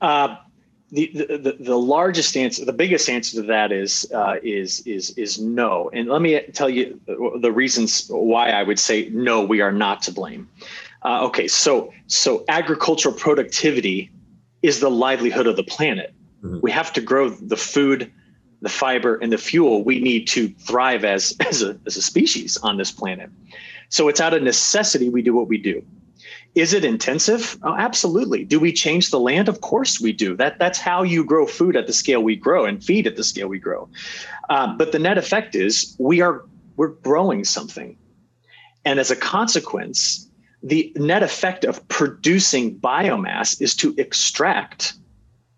Uh, 0.00 0.36
the, 0.90 1.06
the, 1.06 1.56
the 1.60 1.76
largest 1.76 2.36
answer, 2.36 2.64
the 2.64 2.72
biggest 2.72 3.08
answer 3.10 3.40
to 3.40 3.46
that 3.48 3.72
is 3.72 4.10
uh, 4.14 4.36
is 4.42 4.80
is 4.86 5.10
is 5.18 5.38
no. 5.38 5.90
And 5.92 6.08
let 6.08 6.22
me 6.22 6.40
tell 6.52 6.70
you 6.70 6.98
the 7.06 7.52
reasons 7.52 8.06
why 8.08 8.50
I 8.50 8.62
would 8.62 8.78
say 8.78 9.10
no. 9.10 9.44
We 9.44 9.60
are 9.60 9.72
not 9.72 10.02
to 10.02 10.12
blame. 10.12 10.48
Uh, 11.04 11.26
okay, 11.26 11.46
so 11.46 11.92
so 12.06 12.44
agricultural 12.48 13.14
productivity 13.14 14.10
is 14.62 14.80
the 14.80 14.90
livelihood 14.90 15.46
of 15.46 15.56
the 15.56 15.62
planet. 15.62 16.14
Mm-hmm. 16.42 16.60
We 16.62 16.70
have 16.70 16.92
to 16.94 17.00
grow 17.00 17.28
the 17.28 17.56
food, 17.56 18.10
the 18.62 18.68
fiber, 18.70 19.16
and 19.16 19.30
the 19.30 19.38
fuel 19.38 19.84
we 19.84 20.00
need 20.00 20.26
to 20.28 20.48
thrive 20.48 21.04
as 21.04 21.36
as 21.46 21.62
a 21.62 21.78
as 21.86 21.96
a 21.98 22.02
species 22.02 22.56
on 22.58 22.78
this 22.78 22.90
planet. 22.90 23.30
So 23.90 24.08
it's 24.08 24.20
out 24.20 24.32
of 24.32 24.42
necessity 24.42 25.10
we 25.10 25.22
do 25.22 25.34
what 25.34 25.48
we 25.48 25.58
do. 25.58 25.84
Is 26.54 26.72
it 26.72 26.84
intensive? 26.84 27.58
Oh, 27.62 27.74
absolutely. 27.74 28.44
Do 28.44 28.58
we 28.58 28.72
change 28.72 29.10
the 29.10 29.20
land? 29.20 29.48
Of 29.48 29.60
course 29.60 30.00
we 30.00 30.12
do. 30.12 30.34
That 30.36 30.58
that's 30.58 30.78
how 30.78 31.02
you 31.02 31.24
grow 31.24 31.46
food 31.46 31.76
at 31.76 31.86
the 31.86 31.92
scale 31.92 32.22
we 32.22 32.36
grow 32.36 32.64
and 32.64 32.82
feed 32.82 33.06
at 33.06 33.16
the 33.16 33.24
scale 33.24 33.48
we 33.48 33.58
grow. 33.58 33.88
Um, 34.48 34.76
but 34.76 34.92
the 34.92 34.98
net 34.98 35.18
effect 35.18 35.54
is 35.54 35.94
we 35.98 36.20
are 36.20 36.44
we're 36.76 36.88
growing 36.88 37.44
something, 37.44 37.96
and 38.84 38.98
as 38.98 39.10
a 39.10 39.16
consequence, 39.16 40.28
the 40.62 40.92
net 40.96 41.22
effect 41.22 41.64
of 41.64 41.86
producing 41.88 42.78
biomass 42.78 43.60
is 43.60 43.76
to 43.76 43.94
extract 43.98 44.94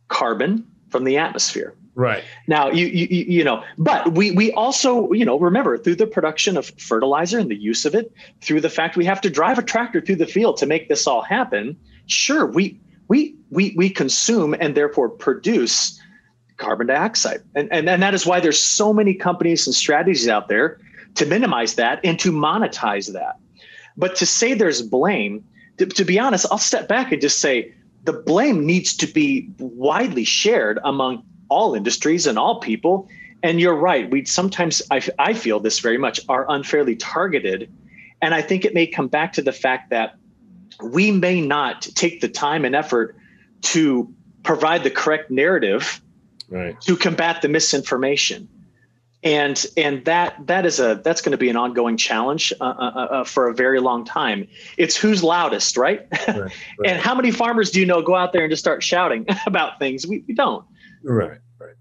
carbon 0.08 0.66
from 0.90 1.04
the 1.04 1.18
atmosphere. 1.18 1.74
Right. 2.00 2.24
Now, 2.46 2.70
you, 2.70 2.86
you 2.86 3.06
you 3.10 3.44
know, 3.44 3.62
but 3.76 4.14
we 4.14 4.30
we 4.30 4.52
also, 4.52 5.12
you 5.12 5.26
know, 5.26 5.38
remember 5.38 5.76
through 5.76 5.96
the 5.96 6.06
production 6.06 6.56
of 6.56 6.72
fertilizer 6.78 7.38
and 7.38 7.50
the 7.50 7.60
use 7.60 7.84
of 7.84 7.94
it, 7.94 8.10
through 8.40 8.62
the 8.62 8.70
fact 8.70 8.96
we 8.96 9.04
have 9.04 9.20
to 9.20 9.28
drive 9.28 9.58
a 9.58 9.62
tractor 9.62 10.00
through 10.00 10.16
the 10.16 10.26
field 10.26 10.56
to 10.56 10.66
make 10.66 10.88
this 10.88 11.06
all 11.06 11.20
happen. 11.20 11.76
Sure, 12.06 12.46
we 12.46 12.80
we 13.08 13.36
we 13.50 13.74
we 13.76 13.90
consume 13.90 14.54
and 14.58 14.74
therefore 14.74 15.10
produce 15.10 16.00
carbon 16.56 16.86
dioxide. 16.86 17.42
And 17.54 17.70
and, 17.70 17.86
and 17.86 18.02
that 18.02 18.14
is 18.14 18.24
why 18.24 18.40
there's 18.40 18.58
so 18.58 18.94
many 18.94 19.12
companies 19.12 19.66
and 19.66 19.76
strategies 19.76 20.26
out 20.26 20.48
there 20.48 20.78
to 21.16 21.26
minimize 21.26 21.74
that 21.74 22.00
and 22.02 22.18
to 22.20 22.32
monetize 22.32 23.12
that. 23.12 23.36
But 23.98 24.16
to 24.16 24.24
say 24.24 24.54
there's 24.54 24.80
blame, 24.80 25.44
to, 25.76 25.84
to 25.84 26.06
be 26.06 26.18
honest, 26.18 26.46
I'll 26.50 26.56
step 26.56 26.88
back 26.88 27.12
and 27.12 27.20
just 27.20 27.40
say 27.40 27.74
the 28.04 28.14
blame 28.14 28.64
needs 28.64 28.96
to 28.96 29.06
be 29.06 29.50
widely 29.58 30.24
shared 30.24 30.78
among 30.82 31.24
all 31.50 31.74
industries 31.74 32.26
and 32.26 32.38
all 32.38 32.60
people. 32.60 33.08
And 33.42 33.60
you're 33.60 33.74
right. 33.74 34.10
We 34.10 34.24
sometimes, 34.24 34.82
I, 34.90 35.02
I 35.18 35.34
feel 35.34 35.60
this 35.60 35.80
very 35.80 35.98
much, 35.98 36.20
are 36.28 36.46
unfairly 36.48 36.96
targeted. 36.96 37.72
And 38.22 38.34
I 38.34 38.42
think 38.42 38.64
it 38.64 38.74
may 38.74 38.86
come 38.86 39.08
back 39.08 39.34
to 39.34 39.42
the 39.42 39.52
fact 39.52 39.90
that 39.90 40.16
we 40.82 41.10
may 41.10 41.40
not 41.40 41.82
take 41.82 42.20
the 42.20 42.28
time 42.28 42.64
and 42.64 42.74
effort 42.74 43.16
to 43.62 44.12
provide 44.42 44.84
the 44.84 44.90
correct 44.90 45.30
narrative 45.30 46.00
right. 46.48 46.80
to 46.82 46.96
combat 46.96 47.42
the 47.42 47.48
misinformation 47.48 48.48
and 49.22 49.66
and 49.76 50.04
that 50.06 50.34
that 50.46 50.64
is 50.64 50.80
a 50.80 51.00
that's 51.04 51.20
going 51.20 51.32
to 51.32 51.38
be 51.38 51.50
an 51.50 51.56
ongoing 51.56 51.96
challenge 51.96 52.52
uh, 52.60 52.64
uh, 52.64 52.68
uh, 52.68 52.98
uh, 52.98 53.24
for 53.24 53.48
a 53.48 53.54
very 53.54 53.80
long 53.80 54.04
time 54.04 54.48
it's 54.78 54.96
who's 54.96 55.22
loudest 55.22 55.76
right, 55.76 56.06
right, 56.26 56.28
right. 56.38 56.52
and 56.84 57.00
how 57.00 57.14
many 57.14 57.30
farmers 57.30 57.70
do 57.70 57.80
you 57.80 57.86
know 57.86 58.00
go 58.00 58.14
out 58.14 58.32
there 58.32 58.42
and 58.42 58.50
just 58.50 58.62
start 58.62 58.82
shouting 58.82 59.26
about 59.46 59.78
things 59.78 60.06
we, 60.06 60.24
we 60.26 60.34
don't 60.34 60.64
Right, 61.02 61.38
right. 61.58 61.74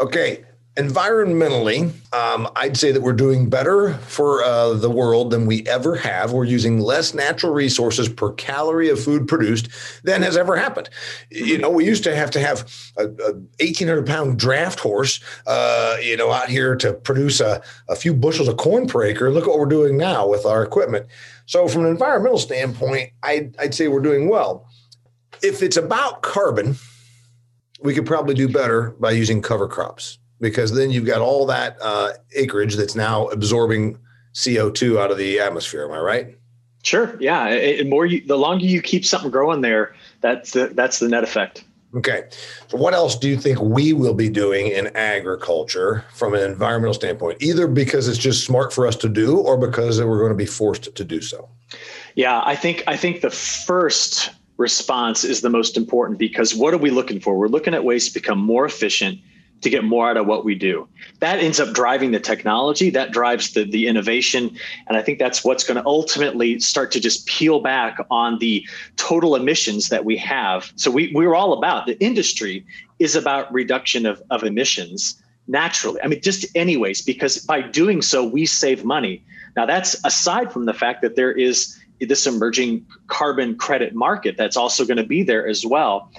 Okay. 0.00 0.44
Environmentally, 0.76 1.92
um, 2.12 2.48
I'd 2.56 2.76
say 2.76 2.90
that 2.90 3.00
we're 3.00 3.12
doing 3.12 3.48
better 3.48 3.94
for 3.94 4.42
uh, 4.42 4.72
the 4.72 4.90
world 4.90 5.30
than 5.30 5.46
we 5.46 5.64
ever 5.68 5.94
have. 5.94 6.32
We're 6.32 6.42
using 6.46 6.80
less 6.80 7.14
natural 7.14 7.52
resources 7.52 8.08
per 8.08 8.32
calorie 8.32 8.88
of 8.88 9.00
food 9.00 9.28
produced 9.28 9.68
than 10.02 10.22
has 10.22 10.36
ever 10.36 10.56
happened. 10.56 10.90
You 11.30 11.58
know, 11.58 11.70
we 11.70 11.84
used 11.84 12.02
to 12.04 12.16
have 12.16 12.32
to 12.32 12.40
have 12.40 12.68
a, 12.96 13.04
a 13.04 13.32
1,800 13.60 14.04
pound 14.04 14.36
draft 14.36 14.80
horse, 14.80 15.20
uh, 15.46 15.96
you 16.02 16.16
know, 16.16 16.32
out 16.32 16.48
here 16.48 16.74
to 16.74 16.92
produce 16.92 17.38
a, 17.40 17.62
a 17.88 17.94
few 17.94 18.12
bushels 18.12 18.48
of 18.48 18.56
corn 18.56 18.88
per 18.88 19.04
acre. 19.04 19.30
Look 19.30 19.46
what 19.46 19.60
we're 19.60 19.66
doing 19.66 19.96
now 19.96 20.26
with 20.26 20.44
our 20.44 20.64
equipment. 20.64 21.06
So, 21.46 21.68
from 21.68 21.84
an 21.84 21.92
environmental 21.92 22.38
standpoint, 22.38 23.10
I'd, 23.22 23.54
I'd 23.60 23.74
say 23.74 23.86
we're 23.86 24.00
doing 24.00 24.28
well. 24.28 24.66
If 25.40 25.62
it's 25.62 25.76
about 25.76 26.22
carbon, 26.22 26.74
we 27.84 27.94
could 27.94 28.06
probably 28.06 28.34
do 28.34 28.48
better 28.48 28.96
by 28.98 29.12
using 29.12 29.40
cover 29.40 29.68
crops 29.68 30.18
because 30.40 30.74
then 30.74 30.90
you've 30.90 31.04
got 31.04 31.20
all 31.20 31.46
that 31.46 31.76
uh, 31.80 32.12
acreage 32.34 32.74
that's 32.76 32.96
now 32.96 33.26
absorbing 33.28 33.98
CO2 34.32 34.98
out 34.98 35.12
of 35.12 35.18
the 35.18 35.38
atmosphere. 35.38 35.84
Am 35.84 35.92
I 35.92 36.00
right? 36.00 36.38
Sure. 36.82 37.16
Yeah. 37.20 37.48
It, 37.48 37.86
more 37.86 38.06
you, 38.06 38.26
the 38.26 38.36
longer 38.36 38.64
you 38.64 38.82
keep 38.82 39.04
something 39.04 39.30
growing 39.30 39.60
there, 39.60 39.94
that's 40.22 40.52
the, 40.52 40.68
that's 40.68 40.98
the 40.98 41.08
net 41.08 41.22
effect. 41.24 41.62
Okay. 41.94 42.24
So, 42.68 42.76
what 42.76 42.94
else 42.94 43.16
do 43.16 43.28
you 43.28 43.36
think 43.36 43.60
we 43.60 43.92
will 43.92 44.14
be 44.14 44.28
doing 44.28 44.66
in 44.66 44.88
agriculture 44.96 46.04
from 46.12 46.34
an 46.34 46.40
environmental 46.40 46.94
standpoint, 46.94 47.40
either 47.40 47.68
because 47.68 48.08
it's 48.08 48.18
just 48.18 48.44
smart 48.44 48.72
for 48.72 48.86
us 48.86 48.96
to 48.96 49.08
do 49.08 49.38
or 49.38 49.56
because 49.56 50.02
we're 50.02 50.18
going 50.18 50.32
to 50.32 50.36
be 50.36 50.46
forced 50.46 50.92
to 50.92 51.04
do 51.04 51.20
so? 51.20 51.48
Yeah, 52.16 52.42
I 52.44 52.56
think 52.56 52.82
I 52.88 52.96
think 52.96 53.20
the 53.20 53.30
first 53.30 54.30
response 54.56 55.24
is 55.24 55.40
the 55.40 55.50
most 55.50 55.76
important 55.76 56.18
because 56.18 56.54
what 56.54 56.74
are 56.74 56.78
we 56.78 56.90
looking 56.90 57.20
for? 57.20 57.36
We're 57.36 57.48
looking 57.48 57.74
at 57.74 57.84
ways 57.84 58.08
to 58.08 58.14
become 58.14 58.38
more 58.38 58.64
efficient 58.64 59.18
to 59.64 59.70
get 59.70 59.82
more 59.82 60.10
out 60.10 60.16
of 60.16 60.26
what 60.26 60.44
we 60.44 60.54
do. 60.54 60.86
That 61.20 61.38
ends 61.40 61.58
up 61.58 61.72
driving 61.72 62.12
the 62.12 62.20
technology, 62.20 62.90
that 62.90 63.12
drives 63.12 63.52
the, 63.52 63.64
the 63.64 63.86
innovation. 63.86 64.56
And 64.86 64.96
I 64.96 65.02
think 65.02 65.18
that's 65.18 65.42
what's 65.42 65.64
going 65.64 65.76
to 65.76 65.86
ultimately 65.86 66.60
start 66.60 66.92
to 66.92 67.00
just 67.00 67.26
peel 67.26 67.60
back 67.60 67.98
on 68.10 68.38
the 68.38 68.66
total 68.96 69.34
emissions 69.34 69.88
that 69.88 70.04
we 70.04 70.16
have. 70.18 70.70
So 70.76 70.90
we, 70.90 71.10
we're 71.14 71.34
all 71.34 71.54
about 71.54 71.86
the 71.86 71.98
industry 71.98 72.64
is 72.98 73.16
about 73.16 73.52
reduction 73.52 74.06
of, 74.06 74.22
of 74.30 74.44
emissions 74.44 75.20
naturally. 75.48 76.00
I 76.02 76.08
mean, 76.08 76.20
just 76.20 76.46
anyways, 76.54 77.02
because 77.02 77.38
by 77.38 77.62
doing 77.62 78.02
so, 78.02 78.24
we 78.24 78.46
save 78.46 78.84
money. 78.84 79.24
Now, 79.56 79.66
that's 79.66 79.96
aside 80.04 80.52
from 80.52 80.66
the 80.66 80.74
fact 80.74 81.00
that 81.02 81.16
there 81.16 81.32
is 81.32 81.78
this 82.04 82.26
emerging 82.26 82.86
carbon 83.08 83.56
credit 83.56 83.94
market 83.94 84.36
that's 84.36 84.56
also 84.56 84.84
going 84.84 84.96
to 84.96 85.04
be 85.04 85.22
there 85.22 85.46
as 85.46 85.64
well. 85.64 86.10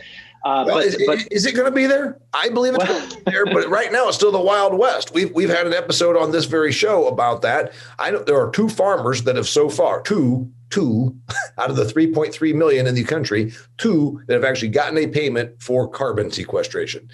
Uh, 0.45 0.63
well, 0.67 0.75
but, 0.75 0.85
is, 0.85 1.03
but, 1.07 1.27
is, 1.31 1.47
it 1.47 1.53
going 1.53 1.65
to 1.65 1.75
be 1.75 1.87
there? 1.87 2.19
I 2.31 2.49
believe 2.49 2.75
it's 2.75 2.85
well, 2.87 2.99
going 2.99 3.09
to 3.09 3.15
be 3.15 3.31
there, 3.31 3.45
but 3.45 3.67
right 3.67 3.91
now 3.91 4.07
it's 4.07 4.15
still 4.15 4.31
the 4.31 4.39
Wild 4.39 4.77
West. 4.77 5.11
We've 5.11 5.33
we've 5.33 5.49
had 5.49 5.65
an 5.65 5.73
episode 5.73 6.15
on 6.15 6.31
this 6.31 6.45
very 6.45 6.71
show 6.71 7.07
about 7.07 7.41
that. 7.41 7.73
I 7.97 8.11
know 8.11 8.23
there 8.23 8.39
are 8.39 8.51
two 8.51 8.69
farmers 8.69 9.23
that 9.23 9.37
have 9.37 9.47
so 9.47 9.69
far 9.69 10.03
two 10.03 10.51
two 10.69 11.15
out 11.57 11.69
of 11.69 11.75
the 11.75 11.83
3.3 11.83 12.53
million 12.53 12.85
in 12.85 12.95
the 12.95 13.03
country, 13.03 13.53
two 13.77 14.21
that 14.27 14.33
have 14.33 14.43
actually 14.43 14.69
gotten 14.69 14.97
a 14.97 15.07
payment 15.07 15.61
for 15.61 15.87
carbon 15.87 16.31
sequestration. 16.31 17.09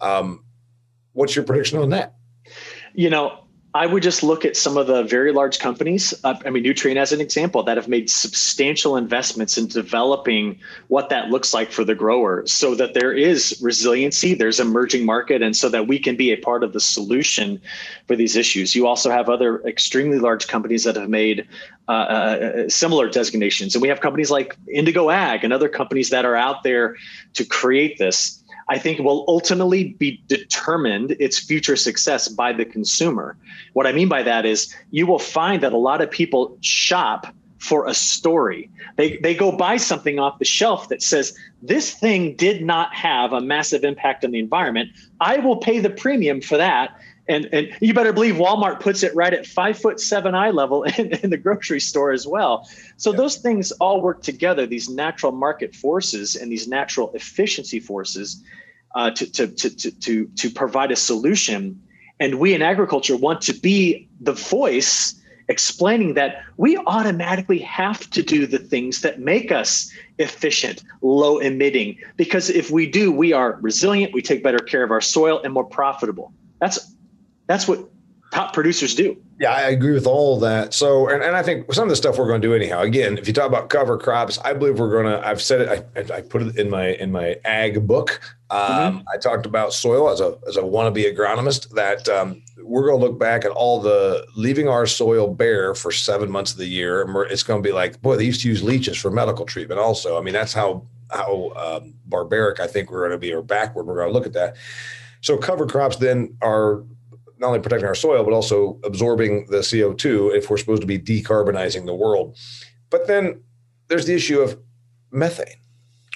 Um, 0.00 0.44
what's 1.12 1.36
your 1.36 1.44
prediction 1.44 1.78
on 1.78 1.90
that? 1.90 2.16
You 2.94 3.10
know, 3.10 3.41
I 3.74 3.86
would 3.86 4.02
just 4.02 4.22
look 4.22 4.44
at 4.44 4.54
some 4.54 4.76
of 4.76 4.86
the 4.86 5.02
very 5.02 5.32
large 5.32 5.58
companies. 5.58 6.12
Uh, 6.24 6.34
I 6.44 6.50
mean, 6.50 6.62
Nutrien 6.62 6.96
as 6.96 7.10
an 7.10 7.22
example, 7.22 7.62
that 7.62 7.78
have 7.78 7.88
made 7.88 8.10
substantial 8.10 8.98
investments 8.98 9.56
in 9.56 9.66
developing 9.66 10.58
what 10.88 11.08
that 11.08 11.30
looks 11.30 11.54
like 11.54 11.72
for 11.72 11.82
the 11.82 11.94
grower, 11.94 12.46
so 12.46 12.74
that 12.74 12.92
there 12.92 13.12
is 13.12 13.58
resiliency, 13.62 14.34
there's 14.34 14.60
emerging 14.60 15.06
market, 15.06 15.40
and 15.40 15.56
so 15.56 15.70
that 15.70 15.88
we 15.88 15.98
can 15.98 16.16
be 16.16 16.32
a 16.32 16.36
part 16.36 16.62
of 16.62 16.74
the 16.74 16.80
solution 16.80 17.58
for 18.06 18.14
these 18.14 18.36
issues. 18.36 18.74
You 18.74 18.86
also 18.86 19.10
have 19.10 19.30
other 19.30 19.62
extremely 19.62 20.18
large 20.18 20.48
companies 20.48 20.84
that 20.84 20.96
have 20.96 21.08
made 21.08 21.48
uh, 21.88 21.92
uh, 21.92 22.68
similar 22.68 23.08
designations, 23.08 23.74
and 23.74 23.80
we 23.80 23.88
have 23.88 24.00
companies 24.00 24.30
like 24.30 24.54
Indigo 24.72 25.08
Ag 25.08 25.44
and 25.44 25.52
other 25.52 25.70
companies 25.70 26.10
that 26.10 26.26
are 26.26 26.36
out 26.36 26.62
there 26.62 26.96
to 27.34 27.44
create 27.44 27.96
this. 27.96 28.41
I 28.72 28.78
think 28.78 29.00
will 29.00 29.26
ultimately 29.28 29.92
be 29.98 30.22
determined 30.28 31.14
its 31.20 31.38
future 31.38 31.76
success 31.76 32.26
by 32.26 32.54
the 32.54 32.64
consumer. 32.64 33.36
What 33.74 33.86
I 33.86 33.92
mean 33.92 34.08
by 34.08 34.22
that 34.22 34.46
is 34.46 34.74
you 34.90 35.06
will 35.06 35.18
find 35.18 35.62
that 35.62 35.74
a 35.74 35.76
lot 35.76 36.00
of 36.00 36.10
people 36.10 36.56
shop 36.62 37.26
for 37.58 37.86
a 37.86 37.92
story. 37.92 38.70
They, 38.96 39.18
they 39.18 39.34
go 39.34 39.52
buy 39.54 39.76
something 39.76 40.18
off 40.18 40.38
the 40.38 40.46
shelf 40.46 40.88
that 40.88 41.02
says, 41.02 41.36
This 41.60 41.92
thing 41.92 42.34
did 42.34 42.64
not 42.64 42.94
have 42.94 43.34
a 43.34 43.42
massive 43.42 43.84
impact 43.84 44.24
on 44.24 44.30
the 44.30 44.38
environment. 44.38 44.88
I 45.20 45.36
will 45.36 45.58
pay 45.58 45.78
the 45.78 45.90
premium 45.90 46.40
for 46.40 46.56
that. 46.56 46.98
And, 47.28 47.50
and 47.52 47.68
you 47.82 47.92
better 47.92 48.14
believe 48.14 48.36
Walmart 48.36 48.80
puts 48.80 49.02
it 49.02 49.14
right 49.14 49.34
at 49.34 49.46
five 49.46 49.78
foot 49.78 50.00
seven 50.00 50.34
eye 50.34 50.50
level 50.50 50.82
in, 50.98 51.12
in 51.16 51.28
the 51.28 51.36
grocery 51.36 51.78
store 51.78 52.10
as 52.10 52.26
well. 52.26 52.66
So, 52.96 53.10
yeah. 53.10 53.18
those 53.18 53.36
things 53.36 53.70
all 53.72 54.00
work 54.00 54.22
together, 54.22 54.66
these 54.66 54.88
natural 54.88 55.32
market 55.32 55.74
forces 55.74 56.36
and 56.36 56.50
these 56.50 56.66
natural 56.66 57.12
efficiency 57.12 57.80
forces 57.80 58.42
uh, 58.94 59.10
to, 59.10 59.30
to, 59.30 59.46
to, 59.48 59.90
to, 59.90 60.26
to 60.26 60.50
provide 60.50 60.90
a 60.92 60.96
solution 60.96 61.80
and 62.22 62.38
we 62.38 62.54
in 62.54 62.62
agriculture 62.62 63.16
want 63.16 63.40
to 63.42 63.52
be 63.52 64.08
the 64.20 64.32
voice 64.32 65.20
explaining 65.48 66.14
that 66.14 66.42
we 66.56 66.76
automatically 66.86 67.58
have 67.58 68.08
to 68.10 68.22
do 68.22 68.46
the 68.46 68.60
things 68.60 69.00
that 69.00 69.18
make 69.18 69.50
us 69.50 69.90
efficient, 70.18 70.84
low 71.00 71.38
emitting, 71.38 71.98
because 72.16 72.48
if 72.48 72.70
we 72.70 72.88
do, 72.88 73.10
we 73.10 73.32
are 73.32 73.58
resilient, 73.60 74.14
we 74.14 74.22
take 74.22 74.42
better 74.44 74.60
care 74.60 74.84
of 74.84 74.92
our 74.92 75.00
soil 75.00 75.40
and 75.42 75.52
more 75.52 75.64
profitable. 75.64 76.32
That's 76.60 76.94
that's 77.48 77.66
what 77.66 77.90
top 78.32 78.54
producers 78.54 78.94
do. 78.94 79.16
Yeah, 79.38 79.52
I 79.52 79.68
agree 79.68 79.92
with 79.92 80.06
all 80.06 80.40
that. 80.40 80.72
So, 80.72 81.08
and, 81.08 81.22
and 81.22 81.36
I 81.36 81.42
think 81.42 81.72
some 81.72 81.84
of 81.84 81.90
the 81.90 81.96
stuff 81.96 82.18
we're 82.18 82.26
going 82.26 82.40
to 82.40 82.48
do 82.48 82.54
anyhow. 82.54 82.80
Again, 82.80 83.18
if 83.18 83.28
you 83.28 83.34
talk 83.34 83.46
about 83.46 83.68
cover 83.68 83.98
crops, 83.98 84.38
I 84.38 84.54
believe 84.54 84.78
we're 84.78 84.90
going 84.90 85.06
to. 85.06 85.26
I've 85.26 85.42
said 85.42 85.60
it. 85.60 85.86
I, 85.96 86.16
I 86.16 86.20
put 86.22 86.42
it 86.42 86.56
in 86.56 86.70
my 86.70 86.88
in 86.94 87.12
my 87.12 87.36
ag 87.44 87.86
book. 87.86 88.20
Um, 88.50 88.60
mm-hmm. 88.60 89.08
I 89.12 89.18
talked 89.18 89.46
about 89.46 89.72
soil 89.72 90.08
as 90.08 90.20
a 90.20 90.38
as 90.48 90.56
a 90.56 90.62
wannabe 90.62 91.14
agronomist. 91.14 91.70
That 91.74 92.08
um, 92.08 92.42
we're 92.58 92.86
going 92.86 93.00
to 93.00 93.06
look 93.06 93.18
back 93.18 93.44
at 93.44 93.50
all 93.50 93.80
the 93.80 94.26
leaving 94.34 94.68
our 94.68 94.86
soil 94.86 95.28
bare 95.28 95.74
for 95.74 95.92
seven 95.92 96.30
months 96.30 96.52
of 96.52 96.58
the 96.58 96.66
year. 96.66 97.02
And 97.02 97.14
it's 97.30 97.42
going 97.42 97.62
to 97.62 97.68
be 97.68 97.72
like, 97.72 98.00
boy, 98.00 98.16
they 98.16 98.24
used 98.24 98.40
to 98.42 98.48
use 98.48 98.62
leeches 98.62 98.96
for 98.96 99.10
medical 99.10 99.44
treatment. 99.44 99.78
Also, 99.78 100.18
I 100.18 100.22
mean, 100.22 100.34
that's 100.34 100.54
how 100.54 100.86
how 101.10 101.52
um, 101.56 101.94
barbaric 102.06 102.60
I 102.60 102.66
think 102.66 102.90
we're 102.90 103.00
going 103.00 103.12
to 103.12 103.18
be, 103.18 103.32
or 103.34 103.42
backward 103.42 103.86
we're 103.86 103.96
going 103.96 104.08
to 104.08 104.14
look 104.14 104.26
at 104.26 104.32
that. 104.32 104.56
So 105.20 105.36
cover 105.36 105.66
crops 105.66 105.96
then 105.96 106.36
are 106.40 106.82
not 107.42 107.48
only 107.48 107.60
protecting 107.60 107.88
our 107.88 107.94
soil, 107.94 108.24
but 108.24 108.32
also 108.32 108.78
absorbing 108.84 109.46
the 109.50 109.58
CO2 109.58 110.34
if 110.34 110.48
we're 110.48 110.56
supposed 110.56 110.80
to 110.80 110.86
be 110.86 110.98
decarbonizing 110.98 111.84
the 111.84 111.94
world. 111.94 112.38
But 112.88 113.08
then 113.08 113.42
there's 113.88 114.06
the 114.06 114.14
issue 114.14 114.40
of 114.40 114.58
methane, 115.10 115.56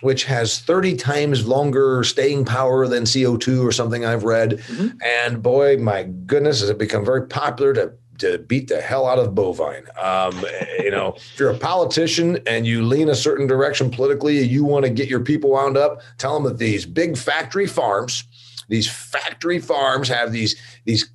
which 0.03 0.25
has 0.25 0.61
30 0.61 0.97
times 0.97 1.47
longer 1.47 2.05
staying 2.05 2.45
power 2.45 2.87
than 2.87 3.03
CO2 3.03 3.63
or 3.65 3.73
something 3.73 4.05
I've 4.05 4.25
read. 4.25 4.53
Mm-hmm. 4.53 4.99
And 5.05 5.43
boy, 5.43 5.79
my 5.79 6.05
goodness, 6.05 6.61
has 6.61 6.71
it 6.71 6.79
become 6.79 7.05
very 7.05 7.27
popular 7.27 7.75
to 7.75 7.93
to 8.19 8.39
beat 8.39 8.69
the 8.69 8.81
hell 8.81 9.07
out 9.07 9.19
of 9.19 9.35
bovine. 9.35 9.85
Um, 10.01 10.43
you 10.79 10.91
know, 10.91 11.15
if 11.17 11.39
you're 11.39 11.51
a 11.51 11.59
politician 11.59 12.39
and 12.47 12.67
you 12.67 12.83
lean 12.83 13.11
a 13.11 13.15
certain 13.15 13.47
direction 13.47 13.91
politically, 13.91 14.41
you 14.41 14.65
want 14.65 14.87
to 14.87 14.91
get 14.91 15.09
your 15.09 15.21
people 15.21 15.51
wound 15.51 15.77
up, 15.77 16.01
tell 16.17 16.33
them 16.33 16.45
that 16.45 16.57
these 16.57 16.87
big 16.87 17.19
factory 17.19 17.67
farms, 17.67 18.25
these 18.69 18.89
factory 18.89 19.59
farms 19.59 20.09
have 20.09 20.33
these 20.33 20.57
these 20.85 21.11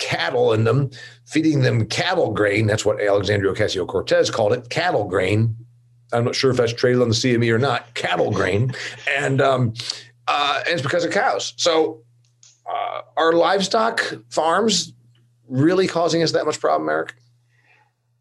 cattle 0.00 0.52
in 0.52 0.64
them, 0.64 0.90
feeding 1.26 1.62
them 1.62 1.86
cattle 1.86 2.32
grain. 2.32 2.66
That's 2.66 2.84
what 2.84 3.00
Alexandria 3.00 3.52
Ocasio 3.52 3.86
Cortez 3.86 4.30
called 4.30 4.52
it 4.52 4.68
cattle 4.70 5.04
grain. 5.04 5.56
I'm 6.12 6.24
not 6.24 6.34
sure 6.34 6.50
if 6.50 6.56
that's 6.56 6.72
traded 6.72 7.02
on 7.02 7.08
the 7.08 7.14
CME 7.14 7.52
or 7.54 7.58
not, 7.58 7.94
cattle 7.94 8.32
grain. 8.32 8.72
And, 9.16 9.40
um, 9.40 9.74
uh, 10.26 10.62
and 10.66 10.74
it's 10.74 10.82
because 10.82 11.04
of 11.04 11.12
cows. 11.12 11.54
So, 11.56 12.02
uh, 12.68 13.02
are 13.16 13.32
livestock 13.32 14.00
farms 14.30 14.92
really 15.48 15.86
causing 15.86 16.22
us 16.22 16.32
that 16.32 16.46
much 16.46 16.58
problem, 16.60 16.88
Eric? 16.88 17.14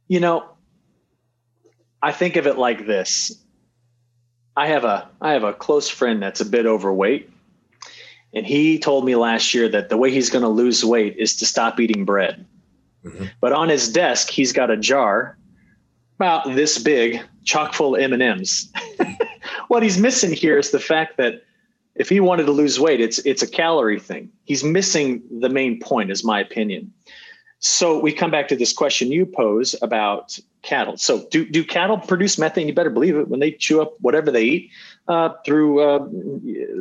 You 0.07 0.19
know, 0.19 0.43
I 2.01 2.11
think 2.11 2.35
of 2.35 2.47
it 2.47 2.57
like 2.57 2.85
this. 2.85 3.35
I 4.55 4.67
have 4.67 4.83
a 4.83 5.09
I 5.21 5.33
have 5.33 5.43
a 5.43 5.53
close 5.53 5.87
friend 5.87 6.21
that's 6.21 6.41
a 6.41 6.45
bit 6.45 6.65
overweight 6.65 7.29
and 8.33 8.45
he 8.45 8.77
told 8.77 9.05
me 9.05 9.15
last 9.15 9.53
year 9.53 9.67
that 9.69 9.89
the 9.89 9.97
way 9.97 10.11
he's 10.11 10.29
going 10.29 10.43
to 10.43 10.49
lose 10.49 10.85
weight 10.85 11.15
is 11.17 11.35
to 11.37 11.45
stop 11.45 11.79
eating 11.79 12.05
bread. 12.05 12.45
Mm-hmm. 13.03 13.25
But 13.41 13.53
on 13.53 13.69
his 13.69 13.91
desk, 13.91 14.29
he's 14.29 14.53
got 14.53 14.69
a 14.69 14.77
jar 14.77 15.37
about 16.17 16.55
this 16.55 16.77
big, 16.77 17.21
chock 17.43 17.73
full 17.73 17.95
of 17.95 18.01
M&Ms. 18.01 18.71
what 19.69 19.83
he's 19.83 19.97
missing 19.97 20.33
here 20.33 20.57
is 20.57 20.71
the 20.71 20.79
fact 20.79 21.17
that 21.17 21.43
if 21.95 22.09
he 22.09 22.19
wanted 22.19 22.45
to 22.45 22.51
lose 22.51 22.79
weight, 22.79 23.01
it's 23.01 23.19
it's 23.19 23.41
a 23.41 23.47
calorie 23.47 23.99
thing. 23.99 24.31
He's 24.45 24.63
missing 24.63 25.21
the 25.31 25.49
main 25.49 25.79
point, 25.79 26.11
is 26.11 26.23
my 26.23 26.39
opinion. 26.39 26.93
So 27.59 27.99
we 27.99 28.13
come 28.13 28.31
back 28.31 28.47
to 28.49 28.55
this 28.55 28.71
question 28.71 29.11
you 29.11 29.25
pose 29.25 29.75
about 29.81 30.39
cattle. 30.61 30.95
So 30.97 31.27
do 31.29 31.45
do 31.45 31.63
cattle 31.63 31.97
produce 31.97 32.37
methane? 32.37 32.67
You 32.67 32.73
better 32.73 32.89
believe 32.89 33.17
it. 33.17 33.27
When 33.27 33.41
they 33.41 33.51
chew 33.51 33.81
up 33.81 33.95
whatever 33.99 34.31
they 34.31 34.43
eat, 34.43 34.71
uh, 35.09 35.33
through 35.43 35.81
uh, 35.81 36.07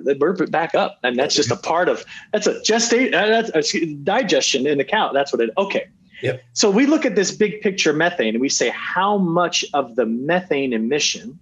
they 0.04 0.12
burp 0.12 0.40
it 0.40 0.50
back 0.50 0.74
up, 0.74 0.98
and 1.02 1.18
that's 1.18 1.34
just 1.34 1.50
a 1.50 1.56
part 1.56 1.88
of 1.88 2.04
that's 2.32 2.46
a 2.46 2.60
gestate 2.60 3.14
uh, 3.14 3.42
that's 3.50 3.74
a 3.74 3.94
digestion 3.94 4.66
in 4.66 4.78
the 4.78 4.84
cow. 4.84 5.12
That's 5.12 5.32
what 5.32 5.40
it. 5.40 5.50
Okay. 5.56 5.88
Yep. 6.22 6.42
So 6.52 6.70
we 6.70 6.86
look 6.86 7.06
at 7.06 7.16
this 7.16 7.30
big 7.32 7.62
picture 7.62 7.92
methane, 7.92 8.34
and 8.34 8.40
we 8.40 8.48
say 8.48 8.68
how 8.70 9.18
much 9.18 9.64
of 9.72 9.96
the 9.96 10.04
methane 10.04 10.72
emission 10.72 11.38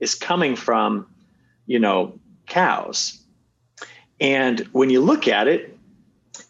is 0.00 0.14
coming 0.14 0.56
from, 0.56 1.06
you 1.66 1.78
know, 1.78 2.18
cows, 2.46 3.22
and 4.20 4.60
when 4.72 4.90
you 4.90 5.00
look 5.00 5.28
at 5.28 5.46
it, 5.46 5.78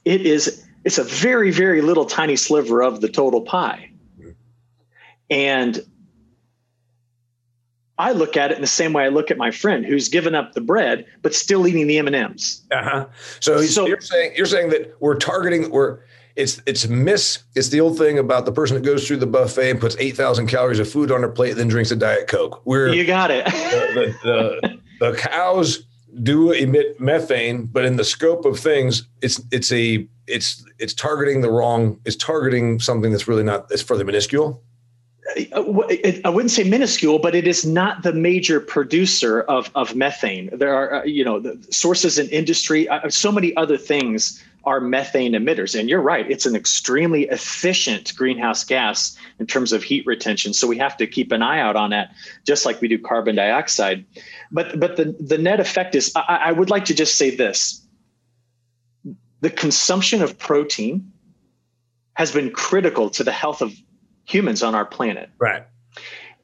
it 0.05 0.23
is 0.23 0.65
it's 0.85 0.99
a 0.99 1.05
very 1.05 1.51
very 1.51 1.83
little 1.83 2.07
tiny 2.07 2.37
sliver 2.37 2.83
of 2.83 3.03
the 3.03 3.09
total 3.09 3.43
pie, 3.43 3.91
mm-hmm. 4.19 4.31
and 5.29 5.85
I 7.99 8.13
look 8.13 8.37
at 8.37 8.51
it 8.51 8.57
in 8.57 8.61
the 8.61 8.67
same 8.67 8.93
way 8.93 9.05
I 9.05 9.09
look 9.09 9.31
at 9.31 9.39
my 9.39 9.51
friend 9.51 9.85
who's 9.85 10.09
given 10.09 10.35
up 10.35 10.53
the 10.53 10.61
bread 10.61 11.07
but 11.23 11.35
still 11.35 11.67
eating 11.67 11.87
the 11.87 11.99
M 11.99 12.07
and 12.07 12.17
M's. 12.17 12.63
Uh-huh. 12.71 13.07
So, 13.41 13.63
so 13.63 13.87
you're 13.87 14.01
saying 14.01 14.33
you're 14.37 14.47
saying 14.47 14.71
that 14.71 14.95
we're 15.01 15.17
targeting 15.17 15.71
we're 15.71 16.01
it's 16.37 16.61
it's 16.67 16.87
miss 16.87 17.43
it's 17.55 17.69
the 17.69 17.81
old 17.81 17.97
thing 17.97 18.19
about 18.19 18.45
the 18.45 18.53
person 18.53 18.75
that 18.75 18.85
goes 18.85 19.07
through 19.07 19.17
the 19.17 19.27
buffet 19.27 19.71
and 19.71 19.81
puts 19.81 19.97
eight 19.99 20.17
thousand 20.17 20.47
calories 20.49 20.79
of 20.79 20.91
food 20.91 21.11
on 21.11 21.23
their 21.23 21.31
plate 21.31 21.55
then 21.55 21.69
drinks 21.69 21.91
a 21.91 21.97
diet 21.97 22.29
coke. 22.29 22.61
We're 22.67 22.93
you 22.93 23.07
got 23.07 23.31
it. 23.31 23.47
the, 23.47 24.15
the, 24.23 24.79
the, 25.01 25.11
the 25.13 25.17
cows 25.17 25.87
do 26.23 26.51
emit 26.53 27.01
methane, 27.01 27.67
but 27.67 27.85
in 27.85 27.97
the 27.97 28.05
scope 28.05 28.45
of 28.45 28.59
things, 28.59 29.09
it's 29.23 29.41
it's 29.51 29.73
a 29.73 30.07
it's 30.27 30.65
it's 30.79 30.95
targeting 30.95 31.41
the 31.41 31.51
wrong. 31.51 32.01
It's 32.05 32.17
targeting 32.17 32.81
something 32.81 33.11
that's 33.11 33.29
really 33.29 33.43
not. 33.43 33.67
It's 33.71 33.83
fairly 33.83 34.05
minuscule. 34.05 34.63
I 35.55 36.31
wouldn't 36.31 36.51
say 36.51 36.65
minuscule, 36.65 37.19
but 37.19 37.35
it 37.35 37.47
is 37.47 37.67
not 37.67 38.03
the 38.03 38.13
major 38.13 38.61
producer 38.61 39.43
of, 39.43 39.71
of 39.75 39.95
methane. 39.95 40.51
There 40.53 40.75
are, 40.75 40.95
uh, 40.95 41.05
you 41.05 41.25
know, 41.25 41.43
sources 41.71 42.19
in 42.19 42.29
industry, 42.29 42.89
uh, 42.89 43.11
so 43.11 43.31
many 43.31 43.55
other 43.57 43.77
things 43.77 44.43
are 44.65 44.81
methane 44.81 45.33
emitters. 45.33 45.79
And 45.79 45.89
you're 45.89 46.01
right, 46.01 46.29
it's 46.31 46.47
an 46.47 46.57
extremely 46.57 47.25
efficient 47.25 48.15
greenhouse 48.17 48.65
gas 48.65 49.17
in 49.39 49.47
terms 49.47 49.73
of 49.73 49.83
heat 49.83 50.05
retention. 50.07 50.55
So 50.55 50.67
we 50.67 50.79
have 50.79 50.97
to 50.97 51.07
keep 51.07 51.33
an 51.33 51.43
eye 51.43 51.61
out 51.61 51.77
on 51.77 51.91
that, 51.91 52.13
just 52.45 52.67
like 52.67 52.81
we 52.81 52.89
do 52.89 52.99
carbon 52.99 53.37
dioxide. 53.37 54.05
But 54.51 54.81
but 54.81 54.97
the, 54.97 55.15
the 55.21 55.39
net 55.39 55.61
effect 55.61 55.95
is 55.95 56.13
I, 56.17 56.41
I 56.47 56.53
would 56.53 56.71
like 56.71 56.87
to 56.87 56.95
just 56.95 57.17
say 57.17 57.35
this. 57.35 57.81
The 59.41 59.51
consumption 59.51 60.23
of 60.23 60.37
protein 60.39 61.13
has 62.15 62.33
been 62.33 62.51
critical 62.51 63.11
to 63.11 63.23
the 63.23 63.33
health 63.33 63.63
of 63.63 63.73
humans 64.27 64.63
on 64.63 64.75
our 64.75 64.85
planet. 64.85 65.31
Right. 65.39 65.65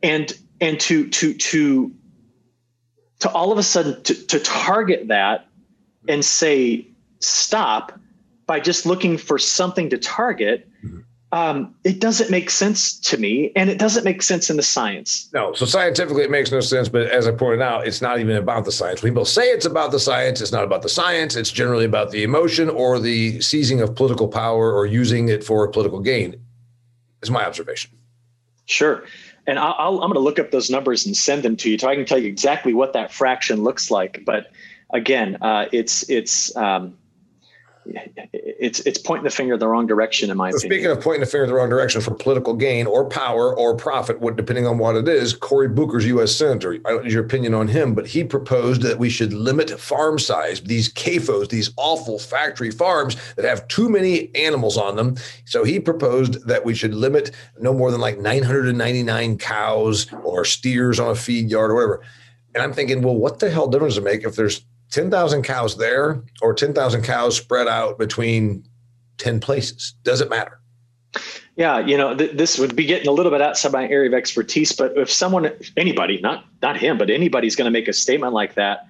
And 0.02 0.32
and 0.60 0.80
to 0.80 1.08
to 1.08 1.34
to 1.34 1.92
to 3.20 3.30
all 3.30 3.52
of 3.52 3.58
a 3.58 3.62
sudden 3.62 4.02
to, 4.04 4.14
to 4.26 4.40
target 4.40 5.08
that 5.08 5.46
and 6.08 6.24
say 6.24 6.86
stop 7.20 7.98
by 8.46 8.58
just 8.58 8.86
looking 8.86 9.16
for 9.16 9.38
something 9.38 9.90
to 9.90 9.98
target, 9.98 10.68
um, 11.30 11.74
it 11.84 12.00
doesn't 12.00 12.30
make 12.30 12.50
sense 12.50 12.98
to 13.00 13.16
me, 13.16 13.52
and 13.54 13.70
it 13.70 13.78
doesn't 13.78 14.04
make 14.04 14.22
sense 14.22 14.50
in 14.50 14.56
the 14.56 14.62
science. 14.62 15.30
No, 15.32 15.54
so 15.54 15.64
scientifically 15.64 16.24
it 16.24 16.30
makes 16.30 16.50
no 16.50 16.60
sense. 16.60 16.88
But 16.88 17.06
as 17.06 17.26
I 17.26 17.32
pointed 17.32 17.62
out, 17.62 17.86
it's 17.86 18.02
not 18.02 18.18
even 18.18 18.36
about 18.36 18.64
the 18.64 18.72
science. 18.72 19.00
People 19.00 19.24
say 19.24 19.44
it's 19.44 19.66
about 19.66 19.92
the 19.92 20.00
science. 20.00 20.40
It's 20.40 20.52
not 20.52 20.64
about 20.64 20.82
the 20.82 20.88
science. 20.88 21.36
It's 21.36 21.50
generally 21.50 21.84
about 21.84 22.10
the 22.10 22.22
emotion 22.22 22.68
or 22.68 22.98
the 22.98 23.40
seizing 23.40 23.80
of 23.80 23.94
political 23.94 24.28
power 24.28 24.72
or 24.72 24.84
using 24.84 25.28
it 25.28 25.42
for 25.42 25.66
political 25.68 26.00
gain. 26.00 26.38
Is 27.22 27.30
my 27.30 27.44
observation. 27.46 27.90
Sure. 28.66 29.04
And 29.46 29.58
I'll, 29.58 30.00
I'm 30.00 30.10
going 30.10 30.14
to 30.14 30.20
look 30.20 30.38
up 30.38 30.50
those 30.50 30.70
numbers 30.70 31.04
and 31.06 31.16
send 31.16 31.42
them 31.42 31.56
to 31.56 31.70
you, 31.70 31.78
so 31.78 31.88
I 31.88 31.96
can 31.96 32.04
tell 32.04 32.18
you 32.18 32.28
exactly 32.28 32.74
what 32.74 32.92
that 32.92 33.12
fraction 33.12 33.62
looks 33.62 33.90
like. 33.90 34.22
But 34.24 34.52
again, 34.92 35.36
uh, 35.40 35.66
it's 35.72 36.08
it's 36.08 36.54
um, 36.56 36.96
it's 37.84 38.80
it's 38.80 38.98
pointing 38.98 39.24
the 39.24 39.30
finger 39.30 39.54
in 39.54 39.60
the 39.60 39.66
wrong 39.66 39.86
direction 39.86 40.30
in 40.30 40.36
my 40.36 40.50
so 40.50 40.56
opinion. 40.58 40.78
Speaking 40.78 40.90
of 40.90 41.00
pointing 41.02 41.20
the 41.20 41.26
finger 41.26 41.44
in 41.44 41.50
the 41.50 41.56
wrong 41.56 41.68
direction 41.68 42.00
for 42.00 42.14
political 42.14 42.54
gain 42.54 42.86
or 42.86 43.08
power 43.08 43.56
or 43.56 43.76
profit, 43.76 44.20
what 44.20 44.36
depending 44.36 44.66
on 44.66 44.78
what 44.78 44.96
it 44.96 45.08
is, 45.08 45.34
Cory 45.34 45.68
Booker's 45.68 46.06
U.S. 46.06 46.34
senator. 46.34 46.74
I 46.84 46.90
don't 46.90 47.04
need 47.04 47.12
your 47.12 47.24
opinion 47.24 47.54
on 47.54 47.68
him, 47.68 47.94
but 47.94 48.06
he 48.06 48.24
proposed 48.24 48.82
that 48.82 48.98
we 48.98 49.10
should 49.10 49.32
limit 49.32 49.70
farm 49.80 50.18
size. 50.18 50.60
These 50.60 50.92
CAFOs, 50.92 51.48
these 51.48 51.72
awful 51.76 52.18
factory 52.18 52.70
farms 52.70 53.16
that 53.34 53.44
have 53.44 53.66
too 53.68 53.88
many 53.88 54.34
animals 54.34 54.76
on 54.76 54.96
them. 54.96 55.16
So 55.44 55.64
he 55.64 55.80
proposed 55.80 56.46
that 56.46 56.64
we 56.64 56.74
should 56.74 56.94
limit 56.94 57.32
no 57.58 57.72
more 57.72 57.90
than 57.90 58.00
like 58.00 58.18
999 58.18 59.38
cows 59.38 60.12
or 60.24 60.44
steers 60.44 61.00
on 61.00 61.10
a 61.10 61.14
feed 61.14 61.50
yard 61.50 61.70
or 61.70 61.74
whatever. 61.74 62.02
And 62.54 62.62
I'm 62.62 62.72
thinking, 62.72 63.02
well, 63.02 63.16
what 63.16 63.38
the 63.38 63.50
hell 63.50 63.66
difference 63.66 63.94
does 63.94 64.04
it 64.04 64.04
make 64.04 64.24
if 64.24 64.36
there's 64.36 64.64
10,000 64.92 65.42
cows 65.42 65.76
there 65.76 66.22
or 66.40 66.54
10,000 66.54 67.02
cows 67.02 67.36
spread 67.36 67.66
out 67.66 67.98
between 67.98 68.64
10 69.18 69.40
places. 69.40 69.94
Doesn't 70.04 70.30
matter. 70.30 70.60
Yeah, 71.56 71.80
you 71.80 71.96
know, 71.96 72.14
th- 72.16 72.32
this 72.32 72.58
would 72.58 72.74
be 72.74 72.86
getting 72.86 73.08
a 73.08 73.12
little 73.12 73.32
bit 73.32 73.42
outside 73.42 73.72
my 73.72 73.86
area 73.88 74.08
of 74.08 74.14
expertise, 74.14 74.72
but 74.72 74.96
if 74.96 75.10
someone, 75.10 75.50
anybody, 75.76 76.18
not 76.20 76.46
not 76.62 76.78
him, 76.78 76.96
but 76.96 77.10
anybody's 77.10 77.56
going 77.56 77.66
to 77.66 77.70
make 77.70 77.88
a 77.88 77.92
statement 77.92 78.32
like 78.32 78.54
that, 78.54 78.88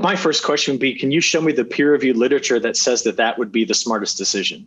my 0.00 0.16
first 0.16 0.42
question 0.42 0.74
would 0.74 0.80
be, 0.80 0.98
can 0.98 1.12
you 1.12 1.20
show 1.20 1.40
me 1.40 1.52
the 1.52 1.64
peer-reviewed 1.64 2.16
literature 2.16 2.58
that 2.58 2.76
says 2.76 3.04
that 3.04 3.16
that 3.18 3.38
would 3.38 3.52
be 3.52 3.64
the 3.64 3.74
smartest 3.74 4.18
decision? 4.18 4.66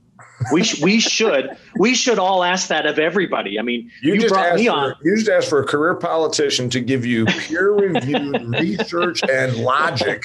We 0.53 0.63
sh- 0.63 0.81
we 0.81 1.01
should 1.01 1.49
we 1.77 1.93
should 1.93 2.19
all 2.19 2.43
ask 2.43 2.69
that 2.69 2.85
of 2.85 2.99
everybody. 2.99 3.59
I 3.59 3.61
mean, 3.61 3.91
you, 4.01 4.13
you 4.13 4.29
brought 4.29 4.55
me 4.55 4.67
for, 4.67 4.71
on. 4.71 4.95
You 5.03 5.15
just 5.17 5.29
asked 5.29 5.49
for 5.49 5.59
a 5.59 5.65
career 5.65 5.95
politician 5.95 6.69
to 6.69 6.79
give 6.79 7.05
you 7.05 7.25
peer-reviewed 7.25 8.55
research 8.59 9.21
and 9.29 9.57
logic 9.57 10.23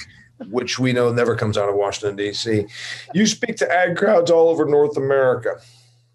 which 0.49 0.79
we 0.79 0.93
know 0.93 1.11
never 1.11 1.35
comes 1.35 1.57
out 1.57 1.69
of 1.69 1.75
Washington, 1.75 2.15
D.C. 2.15 2.65
You 3.13 3.27
speak 3.27 3.57
to 3.57 3.71
ag 3.71 3.97
crowds 3.97 4.31
all 4.31 4.49
over 4.49 4.65
North 4.65 4.97
America. 4.97 5.59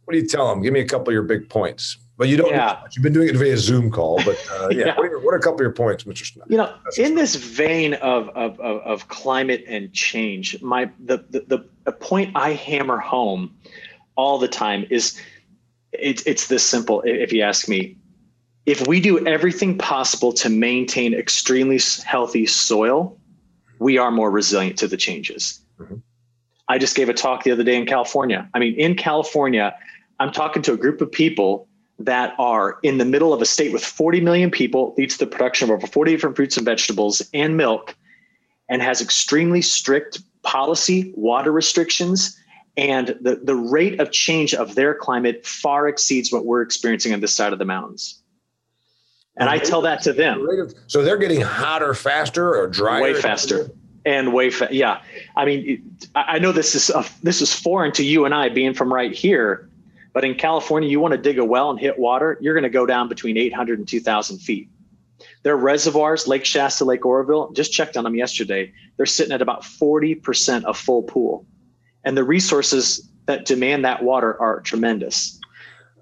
What 0.05 0.12
do 0.12 0.18
you 0.18 0.27
tell 0.27 0.49
them? 0.49 0.62
Give 0.62 0.72
me 0.72 0.81
a 0.81 0.87
couple 0.87 1.09
of 1.09 1.14
your 1.14 1.22
big 1.22 1.49
points. 1.49 1.99
But 2.18 2.29
you 2.29 2.37
don't. 2.39 2.51
Yeah. 2.51 2.81
You've 2.93 3.03
been 3.03 3.12
doing 3.12 3.29
it 3.29 3.37
via 3.37 3.59
Zoom 3.59 3.91
call, 3.91 4.22
but 4.24 4.43
uh, 4.51 4.68
yeah. 4.70 4.87
yeah. 4.87 4.97
What, 4.97 5.07
are 5.07 5.11
your, 5.11 5.20
what, 5.20 5.35
are 5.35 5.39
a 5.39 5.41
couple 5.41 5.57
of 5.57 5.61
your 5.61 5.72
points, 5.72 6.05
Mr. 6.05 6.24
Smith? 6.24 6.47
You 6.49 6.57
know, 6.57 6.74
in 6.97 7.14
this 7.14 7.35
vein 7.35 7.95
of, 7.95 8.31
of, 8.31 8.59
of, 8.59 8.81
of, 8.81 9.09
climate 9.09 9.64
and 9.68 9.93
change, 9.93 10.61
my 10.62 10.91
the, 10.99 11.18
the 11.29 11.68
the 11.85 11.93
point 11.93 12.35
I 12.35 12.53
hammer 12.53 12.97
home 12.97 13.55
all 14.16 14.39
the 14.39 14.49
time 14.49 14.87
is 14.89 15.20
it's 15.93 16.22
it's 16.27 16.47
this 16.47 16.64
simple. 16.64 17.03
If 17.03 17.35
you 17.35 17.43
ask 17.43 17.68
me, 17.68 17.97
if 18.64 18.87
we 18.87 19.01
do 19.01 19.24
everything 19.27 19.77
possible 19.77 20.33
to 20.35 20.49
maintain 20.49 21.12
extremely 21.12 21.81
healthy 22.05 22.47
soil, 22.47 23.18
we 23.79 23.99
are 23.99 24.11
more 24.11 24.31
resilient 24.31 24.79
to 24.79 24.89
the 24.89 24.97
changes. 24.97 25.61
Mm-hmm. 25.79 25.97
I 26.68 26.79
just 26.79 26.97
gave 26.97 27.09
a 27.09 27.14
talk 27.14 27.45
the 27.45 27.53
other 27.53 27.64
day 27.64 27.77
in 27.77 27.87
California. 27.87 28.49
I 28.55 28.59
mean, 28.59 28.74
in 28.74 28.97
California, 28.97 29.74
I'm 30.18 30.33
talking 30.33 30.62
to 30.62 30.72
a 30.72 30.77
group 30.77 31.01
of 31.01 31.11
people 31.11 31.68
that 31.99 32.35
are 32.39 32.79
in 32.83 32.99
the 32.99 33.05
middle 33.05 33.33
of 33.33 33.41
a 33.41 33.47
state 33.47 33.72
with 33.72 33.85
40 33.85 34.20
million 34.20 34.51
people, 34.51 34.95
leads 34.99 35.16
to 35.16 35.24
the 35.24 35.31
production 35.31 35.70
of 35.70 35.77
over 35.77 35.87
40 35.87 36.11
different 36.11 36.37
fruits 36.37 36.57
and 36.57 36.66
vegetables 36.66 37.22
and 37.33 37.57
milk, 37.57 37.95
and 38.68 38.83
has 38.83 39.01
extremely 39.01 39.62
strict 39.62 40.20
policy, 40.43 41.12
water 41.16 41.53
restrictions, 41.53 42.39
and 42.77 43.16
the, 43.20 43.41
the 43.43 43.55
rate 43.55 44.01
of 44.01 44.11
change 44.11 44.53
of 44.53 44.74
their 44.74 44.95
climate 44.95 45.47
far 45.47 45.89
exceeds 45.89 46.31
what 46.31 46.45
we're 46.45 46.61
experiencing 46.61 47.14
on 47.14 47.20
this 47.20 47.35
side 47.35 47.53
of 47.53 47.59
the 47.59 47.64
mountains. 47.64 48.20
And 49.37 49.49
I 49.49 49.59
tell 49.59 49.82
that 49.82 50.03
to 50.03 50.12
them. 50.12 50.47
So 50.87 51.03
they're 51.03 51.18
getting 51.18 51.43
hotter 51.43 51.95
faster 51.95 52.57
or 52.57 52.66
drier? 52.68 53.03
Way 53.03 53.14
faster. 53.14 53.70
And 54.05 54.32
way 54.32 54.51
fa- 54.51 54.68
yeah. 54.70 55.03
I 55.34 55.45
mean, 55.45 55.97
I 56.14 56.39
know 56.39 56.53
this 56.53 56.74
is 56.74 56.91
a, 56.91 57.05
this 57.22 57.43
is 57.43 57.53
foreign 57.53 57.93
to 57.93 58.05
you 58.05 58.24
and 58.24 58.34
I 58.34 58.49
being 58.49 58.72
from 58.72 58.93
right 58.93 59.12
here, 59.12 59.68
but 60.12 60.24
in 60.24 60.37
California, 60.37 60.89
you 60.89 61.01
want 61.01 61.12
to 61.12 61.18
dig 61.18 61.39
a 61.39 61.45
well 61.45 61.70
and 61.70 61.78
hit 61.78 61.99
water, 61.99 62.39
you're 62.41 62.55
going 62.55 62.62
to 62.62 62.70
go 62.70 62.87
down 62.87 63.09
between 63.09 63.37
800 63.37 63.78
and 63.78 63.87
2,000 63.87 64.39
feet. 64.39 64.70
Their 65.43 65.57
reservoirs, 65.57 66.26
Lake 66.26 66.45
Shasta, 66.45 66.84
Lake 66.84 67.05
Oroville, 67.05 67.53
just 67.53 67.72
checked 67.72 67.97
on 67.97 68.05
them 68.05 68.14
yesterday. 68.14 68.72
They're 68.97 69.07
sitting 69.07 69.32
at 69.32 69.43
about 69.43 69.62
40% 69.62 70.64
of 70.64 70.78
full 70.78 71.03
pool. 71.03 71.45
And 72.05 72.16
the 72.16 72.24
resources 72.24 73.09
that 73.26 73.45
demand 73.45 73.84
that 73.84 74.03
water 74.03 74.41
are 74.41 74.61
tremendous. 74.61 75.39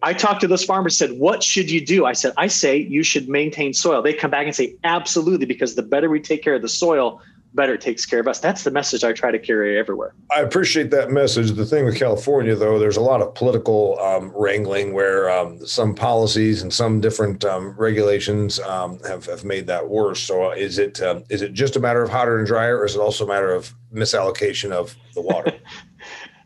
I 0.04 0.12
talked 0.12 0.42
to 0.42 0.46
those 0.46 0.62
farmers, 0.62 0.98
said, 0.98 1.12
What 1.12 1.42
should 1.42 1.70
you 1.70 1.84
do? 1.84 2.04
I 2.04 2.12
said, 2.12 2.34
I 2.36 2.46
say 2.46 2.76
you 2.76 3.02
should 3.02 3.26
maintain 3.26 3.72
soil. 3.72 4.02
They 4.02 4.12
come 4.12 4.30
back 4.30 4.44
and 4.44 4.54
say, 4.54 4.76
Absolutely, 4.84 5.46
because 5.46 5.76
the 5.76 5.82
better 5.82 6.10
we 6.10 6.20
take 6.20 6.42
care 6.42 6.54
of 6.54 6.60
the 6.60 6.68
soil, 6.68 7.22
better 7.54 7.72
it 7.72 7.80
takes 7.80 8.04
care 8.04 8.20
of 8.20 8.28
us. 8.28 8.38
That's 8.38 8.64
the 8.64 8.70
message 8.70 9.02
I 9.02 9.14
try 9.14 9.30
to 9.30 9.38
carry 9.38 9.78
everywhere. 9.78 10.14
I 10.30 10.40
appreciate 10.40 10.90
that 10.90 11.10
message. 11.10 11.52
The 11.52 11.64
thing 11.64 11.86
with 11.86 11.98
California, 11.98 12.54
though, 12.54 12.78
there's 12.78 12.98
a 12.98 13.00
lot 13.00 13.22
of 13.22 13.34
political 13.34 13.98
um, 13.98 14.30
wrangling 14.36 14.92
where 14.92 15.30
um, 15.30 15.64
some 15.64 15.94
policies 15.94 16.60
and 16.60 16.70
some 16.70 17.00
different 17.00 17.42
um, 17.46 17.74
regulations 17.78 18.60
um, 18.60 18.98
have, 19.04 19.24
have 19.24 19.42
made 19.42 19.66
that 19.68 19.88
worse. 19.88 20.22
So, 20.22 20.50
uh, 20.50 20.54
is 20.54 20.78
it 20.78 21.00
um, 21.00 21.24
is 21.30 21.40
it 21.40 21.54
just 21.54 21.76
a 21.76 21.80
matter 21.80 22.02
of 22.02 22.10
hotter 22.10 22.36
and 22.36 22.46
drier, 22.46 22.76
or 22.78 22.84
is 22.84 22.94
it 22.94 23.00
also 23.00 23.24
a 23.24 23.28
matter 23.28 23.54
of 23.54 23.72
misallocation 23.90 24.70
of 24.70 24.94
the 25.14 25.22
water? 25.22 25.52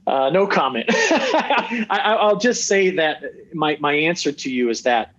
Uh, 0.08 0.30
no 0.30 0.46
comment. 0.46 0.86
I, 0.90 2.18
will 2.22 2.38
just 2.38 2.66
say 2.66 2.88
that 2.90 3.22
my, 3.52 3.76
my 3.78 3.92
answer 3.92 4.32
to 4.32 4.50
you 4.50 4.70
is 4.70 4.82
that 4.84 5.14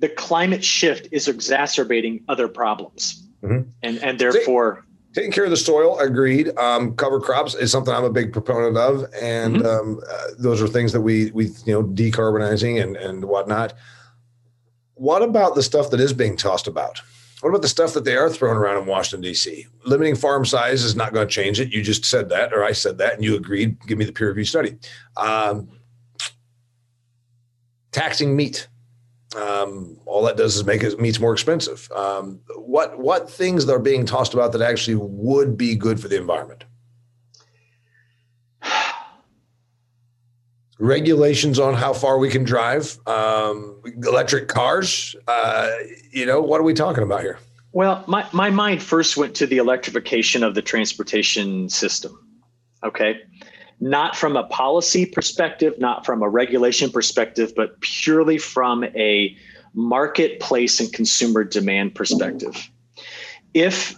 the 0.00 0.08
climate 0.08 0.64
shift 0.64 1.06
is 1.12 1.28
exacerbating 1.28 2.24
other 2.28 2.48
problems. 2.48 3.24
Mm-hmm. 3.44 3.70
And, 3.84 3.98
and 3.98 4.18
therefore, 4.18 4.84
taking 5.14 5.30
care 5.30 5.44
of 5.44 5.50
the 5.50 5.56
soil, 5.56 5.96
agreed. 6.00 6.56
Um, 6.58 6.96
cover 6.96 7.20
crops 7.20 7.54
is 7.54 7.70
something 7.70 7.94
I'm 7.94 8.02
a 8.02 8.10
big 8.10 8.32
proponent 8.32 8.76
of. 8.76 9.04
And 9.14 9.58
mm-hmm. 9.58 9.66
um, 9.66 10.00
uh, 10.10 10.26
those 10.38 10.60
are 10.60 10.66
things 10.66 10.92
that 10.92 11.02
we, 11.02 11.30
we, 11.30 11.46
you 11.64 11.72
know, 11.72 11.84
decarbonizing 11.84 12.82
and, 12.82 12.96
and 12.96 13.26
whatnot. 13.26 13.74
What 14.94 15.22
about 15.22 15.54
the 15.54 15.62
stuff 15.62 15.90
that 15.90 16.00
is 16.00 16.12
being 16.12 16.36
tossed 16.36 16.66
about? 16.66 17.00
What 17.40 17.50
about 17.50 17.62
the 17.62 17.68
stuff 17.68 17.94
that 17.94 18.04
they 18.04 18.16
are 18.16 18.28
throwing 18.28 18.58
around 18.58 18.82
in 18.82 18.86
Washington, 18.86 19.22
D.C.? 19.22 19.66
Limiting 19.86 20.14
farm 20.14 20.44
size 20.44 20.84
is 20.84 20.94
not 20.94 21.14
going 21.14 21.26
to 21.26 21.32
change 21.32 21.58
it. 21.58 21.72
You 21.72 21.82
just 21.82 22.04
said 22.04 22.28
that, 22.28 22.52
or 22.52 22.62
I 22.62 22.72
said 22.72 22.98
that, 22.98 23.14
and 23.14 23.24
you 23.24 23.34
agreed. 23.34 23.78
Give 23.86 23.96
me 23.96 24.04
the 24.04 24.12
peer 24.12 24.28
review 24.28 24.44
study. 24.44 24.76
Um, 25.16 25.68
taxing 27.92 28.36
meat. 28.36 28.68
Um, 29.36 29.98
all 30.06 30.24
that 30.24 30.36
does 30.36 30.56
is 30.56 30.64
make 30.64 30.82
it 30.82 31.00
meats 31.00 31.20
more 31.20 31.32
expensive. 31.32 31.88
Um, 31.92 32.40
what 32.56 32.98
what 32.98 33.30
things 33.30 33.68
are 33.68 33.78
being 33.78 34.04
tossed 34.04 34.34
about 34.34 34.52
that 34.52 34.62
actually 34.62 34.96
would 34.96 35.56
be 35.56 35.76
good 35.76 36.00
for 36.00 36.08
the 36.08 36.16
environment? 36.16 36.64
Regulations 40.80 41.58
on 41.58 41.74
how 41.74 41.92
far 41.92 42.18
we 42.18 42.28
can 42.28 42.42
drive, 42.42 42.98
um, 43.06 43.80
electric 44.02 44.48
cars. 44.48 45.14
Uh, 45.28 45.70
you 46.10 46.26
know, 46.26 46.40
what 46.40 46.58
are 46.60 46.64
we 46.64 46.74
talking 46.74 47.04
about 47.04 47.20
here? 47.20 47.38
Well, 47.72 48.02
my, 48.08 48.26
my 48.32 48.50
mind 48.50 48.82
first 48.82 49.16
went 49.16 49.36
to 49.36 49.46
the 49.46 49.58
electrification 49.58 50.42
of 50.42 50.54
the 50.54 50.62
transportation 50.62 51.68
system. 51.68 52.18
Okay. 52.82 53.20
Not 53.78 54.16
from 54.16 54.36
a 54.36 54.44
policy 54.44 55.06
perspective, 55.06 55.74
not 55.78 56.04
from 56.04 56.22
a 56.22 56.28
regulation 56.28 56.90
perspective, 56.90 57.52
but 57.54 57.80
purely 57.80 58.38
from 58.38 58.84
a 58.84 59.36
marketplace 59.74 60.80
and 60.80 60.92
consumer 60.92 61.44
demand 61.44 61.94
perspective. 61.94 62.70
If 63.54 63.96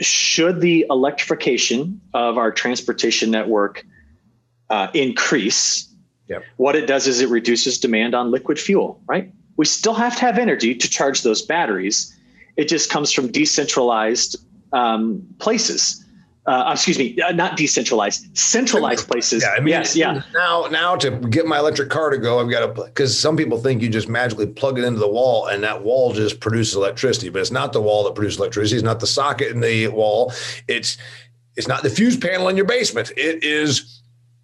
should 0.00 0.60
the 0.60 0.86
electrification 0.90 2.00
of 2.12 2.38
our 2.38 2.50
transportation 2.50 3.30
network 3.30 3.86
uh, 4.70 4.88
increase, 4.94 5.87
yep. 6.28 6.44
what 6.56 6.76
it 6.76 6.86
does 6.86 7.06
is 7.06 7.20
it 7.20 7.28
reduces 7.28 7.78
demand 7.78 8.14
on 8.14 8.30
liquid 8.30 8.58
fuel, 8.58 9.00
right? 9.06 9.32
We 9.56 9.64
still 9.64 9.94
have 9.94 10.14
to 10.16 10.20
have 10.20 10.38
energy 10.38 10.74
to 10.74 10.88
charge 10.88 11.22
those 11.22 11.42
batteries. 11.42 12.16
It 12.56 12.68
just 12.68 12.90
comes 12.90 13.12
from 13.12 13.30
decentralized 13.30 14.36
um, 14.72 15.26
places 15.38 16.04
uh, 16.48 16.72
excuse 16.72 16.98
me, 16.98 17.20
uh, 17.20 17.30
not 17.30 17.58
decentralized, 17.58 18.34
centralized 18.36 19.06
places. 19.06 19.42
Yeah, 19.42 19.50
I 19.50 19.60
mean, 19.60 19.68
yes, 19.68 19.94
yeah. 19.94 20.22
Now, 20.32 20.66
now 20.70 20.96
to 20.96 21.10
get 21.10 21.46
my 21.46 21.58
electric 21.58 21.90
car 21.90 22.08
to 22.08 22.16
go, 22.16 22.40
I've 22.40 22.50
got 22.50 22.74
to 22.74 22.84
because 22.84 23.16
some 23.18 23.36
people 23.36 23.58
think 23.58 23.82
you 23.82 23.90
just 23.90 24.08
magically 24.08 24.46
plug 24.46 24.78
it 24.78 24.84
into 24.84 24.98
the 24.98 25.08
wall 25.08 25.48
and 25.48 25.62
that 25.62 25.84
wall 25.84 26.14
just 26.14 26.40
produces 26.40 26.74
electricity, 26.74 27.28
but 27.28 27.40
it's 27.40 27.50
not 27.50 27.74
the 27.74 27.82
wall 27.82 28.02
that 28.04 28.14
produces 28.14 28.38
electricity. 28.38 28.76
It's 28.76 28.84
not 28.84 28.98
the 28.98 29.06
socket 29.06 29.48
in 29.48 29.60
the 29.60 29.88
wall. 29.88 30.32
It's 30.68 30.96
it's 31.56 31.68
not 31.68 31.82
the 31.82 31.90
fuse 31.90 32.16
panel 32.16 32.48
in 32.48 32.56
your 32.56 32.64
basement. 32.64 33.12
It 33.14 33.44
is. 33.44 33.97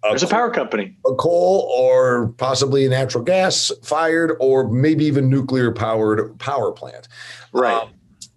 A 0.05 0.09
There's 0.09 0.23
a 0.23 0.27
power 0.27 0.51
company, 0.51 0.95
a 1.05 1.15
coal 1.15 1.71
or 1.75 2.27
possibly 2.37 2.85
a 2.85 2.89
natural 2.89 3.23
gas 3.23 3.71
fired, 3.83 4.35
or 4.39 4.69
maybe 4.69 5.05
even 5.05 5.29
nuclear 5.29 5.71
powered 5.71 6.37
power 6.37 6.71
plant. 6.71 7.07
Right. 7.51 7.73
Um, 7.73 7.89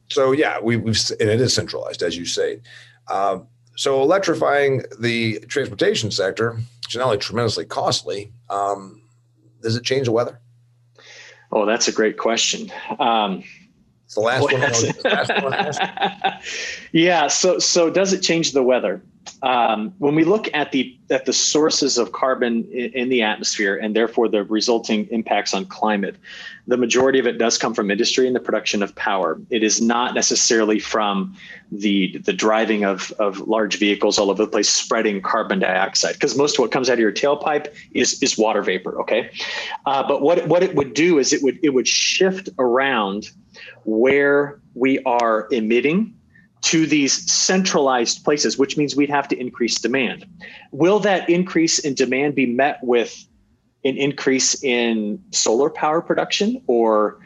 so 0.09 0.33
yeah, 0.33 0.59
we, 0.61 0.75
have 0.77 0.85
and 1.21 1.29
it 1.29 1.41
is 1.41 1.53
centralized, 1.53 2.03
as 2.03 2.17
you 2.17 2.25
say. 2.25 2.61
Um, 3.09 3.47
so 3.77 4.03
electrifying 4.03 4.83
the 4.99 5.41
transportation 5.41 6.11
sector 6.11 6.59
is 6.89 6.97
not 6.97 7.05
only 7.05 7.19
tremendously 7.19 7.65
costly. 7.65 8.33
Um, 8.49 9.03
does 9.63 9.77
it 9.77 9.85
change 9.85 10.07
the 10.07 10.13
weather? 10.13 10.41
Oh, 11.53 11.67
that's 11.67 11.89
a 11.89 11.93
great 11.93 12.17
question. 12.19 12.73
Um, 12.99 13.45
it's 14.05 14.15
the 14.15 14.21
last, 14.21 14.43
one, 14.43 14.61
last 15.05 15.43
one. 15.43 16.41
yeah. 16.93 17.27
So, 17.27 17.59
so 17.59 17.91
does 17.91 18.13
it 18.13 18.23
change 18.23 18.53
the 18.53 18.63
weather? 18.63 19.03
Um, 19.43 19.95
when 19.99 20.15
we 20.15 20.25
look 20.25 20.49
at 20.53 20.73
the 20.73 20.99
at 21.11 21.25
the 21.25 21.33
sources 21.33 21.97
of 21.97 22.13
carbon 22.13 22.65
in, 22.73 22.91
in, 22.93 23.09
the 23.09 23.23
atmosphere 23.23 23.77
and 23.77 23.95
therefore 23.95 24.29
the 24.29 24.43
resulting 24.43 25.07
impacts 25.09 25.55
on 25.55 25.65
climate, 25.65 26.17
the 26.67 26.77
majority 26.77 27.21
of 27.21 27.27
it 27.27 27.39
does 27.39 27.57
come 27.57 27.73
from 27.73 27.91
industry 27.91 28.27
and 28.27 28.35
the 28.35 28.41
production 28.41 28.83
of 28.83 28.95
power. 28.97 29.41
It 29.51 29.63
is 29.63 29.81
not 29.81 30.15
necessarily 30.15 30.81
from 30.81 31.37
the 31.71 32.19
the 32.19 32.33
driving 32.33 32.85
of 32.85 33.13
of 33.21 33.39
large 33.41 33.79
vehicles 33.79 34.19
all 34.19 34.31
over 34.31 34.45
the 34.45 34.51
place 34.51 34.69
spreading 34.69 35.23
carbon 35.23 35.61
dioxide 35.61 36.15
because 36.15 36.37
most 36.37 36.57
of 36.57 36.61
what 36.61 36.73
comes 36.73 36.91
out 36.91 36.95
of 36.95 37.01
your 37.01 37.13
tailpipe 37.13 37.73
is 37.93 38.21
is 38.21 38.37
water 38.37 38.63
vapor. 38.63 39.01
Okay, 39.01 39.31
uh, 39.87 40.07
but 40.07 40.21
what 40.21 40.49
what 40.49 40.65
it 40.65 40.75
would 40.75 40.95
do 40.95 41.19
is 41.19 41.33
it 41.33 41.43
would 41.43 41.61
it 41.63 41.71
would 41.71 41.87
shift 41.87 42.49
around 42.59 43.31
where 43.85 44.61
we 44.75 44.99
are 45.05 45.49
emitting 45.53 46.18
to 46.63 46.87
these 46.87 47.31
centralized 47.31 48.25
places, 48.25 48.59
which 48.59 48.77
means 48.77 48.97
we'd 48.97 49.11
have 49.11 49.29
to 49.29 49.39
increase 49.39 49.79
demand. 49.79 50.27
Will 50.73 50.99
that 51.01 51.29
increase 51.29 51.79
in 51.79 51.95
demand 51.95 52.35
be 52.35 52.47
met 52.47 52.83
with 52.83 53.27
an 53.85 53.97
increase 53.97 54.63
in 54.63 55.23
solar 55.31 55.71
power 55.71 56.01
production 56.01 56.63
or 56.67 57.25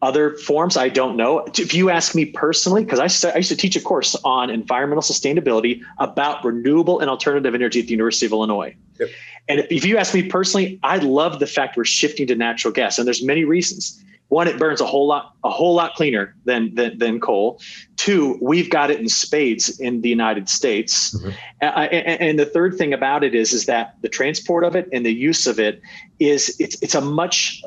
other 0.00 0.36
forms? 0.36 0.76
I 0.76 0.88
don't 0.88 1.16
know. 1.16 1.44
If 1.58 1.74
you 1.74 1.90
ask 1.90 2.14
me 2.14 2.26
personally, 2.26 2.84
because 2.84 3.24
I, 3.24 3.30
I, 3.30 3.38
used 3.38 3.48
to 3.48 3.56
teach 3.56 3.74
a 3.74 3.80
course 3.80 4.14
on 4.24 4.48
environmental 4.48 5.02
sustainability 5.02 5.82
about 5.98 6.44
renewable 6.44 7.00
and 7.00 7.10
alternative 7.10 7.54
energy 7.54 7.80
at 7.80 7.86
the 7.86 7.92
University 7.92 8.26
of 8.26 8.32
Illinois. 8.32 8.76
Yep. 9.00 9.08
And 9.48 9.66
if 9.70 9.84
you 9.84 9.96
ask 9.96 10.14
me 10.14 10.22
personally, 10.22 10.78
I 10.82 10.98
love 10.98 11.40
the 11.40 11.46
fact 11.46 11.76
we're 11.76 11.84
shifting 11.84 12.26
to 12.28 12.36
natural 12.36 12.72
gas, 12.72 12.98
and 12.98 13.06
there's 13.06 13.24
many 13.24 13.44
reasons 13.44 14.02
one, 14.28 14.46
it 14.46 14.58
burns 14.58 14.80
a 14.80 14.86
whole 14.86 15.06
lot, 15.06 15.34
a 15.42 15.50
whole 15.50 15.74
lot 15.74 15.94
cleaner 15.94 16.34
than 16.44 16.74
than, 16.74 16.98
than 16.98 17.20
coal. 17.20 17.60
Two, 17.96 18.38
we've 18.42 18.70
got 18.70 18.90
it 18.90 19.00
in 19.00 19.08
spades 19.08 19.80
in 19.80 20.02
the 20.02 20.08
United 20.08 20.48
States. 20.48 21.16
Mm-hmm. 21.16 21.30
and, 21.60 22.20
and 22.20 22.38
the 22.38 22.46
third 22.46 22.76
thing 22.76 22.92
about 22.92 23.24
it 23.24 23.34
is, 23.34 23.52
is 23.52 23.66
that 23.66 23.96
the 24.02 24.08
transport 24.08 24.64
of 24.64 24.76
it 24.76 24.88
and 24.92 25.04
the 25.04 25.12
use 25.12 25.46
of 25.46 25.58
it 25.58 25.80
is 26.18 26.54
it's 26.58 26.80
it's 26.82 26.94
a 26.94 27.00
much 27.00 27.62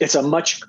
it's 0.00 0.14
a 0.14 0.22
much 0.22 0.60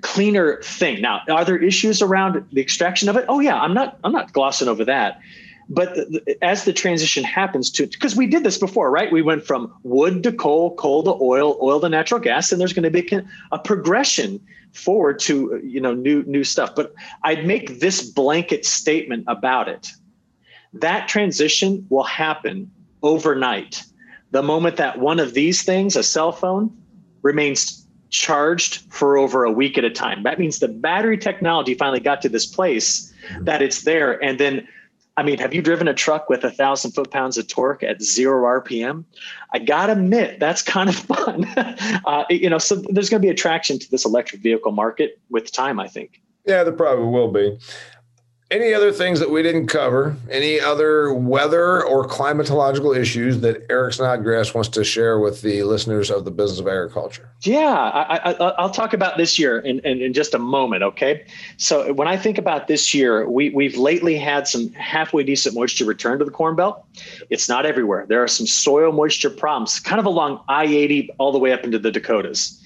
cleaner 0.00 0.60
thing. 0.62 1.00
Now, 1.00 1.20
are 1.28 1.44
there 1.44 1.58
issues 1.58 2.02
around 2.02 2.44
the 2.52 2.60
extraction 2.60 3.08
of 3.08 3.16
it? 3.16 3.26
Oh 3.28 3.40
yeah, 3.40 3.60
I'm 3.60 3.74
not 3.74 3.98
I'm 4.02 4.12
not 4.12 4.32
glossing 4.32 4.68
over 4.68 4.84
that. 4.86 5.20
But 5.68 5.94
the, 5.94 6.36
as 6.42 6.64
the 6.64 6.72
transition 6.72 7.24
happens 7.24 7.70
to, 7.72 7.86
because 7.86 8.14
we 8.14 8.26
did 8.26 8.44
this 8.44 8.58
before, 8.58 8.90
right? 8.90 9.10
We 9.10 9.22
went 9.22 9.46
from 9.46 9.72
wood 9.82 10.22
to 10.24 10.32
coal, 10.32 10.74
coal 10.76 11.02
to 11.04 11.14
oil, 11.22 11.58
oil 11.62 11.80
to 11.80 11.88
natural 11.88 12.20
gas, 12.20 12.52
and 12.52 12.60
there's 12.60 12.72
going 12.72 12.90
to 12.90 12.90
be 12.90 13.20
a 13.50 13.58
progression 13.58 14.40
forward 14.72 15.20
to 15.20 15.60
you 15.64 15.80
know 15.80 15.94
new 15.94 16.22
new 16.24 16.44
stuff. 16.44 16.74
But 16.74 16.94
I'd 17.22 17.46
make 17.46 17.80
this 17.80 18.02
blanket 18.02 18.66
statement 18.66 19.24
about 19.26 19.68
it. 19.68 19.90
That 20.72 21.08
transition 21.08 21.86
will 21.88 22.04
happen 22.04 22.70
overnight. 23.02 23.84
The 24.32 24.42
moment 24.42 24.76
that 24.76 24.98
one 24.98 25.20
of 25.20 25.34
these 25.34 25.62
things, 25.62 25.94
a 25.94 26.02
cell 26.02 26.32
phone, 26.32 26.76
remains 27.22 27.86
charged 28.10 28.92
for 28.92 29.16
over 29.16 29.44
a 29.44 29.50
week 29.50 29.78
at 29.78 29.84
a 29.84 29.90
time. 29.90 30.22
That 30.22 30.38
means 30.38 30.58
the 30.58 30.68
battery 30.68 31.18
technology 31.18 31.74
finally 31.74 32.00
got 32.00 32.22
to 32.22 32.28
this 32.28 32.46
place 32.46 33.12
that 33.40 33.62
it's 33.62 33.82
there. 33.82 34.22
And 34.22 34.38
then 34.38 34.66
I 35.16 35.22
mean, 35.22 35.38
have 35.38 35.54
you 35.54 35.62
driven 35.62 35.86
a 35.86 35.94
truck 35.94 36.28
with 36.28 36.42
a 36.42 36.50
thousand 36.50 36.90
foot 36.92 37.10
pounds 37.10 37.38
of 37.38 37.46
torque 37.46 37.82
at 37.84 38.02
zero 38.02 38.60
RPM? 38.60 39.04
I 39.52 39.60
gotta 39.60 39.92
admit, 39.92 40.40
that's 40.40 40.62
kind 40.62 40.88
of 40.88 40.96
fun. 40.96 41.44
uh, 42.04 42.24
you 42.30 42.50
know, 42.50 42.58
so 42.58 42.76
there's 42.88 43.08
going 43.08 43.22
to 43.22 43.26
be 43.26 43.30
attraction 43.30 43.78
to 43.78 43.90
this 43.90 44.04
electric 44.04 44.42
vehicle 44.42 44.72
market 44.72 45.20
with 45.30 45.52
time, 45.52 45.78
I 45.78 45.88
think. 45.88 46.20
Yeah, 46.44 46.64
there 46.64 46.72
probably 46.72 47.06
will 47.06 47.30
be. 47.30 47.58
Any 48.54 48.72
other 48.72 48.92
things 48.92 49.18
that 49.18 49.30
we 49.30 49.42
didn't 49.42 49.66
cover? 49.66 50.14
Any 50.30 50.60
other 50.60 51.12
weather 51.12 51.82
or 51.82 52.06
climatological 52.06 52.96
issues 52.96 53.40
that 53.40 53.66
Eric 53.68 53.94
Snodgrass 53.94 54.54
wants 54.54 54.68
to 54.70 54.84
share 54.84 55.18
with 55.18 55.42
the 55.42 55.64
listeners 55.64 56.08
of 56.08 56.24
the 56.24 56.30
business 56.30 56.60
of 56.60 56.68
agriculture? 56.68 57.28
Yeah, 57.42 57.74
I, 57.74 58.62
will 58.62 58.70
talk 58.70 58.92
about 58.92 59.16
this 59.16 59.40
year 59.40 59.58
in, 59.58 59.80
in, 59.80 60.00
in, 60.00 60.12
just 60.12 60.34
a 60.34 60.38
moment. 60.38 60.84
Okay. 60.84 61.26
So 61.56 61.92
when 61.94 62.06
I 62.06 62.16
think 62.16 62.38
about 62.38 62.68
this 62.68 62.94
year, 62.94 63.28
we, 63.28 63.50
we've 63.50 63.76
lately 63.76 64.16
had 64.16 64.46
some 64.46 64.68
halfway 64.74 65.24
decent 65.24 65.56
moisture 65.56 65.84
return 65.84 66.20
to 66.20 66.24
the 66.24 66.30
Corn 66.30 66.54
Belt. 66.54 66.86
It's 67.30 67.48
not 67.48 67.66
everywhere. 67.66 68.06
There 68.08 68.22
are 68.22 68.28
some 68.28 68.46
soil 68.46 68.92
moisture 68.92 69.30
problems 69.30 69.80
kind 69.80 69.98
of 69.98 70.06
along 70.06 70.40
I 70.48 70.66
80 70.66 71.10
all 71.18 71.32
the 71.32 71.40
way 71.40 71.52
up 71.52 71.64
into 71.64 71.80
the 71.80 71.90
Dakotas 71.90 72.63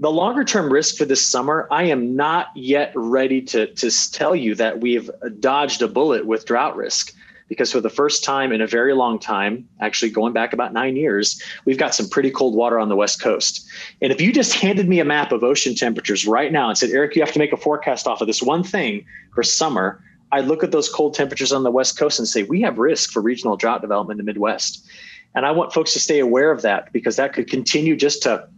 the 0.00 0.10
longer 0.10 0.44
term 0.44 0.72
risk 0.72 0.96
for 0.96 1.04
this 1.04 1.24
summer, 1.24 1.68
I 1.70 1.84
am 1.84 2.16
not 2.16 2.48
yet 2.56 2.90
ready 2.96 3.42
to, 3.42 3.66
to 3.74 4.10
tell 4.10 4.34
you 4.34 4.54
that 4.54 4.80
we've 4.80 5.10
dodged 5.38 5.82
a 5.82 5.88
bullet 5.88 6.26
with 6.26 6.46
drought 6.46 6.74
risk 6.74 7.14
because 7.48 7.70
for 7.70 7.80
the 7.80 7.90
first 7.90 8.24
time 8.24 8.52
in 8.52 8.62
a 8.62 8.66
very 8.66 8.94
long 8.94 9.18
time, 9.18 9.68
actually 9.80 10.10
going 10.10 10.32
back 10.32 10.52
about 10.52 10.72
nine 10.72 10.96
years, 10.96 11.42
we've 11.66 11.76
got 11.76 11.94
some 11.94 12.08
pretty 12.08 12.30
cold 12.30 12.54
water 12.54 12.78
on 12.78 12.88
the 12.88 12.96
West 12.96 13.20
Coast. 13.20 13.68
And 14.00 14.10
if 14.12 14.20
you 14.20 14.32
just 14.32 14.54
handed 14.54 14.88
me 14.88 15.00
a 15.00 15.04
map 15.04 15.32
of 15.32 15.42
ocean 15.42 15.74
temperatures 15.74 16.26
right 16.26 16.52
now 16.52 16.68
and 16.68 16.78
said, 16.78 16.90
Eric, 16.90 17.14
you 17.14 17.22
have 17.22 17.32
to 17.32 17.40
make 17.40 17.52
a 17.52 17.56
forecast 17.56 18.06
off 18.06 18.20
of 18.20 18.28
this 18.28 18.40
one 18.42 18.62
thing 18.62 19.04
for 19.34 19.42
summer, 19.42 20.02
I'd 20.32 20.46
look 20.46 20.62
at 20.62 20.70
those 20.70 20.88
cold 20.88 21.12
temperatures 21.12 21.52
on 21.52 21.64
the 21.64 21.72
West 21.72 21.98
Coast 21.98 22.20
and 22.20 22.28
say, 22.28 22.44
we 22.44 22.62
have 22.62 22.78
risk 22.78 23.10
for 23.10 23.20
regional 23.20 23.56
drought 23.56 23.82
development 23.82 24.20
in 24.20 24.24
the 24.24 24.32
Midwest. 24.32 24.88
And 25.34 25.44
I 25.44 25.50
want 25.50 25.74
folks 25.74 25.92
to 25.92 26.00
stay 26.00 26.20
aware 26.20 26.52
of 26.52 26.62
that 26.62 26.92
because 26.92 27.16
that 27.16 27.32
could 27.32 27.50
continue 27.50 27.96
just 27.96 28.22
to 28.22 28.48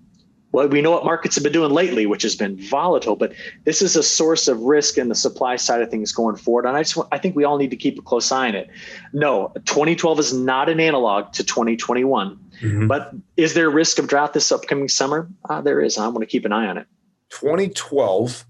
well, 0.53 0.69
we 0.69 0.83
know 0.83 0.91
what 0.91 1.05
markets 1.05 1.35
have 1.35 1.43
been 1.43 1.53
doing 1.53 1.73
lately, 1.73 2.05
which 2.05 2.23
has 2.23 2.37
been 2.37 2.57
volatile, 2.69 3.17
but 3.17 3.33
this 3.65 3.81
is 3.81 3.97
a 3.97 4.03
source 4.03 4.49
of 4.49 4.61
risk 4.61 4.99
in 4.99 5.09
the 5.09 5.15
supply 5.15 5.57
side 5.57 5.81
of 5.81 5.91
things 5.91 6.13
going 6.13 6.37
forward. 6.37 6.67
And 6.67 6.77
I 6.77 6.83
just, 6.83 6.99
I 7.11 7.19
think 7.19 7.35
we 7.35 7.45
all 7.45 7.57
need 7.57 7.71
to 7.71 7.77
keep 7.77 7.99
a 7.99 8.03
close 8.03 8.31
eye 8.31 8.49
on 8.49 8.55
it. 8.55 8.71
No, 9.15 9.51
2012 9.65 10.19
is 10.19 10.33
not 10.35 10.69
an 10.69 10.79
analog 10.79 11.33
to 11.33 11.45
2021, 11.45 12.39
mm-hmm. 12.61 12.87
but 12.87 13.15
is 13.39 13.55
there 13.55 13.71
risk 13.71 13.99
of 13.99 14.09
drought 14.09 14.35
this 14.35 14.53
upcoming 14.53 14.89
summer? 14.89 15.29
Uh, 15.49 15.63
there 15.63 15.81
is. 15.81 15.97
I 15.97 16.07
want 16.09 16.21
to 16.21 16.27
keep 16.27 16.45
an 16.45 16.53
eye 16.53 16.67
on 16.67 16.77
it. 16.77 16.87
2012, 17.31 18.45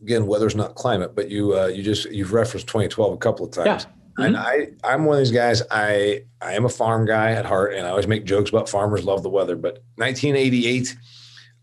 again, 0.00 0.28
weather's 0.28 0.54
not 0.54 0.76
climate, 0.76 1.16
but 1.16 1.28
you, 1.28 1.58
uh, 1.58 1.66
you 1.66 1.82
just, 1.82 2.08
you've 2.12 2.32
referenced 2.32 2.68
2012 2.68 3.14
a 3.14 3.16
couple 3.16 3.44
of 3.44 3.50
times. 3.50 3.66
Yeah. 3.66 3.90
Mm-hmm. 4.18 4.22
And 4.22 4.36
I, 4.36 4.68
I'm 4.84 5.04
one 5.04 5.16
of 5.16 5.20
these 5.20 5.32
guys. 5.32 5.62
I, 5.72 6.22
I 6.40 6.54
am 6.54 6.64
a 6.64 6.68
farm 6.68 7.04
guy 7.04 7.32
at 7.32 7.46
heart, 7.46 7.74
and 7.74 7.84
I 7.84 7.90
always 7.90 8.06
make 8.06 8.24
jokes 8.24 8.50
about 8.50 8.68
farmers 8.68 9.04
love 9.04 9.24
the 9.24 9.28
weather. 9.28 9.56
But 9.56 9.82
1988, 9.96 10.96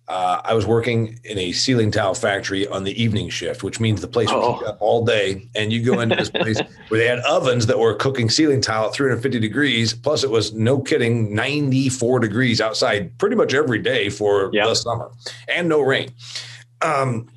uh, 0.08 0.42
I 0.44 0.54
was 0.54 0.68
working 0.68 1.20
in 1.24 1.40
a 1.40 1.52
ceiling 1.52 1.90
tile 1.90 2.14
factory 2.14 2.68
on 2.68 2.84
the 2.84 3.02
evening 3.02 3.30
shift, 3.30 3.64
which 3.64 3.80
means 3.80 4.02
the 4.02 4.08
place 4.08 4.32
was 4.32 4.62
oh. 4.62 4.66
up 4.66 4.78
all 4.80 5.04
day. 5.04 5.48
And 5.56 5.74
you 5.74 5.84
go 5.84 6.00
into 6.00 6.16
this 6.16 6.30
place 6.42 6.60
where 6.90 7.00
they 7.00 7.08
had 7.08 7.20
ovens 7.20 7.66
that 7.66 7.80
were 7.80 7.96
cooking 7.96 8.30
ceiling 8.30 8.62
tile 8.62 8.88
at 8.88 8.94
350 8.94 9.40
degrees. 9.40 9.94
Plus, 9.94 10.24
it 10.24 10.30
was 10.30 10.54
no 10.54 10.80
kidding, 10.80 11.34
94 11.34 12.20
degrees 12.20 12.62
outside 12.62 13.18
pretty 13.18 13.36
much 13.36 13.54
every 13.54 13.80
day 13.80 14.10
for 14.10 14.52
yep. 14.54 14.68
the 14.68 14.76
summer 14.76 15.10
and 15.48 15.68
no 15.68 15.82
rain. 15.82 16.12
Um, 16.82 17.28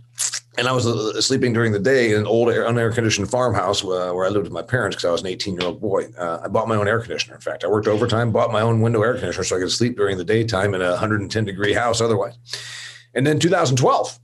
and 0.59 0.67
I 0.67 0.73
was 0.73 0.87
uh, 0.87 1.21
sleeping 1.21 1.53
during 1.53 1.71
the 1.71 1.79
day 1.79 2.11
in 2.13 2.19
an 2.19 2.27
old 2.27 2.49
unair 2.49 2.93
conditioned 2.93 3.31
farmhouse 3.31 3.85
uh, 3.85 4.11
where 4.13 4.27
I 4.27 4.29
lived 4.29 4.43
with 4.43 4.53
my 4.53 4.61
parents 4.61 4.97
because 4.97 5.09
I 5.09 5.13
was 5.13 5.21
an 5.21 5.29
18 5.29 5.55
year 5.55 5.69
old 5.69 5.81
boy. 5.81 6.07
Uh, 6.19 6.41
I 6.43 6.49
bought 6.49 6.67
my 6.67 6.75
own 6.75 6.89
air 6.89 6.99
conditioner. 6.99 7.37
In 7.37 7.41
fact, 7.41 7.63
I 7.63 7.69
worked 7.69 7.87
overtime, 7.87 8.33
bought 8.33 8.51
my 8.51 8.61
own 8.61 8.81
window 8.81 9.01
air 9.03 9.15
conditioner 9.15 9.45
so 9.45 9.57
I 9.57 9.61
could 9.61 9.71
sleep 9.71 9.97
during 9.97 10.19
the 10.19 10.25
daytime 10.25 10.75
in 10.75 10.83
a 10.83 10.91
110 10.91 11.45
degree 11.45 11.73
house 11.73 12.01
otherwise. 12.01 12.37
And 13.15 13.25
then 13.25 13.39
2012, 13.39 14.19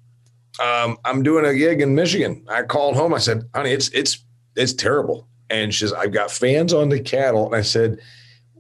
um, 0.61 0.99
I'm 1.05 1.23
doing 1.23 1.47
a 1.47 1.55
gig 1.55 1.81
in 1.81 1.95
Michigan. 1.95 2.45
I 2.49 2.63
called 2.63 2.97
home. 2.97 3.15
I 3.15 3.19
said, 3.19 3.49
honey, 3.55 3.71
it's, 3.71 3.89
it's, 3.91 4.25
it's 4.57 4.73
terrible. 4.73 5.29
And 5.51 5.73
she 5.73 5.81
says, 5.81 5.93
I've 5.93 6.13
got 6.13 6.33
fans 6.33 6.75
on 6.75 6.89
the 6.89 6.99
cattle. 6.99 7.47
And 7.47 7.55
I 7.55 7.63
said, 7.63 8.01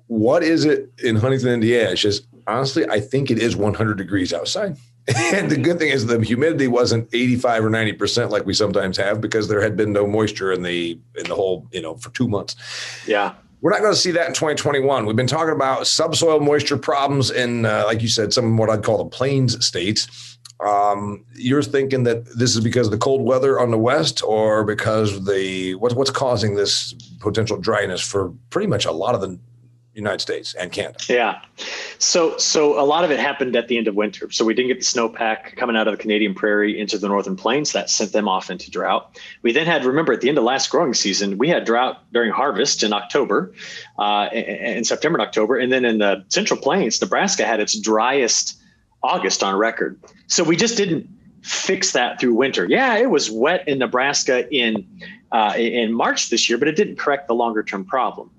what 0.07 0.45
is 0.45 0.65
it 0.65 0.93
in 1.03 1.17
Huntington, 1.17 1.49
Indiana? 1.49 1.97
She 1.97 2.09
says, 2.09 2.27
honestly, 2.47 2.89
I 2.89 3.01
think 3.01 3.33
it 3.33 3.39
is 3.39 3.57
100 3.57 3.99
degrees 3.99 4.33
outside. 4.33 4.77
And 5.17 5.51
the 5.51 5.57
good 5.57 5.79
thing 5.79 5.91
is 5.91 6.07
the 6.07 6.21
humidity 6.21 6.67
wasn't 6.67 7.09
85 7.13 7.67
or 7.67 7.71
90% 7.71 8.31
like 8.31 8.47
we 8.47 8.55
sometimes 8.55 8.97
have 8.97 9.21
because 9.21 9.49
there 9.49 9.61
had 9.61 9.77
been 9.77 9.93
no 9.93 10.07
moisture 10.07 10.53
in 10.53 10.63
the 10.63 10.99
in 11.17 11.25
the 11.27 11.35
whole, 11.35 11.69
you 11.73 11.83
know, 11.83 11.97
for 11.97 12.11
2 12.11 12.27
months. 12.27 12.57
Yeah. 13.07 13.35
We're 13.61 13.71
not 13.71 13.81
going 13.81 13.93
to 13.93 13.99
see 13.99 14.11
that 14.13 14.29
in 14.29 14.35
2021. 14.35 15.07
We've 15.07 15.17
been 15.17 15.27
talking 15.27 15.55
about 15.55 15.87
subsoil 15.87 16.41
moisture 16.41 16.77
problems 16.77 17.31
in 17.31 17.67
uh, 17.67 17.85
like 17.87 18.03
you 18.03 18.09
said 18.09 18.33
some 18.33 18.53
of 18.53 18.59
what 18.59 18.71
I'd 18.71 18.83
call 18.83 18.99
the 18.99 19.11
plains 19.11 19.65
states. 19.65 20.39
Um, 20.61 21.25
you're 21.35 21.63
thinking 21.63 22.05
that 22.05 22.25
this 22.39 22.55
is 22.55 22.63
because 22.63 22.87
of 22.87 22.93
the 22.93 22.99
cold 22.99 23.23
weather 23.23 23.59
on 23.59 23.71
the 23.71 23.79
west 23.79 24.23
or 24.23 24.65
because 24.65 25.25
the 25.27 25.75
what's 25.75 25.95
what's 25.95 26.11
causing 26.11 26.55
this 26.55 26.95
potential 27.21 27.59
dryness 27.59 28.01
for 28.01 28.33
pretty 28.51 28.69
much 28.69 28.85
a 28.85 28.93
lot 28.93 29.15
of 29.15 29.21
the 29.21 29.39
United 29.95 30.21
States 30.21 30.55
and 30.55 30.73
Canada. 30.73 30.99
Yeah. 31.09 31.41
So 31.99 32.37
so 32.39 32.81
a 32.81 32.85
lot 32.85 33.05
of 33.05 33.11
it 33.11 33.21
happened 33.21 33.57
at 33.57 33.69
the 33.69 33.79
end 33.79 33.89
of 33.89 33.95
winter. 33.95 34.31
So 34.31 34.45
we 34.45 34.55
didn't 34.55 34.69
get 34.69 34.81
the 34.81 34.85
snowpack 34.85 35.57
coming 35.57 35.77
out 35.77 35.87
of 35.87 35.97
the 35.97 36.03
Canadian 36.03 36.35
prairie 36.35 36.79
into 36.79 36.99
the 36.99 37.09
northern 37.09 37.37
plains. 37.37 37.73
That 37.73 37.89
sent 37.89 38.13
them 38.13 38.29
off 38.29 38.51
into 38.51 38.71
drought. 38.71 39.19
We 39.43 39.53
then 39.53 39.67
had, 39.67 39.85
remember, 39.85 40.13
at 40.13 40.21
the 40.21 40.29
end 40.29 40.39
of 40.39 40.45
last 40.45 40.71
growing 40.71 40.95
season, 40.95 41.39
we 41.39 41.49
had 41.49 41.65
drought 41.65 42.03
during 42.13 42.33
harvest 42.33 42.83
in 42.83 42.93
October, 42.93 43.53
uh, 43.99 44.29
in 44.33 44.85
September 44.85 45.19
and 45.19 45.27
October. 45.27 45.57
And 45.57 45.73
then 45.73 45.85
in 45.85 45.99
the 45.99 46.25
central 46.29 46.61
plains, 46.61 47.01
Nebraska 47.01 47.47
had 47.47 47.61
its 47.61 47.79
driest 47.79 48.61
August 49.03 49.43
on 49.43 49.55
record. 49.57 50.01
So 50.27 50.43
we 50.43 50.57
just 50.57 50.77
didn't 50.77 51.09
fix 51.43 51.93
that 51.93 52.19
through 52.19 52.35
winter. 52.35 52.67
Yeah, 52.67 52.97
it 52.97 53.11
was 53.11 53.31
wet 53.31 53.69
in 53.69 53.79
Nebraska 53.79 54.51
in 54.51 54.87
uh, 55.31 55.53
in 55.57 55.93
March 55.93 56.31
this 56.31 56.49
year, 56.49 56.59
but 56.59 56.69
it 56.69 56.77
didn't 56.77 56.97
correct 56.97 57.29
the 57.29 57.35
longer 57.35 57.63
term 57.63 57.85
problem. 57.85 58.31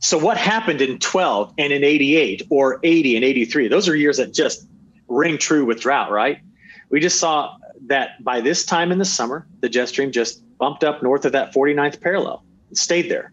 So 0.00 0.18
what 0.18 0.36
happened 0.36 0.80
in 0.80 0.98
12 0.98 1.54
and 1.58 1.72
in 1.72 1.84
88 1.84 2.46
or 2.50 2.80
80 2.82 3.16
and 3.16 3.24
83? 3.24 3.68
Those 3.68 3.88
are 3.88 3.96
years 3.96 4.16
that 4.16 4.32
just 4.32 4.66
ring 5.08 5.38
true 5.38 5.64
with 5.64 5.80
drought, 5.80 6.10
right? 6.10 6.38
We 6.90 7.00
just 7.00 7.18
saw 7.18 7.56
that 7.86 8.22
by 8.22 8.40
this 8.40 8.64
time 8.64 8.92
in 8.92 8.98
the 8.98 9.04
summer, 9.04 9.46
the 9.60 9.68
jet 9.68 9.88
stream 9.88 10.12
just 10.12 10.42
bumped 10.58 10.84
up 10.84 11.02
north 11.02 11.24
of 11.24 11.32
that 11.32 11.52
49th 11.52 12.00
parallel 12.00 12.44
and 12.68 12.78
stayed 12.78 13.10
there. 13.10 13.32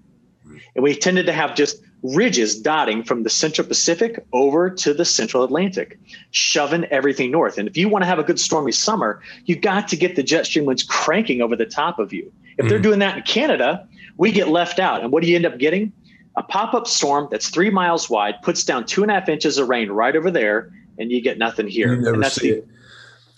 And 0.75 0.83
we 0.83 0.95
tended 0.95 1.25
to 1.27 1.33
have 1.33 1.55
just 1.55 1.81
ridges 2.01 2.59
dotting 2.59 3.03
from 3.03 3.23
the 3.23 3.29
central 3.29 3.67
Pacific 3.67 4.23
over 4.31 4.69
to 4.69 4.93
the 4.93 5.05
central 5.05 5.43
Atlantic, 5.43 5.99
shoving 6.31 6.85
everything 6.85 7.31
north. 7.31 7.57
And 7.57 7.67
if 7.67 7.75
you 7.75 7.89
want 7.89 8.03
to 8.03 8.07
have 8.07 8.19
a 8.19 8.23
good 8.23 8.39
stormy 8.39 8.71
summer, 8.71 9.21
you've 9.45 9.61
got 9.61 9.87
to 9.89 9.97
get 9.97 10.15
the 10.15 10.23
jet 10.23 10.45
stream 10.45 10.65
winds 10.65 10.83
cranking 10.83 11.41
over 11.41 11.55
the 11.55 11.65
top 11.65 11.99
of 11.99 12.13
you. 12.13 12.31
If 12.57 12.57
mm-hmm. 12.57 12.69
they're 12.69 12.79
doing 12.79 12.99
that 12.99 13.17
in 13.17 13.23
Canada, 13.23 13.87
we 14.17 14.31
get 14.31 14.47
left 14.47 14.79
out. 14.79 15.03
And 15.03 15.11
what 15.11 15.23
do 15.23 15.29
you 15.29 15.35
end 15.35 15.45
up 15.45 15.57
getting? 15.57 15.91
A 16.39 16.43
pop 16.43 16.73
up 16.73 16.87
storm 16.87 17.27
that's 17.29 17.49
three 17.49 17.69
miles 17.69 18.09
wide 18.09 18.41
puts 18.41 18.63
down 18.63 18.85
two 18.85 19.01
and 19.01 19.11
a 19.11 19.15
half 19.15 19.27
inches 19.27 19.57
of 19.57 19.67
rain 19.67 19.91
right 19.91 20.15
over 20.15 20.31
there, 20.31 20.71
and 20.97 21.11
you 21.11 21.21
get 21.21 21.37
nothing 21.37 21.67
here. 21.67 21.91
and 21.91 22.23
that's 22.23 22.39
the, 22.39 22.49
it. 22.59 22.67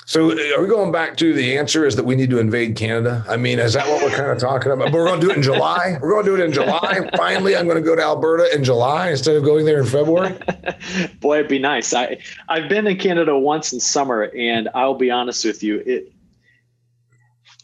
So 0.06 0.30
uh, 0.30 0.36
are 0.56 0.62
we 0.62 0.68
going 0.68 0.92
back 0.92 1.18
to 1.18 1.34
the 1.34 1.58
answer 1.58 1.88
is 1.88 1.96
that 1.96 2.06
we 2.06 2.16
need 2.16 2.30
to 2.30 2.38
invade 2.38 2.76
Canada? 2.76 3.26
I 3.28 3.38
mean, 3.38 3.58
is 3.58 3.74
that 3.74 3.88
what 3.88 4.04
we're 4.04 4.16
kind 4.16 4.30
of 4.30 4.38
talking 4.38 4.72
about? 4.72 4.92
But 4.92 4.94
we're 4.94 5.08
going 5.08 5.20
to 5.20 5.26
do 5.26 5.32
it 5.32 5.38
in 5.38 5.42
July. 5.42 5.98
We're 6.00 6.12
going 6.12 6.26
to 6.26 6.36
do 6.36 6.40
it 6.40 6.46
in 6.46 6.54
July. 6.54 7.10
Finally, 7.18 7.56
I'm 7.56 7.66
going 7.66 7.82
to 7.82 7.84
go 7.84 7.96
to 7.96 8.04
Alberta 8.04 8.54
in 8.54 8.64
July 8.64 9.10
instead 9.10 9.36
of 9.36 9.44
going 9.44 9.66
there 9.66 9.80
in 9.80 9.88
February. 9.88 10.38
Boy, 11.22 11.40
it'd 11.40 11.50
be 11.50 11.58
nice. 11.58 11.96
I 11.96 12.20
I've 12.50 12.70
been 12.70 12.86
in 12.86 12.98
Canada 12.98 13.36
once 13.36 13.74
in 13.74 13.80
summer, 13.80 14.30
and 14.38 14.70
I'll 14.76 14.94
be 14.94 15.10
honest 15.10 15.44
with 15.44 15.64
you, 15.64 15.82
it 15.88 16.14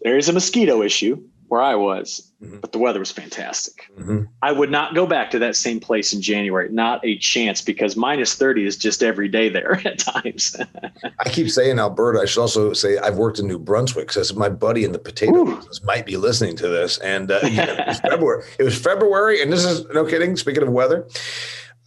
there 0.01 0.17
is 0.17 0.29
a 0.29 0.33
mosquito 0.33 0.81
issue 0.81 1.21
where 1.47 1.61
I 1.61 1.75
was, 1.75 2.31
mm-hmm. 2.41 2.59
but 2.59 2.71
the 2.71 2.77
weather 2.77 2.99
was 2.99 3.11
fantastic. 3.11 3.89
Mm-hmm. 3.97 4.23
I 4.41 4.51
would 4.51 4.69
not 4.69 4.95
go 4.95 5.07
back 5.07 5.31
to 5.31 5.39
that 5.39 5.55
same 5.55 5.79
place 5.79 6.11
in 6.11 6.21
January, 6.21 6.69
not 6.69 7.03
a 7.05 7.17
chance, 7.17 7.61
because 7.61 7.95
minus 7.95 8.35
30 8.35 8.65
is 8.65 8.77
just 8.77 9.01
every 9.01 9.29
day 9.29 9.49
there 9.49 9.81
at 9.85 9.99
times. 9.99 10.55
I 11.19 11.29
keep 11.29 11.49
saying 11.49 11.79
Alberta. 11.79 12.19
I 12.19 12.25
should 12.25 12.41
also 12.41 12.73
say 12.73 12.97
I've 12.97 13.17
worked 13.17 13.39
in 13.39 13.47
New 13.47 13.59
Brunswick 13.59 14.07
because 14.07 14.33
my 14.33 14.49
buddy 14.49 14.83
in 14.83 14.91
the 14.91 14.99
potato 14.99 15.45
business 15.45 15.83
might 15.83 16.05
be 16.05 16.17
listening 16.17 16.55
to 16.57 16.67
this. 16.67 16.97
And 16.99 17.31
uh, 17.31 17.39
it 17.43 17.87
was 17.87 17.99
February. 18.01 18.43
It 18.59 18.63
was 18.63 18.77
February, 18.77 19.41
and 19.41 19.51
this 19.51 19.63
is 19.63 19.85
no 19.93 20.05
kidding. 20.05 20.35
Speaking 20.35 20.63
of 20.63 20.69
weather, 20.69 21.07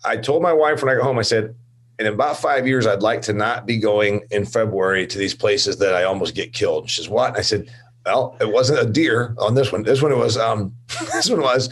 I 0.05 0.17
told 0.17 0.43
my 0.43 0.53
wife 0.53 0.83
when 0.83 0.91
I 0.91 0.97
got 0.97 1.05
home, 1.05 1.19
I 1.19 1.23
said, 1.23 1.55
and 1.99 2.09
in 2.09 2.15
about 2.15 2.39
five 2.39 2.67
years, 2.67 2.87
I'd 2.87 3.03
like 3.03 3.21
to 3.23 3.35
not 3.35 3.67
be 3.67 3.77
going 3.77 4.23
in 4.31 4.47
February 4.47 5.07
to 5.07 5.19
these 5.19 5.35
places 5.35 5.77
that 5.79 5.95
I 5.95 6.05
almost 6.05 6.35
get 6.35 6.55
killed. 6.55 6.89
She 6.89 7.03
says, 7.03 7.11
What? 7.11 7.37
I 7.37 7.43
said, 7.43 7.71
well, 8.07 8.37
it 8.41 8.51
wasn't 8.51 8.81
a 8.81 8.91
deer 8.91 9.35
on 9.39 9.55
this 9.55 9.73
one. 9.73 9.83
This 9.83 10.03
one 10.03 10.17
was 10.19 10.37
um 10.37 10.75
this 11.13 11.31
one 11.31 11.41
was 11.41 11.71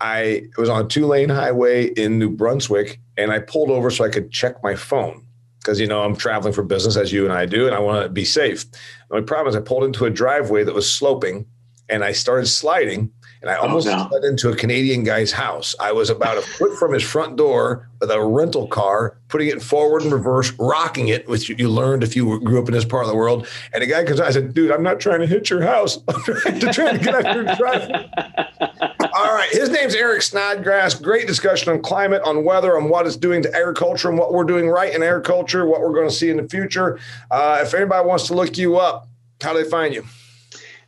I 0.00 0.44
was 0.56 0.68
on 0.68 0.84
a 0.84 0.88
two 0.88 1.06
lane 1.06 1.28
highway 1.28 1.86
in 1.86 2.18
New 2.18 2.30
Brunswick 2.30 3.00
and 3.16 3.32
I 3.32 3.38
pulled 3.38 3.70
over 3.70 3.90
so 3.90 4.04
I 4.04 4.08
could 4.08 4.30
check 4.30 4.62
my 4.62 4.74
phone 4.74 5.26
because 5.58 5.80
you 5.80 5.86
know 5.86 6.02
I'm 6.02 6.16
traveling 6.16 6.52
for 6.52 6.62
business 6.62 6.96
as 6.96 7.12
you 7.12 7.24
and 7.24 7.32
I 7.32 7.46
do 7.46 7.66
and 7.66 7.74
I 7.74 7.78
want 7.78 8.04
to 8.04 8.08
be 8.08 8.24
safe. 8.24 8.64
My 9.10 9.20
problem 9.20 9.48
is 9.48 9.56
I 9.56 9.60
pulled 9.60 9.84
into 9.84 10.04
a 10.04 10.10
driveway 10.10 10.64
that 10.64 10.74
was 10.74 10.90
sloping 10.90 11.46
and 11.88 12.04
I 12.04 12.12
started 12.12 12.46
sliding 12.46 13.12
and 13.42 13.50
I 13.50 13.56
oh, 13.56 13.62
almost 13.62 13.88
oh, 13.88 13.96
no. 13.96 14.08
slid 14.08 14.24
into 14.24 14.50
a 14.50 14.56
Canadian 14.56 15.02
guy's 15.02 15.32
house. 15.32 15.74
I 15.80 15.92
was 15.92 16.10
about 16.10 16.36
a 16.36 16.42
foot 16.42 16.78
from 16.78 16.92
his 16.92 17.02
front 17.02 17.36
door 17.36 17.88
with 18.00 18.10
a 18.10 18.22
rental 18.22 18.66
car, 18.66 19.16
putting 19.28 19.48
it 19.48 19.62
forward 19.62 20.02
and 20.02 20.12
reverse, 20.12 20.52
rocking 20.58 21.08
it, 21.08 21.28
which 21.28 21.48
you 21.48 21.68
learned 21.68 22.02
if 22.02 22.14
you 22.14 22.40
grew 22.40 22.60
up 22.60 22.68
in 22.68 22.74
this 22.74 22.84
part 22.84 23.04
of 23.04 23.10
the 23.10 23.16
world. 23.16 23.46
And 23.72 23.82
a 23.82 23.86
guy 23.86 24.04
comes 24.04 24.20
out, 24.20 24.26
I 24.26 24.30
said, 24.30 24.52
dude, 24.52 24.70
I'm 24.70 24.82
not 24.82 25.00
trying 25.00 25.20
to 25.20 25.26
hit 25.26 25.48
your 25.48 25.62
house. 25.62 25.98
I'm 26.08 26.22
trying 26.22 26.60
to, 26.60 26.72
try 26.72 26.92
to 26.92 26.98
get 26.98 27.14
out 27.14 27.34
your 27.34 27.44
driveway. 27.56 28.10
All 29.14 29.34
right. 29.34 29.48
His 29.50 29.70
name's 29.70 29.94
Eric 29.94 30.22
Snodgrass. 30.22 30.94
Great 30.94 31.26
discussion 31.26 31.72
on 31.72 31.82
climate, 31.82 32.22
on 32.24 32.44
weather, 32.44 32.76
on 32.76 32.88
what 32.88 33.06
it's 33.06 33.16
doing 33.16 33.42
to 33.42 33.54
agriculture 33.54 34.08
and 34.08 34.18
what 34.18 34.32
we're 34.32 34.44
doing 34.44 34.68
right 34.68 34.94
in 34.94 35.02
agriculture, 35.02 35.66
what 35.66 35.80
we're 35.80 35.94
going 35.94 36.08
to 36.08 36.14
see 36.14 36.30
in 36.30 36.36
the 36.36 36.48
future. 36.48 36.98
Uh, 37.30 37.60
if 37.62 37.74
anybody 37.74 38.06
wants 38.06 38.26
to 38.28 38.34
look 38.34 38.56
you 38.58 38.76
up, 38.76 39.08
how 39.42 39.52
do 39.52 39.62
they 39.62 39.68
find 39.68 39.94
you? 39.94 40.04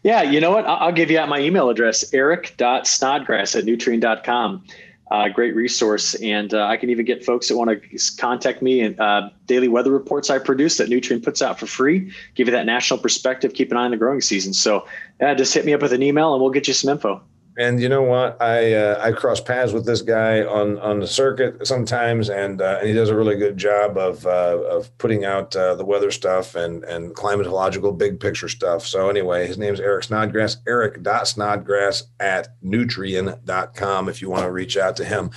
Yeah, 0.03 0.23
you 0.23 0.41
know 0.41 0.51
what? 0.51 0.67
I'll 0.67 0.93
give 0.93 1.11
you 1.11 1.19
out 1.19 1.29
my 1.29 1.39
email 1.39 1.71
address, 1.71 2.13
eric.snodgrass 2.13 3.55
at 3.55 3.65
nutrien.com. 3.65 4.65
Uh, 5.13 5.29
great 5.29 5.55
resource. 5.55 6.15
And 6.15 6.55
uh, 6.55 6.65
I 6.67 6.79
can 6.79 6.89
even 6.89 7.05
get 7.05 7.23
folks 7.25 7.49
that 7.49 7.57
want 7.57 7.71
to 7.71 8.17
contact 8.17 8.63
me 8.63 8.81
and 8.81 8.99
uh, 8.99 9.29
daily 9.47 9.69
weather 9.69 9.91
reports 9.91 10.31
I 10.31 10.39
produce 10.39 10.79
that 10.79 10.89
Nutrien 10.89 11.23
puts 11.23 11.43
out 11.43 11.61
for 11.61 11.67
free, 11.67 12.11
give 12.35 12.49
you 12.49 12.53
that 12.53 12.65
national 12.65 12.99
perspective, 12.99 13.53
keep 13.53 13.71
an 13.71 13.77
eye 13.77 13.85
on 13.85 13.91
the 13.91 13.99
growing 13.99 14.23
season. 14.23 14.55
So 14.55 14.89
yeah, 15.21 15.35
just 15.35 15.53
hit 15.53 15.67
me 15.67 15.75
up 15.75 15.83
with 15.83 15.93
an 15.93 16.03
email 16.03 16.33
and 16.33 16.43
we'll 16.43 16.51
get 16.51 16.67
you 16.67 16.73
some 16.73 16.91
info. 16.91 17.23
And 17.59 17.83
you 17.83 17.89
know 17.89 18.03
what? 18.03 18.41
I 18.41 18.73
uh, 18.73 18.99
I 19.03 19.13
cross 19.13 19.39
paths 19.39 19.73
with 19.73 19.85
this 19.85 20.01
guy 20.01 20.43
on 20.43 20.79
on 20.79 21.01
the 21.01 21.07
circuit 21.07 21.67
sometimes, 21.67 22.31
and 22.31 22.63
uh, 22.63 22.79
and 22.79 22.89
he 22.89 22.95
does 22.95 23.11
a 23.11 23.17
really 23.17 23.37
good 23.37 23.59
job 23.59 23.99
of 23.99 24.27
uh, 24.27 24.59
of 24.71 24.97
putting 24.97 25.27
out 25.27 25.55
uh, 25.55 25.75
the 25.75 25.85
weather 25.85 26.11
stuff 26.11 26.55
and 26.55 26.83
and 26.85 27.15
climatological 27.15 27.97
big 27.97 28.21
picture 28.21 28.49
stuff. 28.49 28.87
So 28.87 29.11
anyway, 29.11 29.47
his 29.47 29.59
name's 29.59 29.81
Eric 29.81 30.05
Snodgrass. 30.05 30.57
Eric 30.67 31.07
Snodgrass 31.25 32.05
at 32.21 32.49
nutrien.com 32.63 34.09
if 34.09 34.23
you 34.23 34.31
want 34.31 34.45
to 34.45 34.51
reach 34.51 34.79
out 34.79 34.97
to 34.97 35.05
him. 35.05 35.31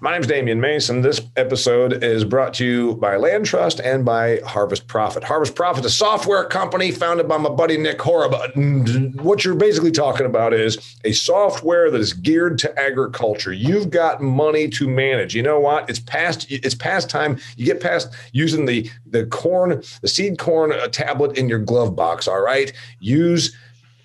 My 0.00 0.12
name's 0.12 0.26
Damian 0.26 0.60
Mason. 0.60 1.02
This 1.02 1.20
episode 1.36 2.02
is 2.02 2.24
brought 2.24 2.54
to 2.54 2.64
you 2.64 2.94
by 2.96 3.16
Land 3.16 3.46
Trust 3.46 3.80
and 3.80 4.04
by 4.04 4.40
Harvest 4.44 4.88
Profit. 4.88 5.22
Harvest 5.22 5.54
Profit, 5.54 5.84
is 5.84 5.92
a 5.92 5.96
software 5.96 6.44
company 6.46 6.90
founded 6.90 7.28
by 7.28 7.38
my 7.38 7.48
buddy 7.48 7.76
Nick 7.76 7.98
Horob. 7.98 9.20
What 9.22 9.44
you're 9.44 9.54
basically 9.54 9.92
talking 9.92 10.26
about 10.26 10.52
is 10.52 10.98
a 11.04 11.12
software 11.12 11.59
software 11.60 11.90
that 11.90 12.00
is 12.00 12.12
geared 12.12 12.58
to 12.58 12.78
agriculture. 12.78 13.52
You've 13.52 13.90
got 13.90 14.20
money 14.20 14.68
to 14.70 14.88
manage. 14.88 15.34
You 15.34 15.42
know 15.42 15.60
what? 15.60 15.88
It's 15.90 16.00
past 16.00 16.50
it's 16.50 16.74
past 16.74 17.10
time. 17.10 17.38
You 17.56 17.66
get 17.66 17.80
past 17.80 18.14
using 18.32 18.66
the 18.66 18.90
the 19.06 19.26
corn, 19.26 19.82
the 20.00 20.08
seed 20.08 20.38
corn 20.38 20.72
uh, 20.72 20.88
tablet 20.88 21.36
in 21.36 21.48
your 21.48 21.58
glove 21.58 21.94
box. 21.94 22.26
All 22.26 22.40
right, 22.40 22.72
use 22.98 23.54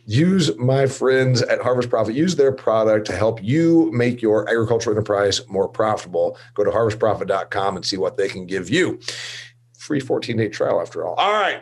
use 0.05 0.55
my 0.57 0.85
friends 0.85 1.41
at 1.43 1.61
Harvest 1.61 1.89
Profit, 1.89 2.13
use 2.13 2.35
their 2.35 2.51
product 2.51 3.07
to 3.07 3.13
help 3.15 3.41
you 3.43 3.89
make 3.91 4.21
your 4.21 4.47
agricultural 4.49 4.95
enterprise 4.95 5.41
more 5.47 5.67
profitable. 5.67 6.37
Go 6.53 6.63
to 6.63 6.71
harvestprofit.com 6.71 7.75
and 7.75 7.85
see 7.85 7.97
what 7.97 8.17
they 8.17 8.27
can 8.27 8.45
give 8.45 8.69
you. 8.69 8.99
Free 9.79 9.99
14 9.99 10.37
day 10.37 10.49
trial, 10.49 10.81
after 10.81 11.05
all. 11.05 11.15
All 11.15 11.33
right. 11.33 11.61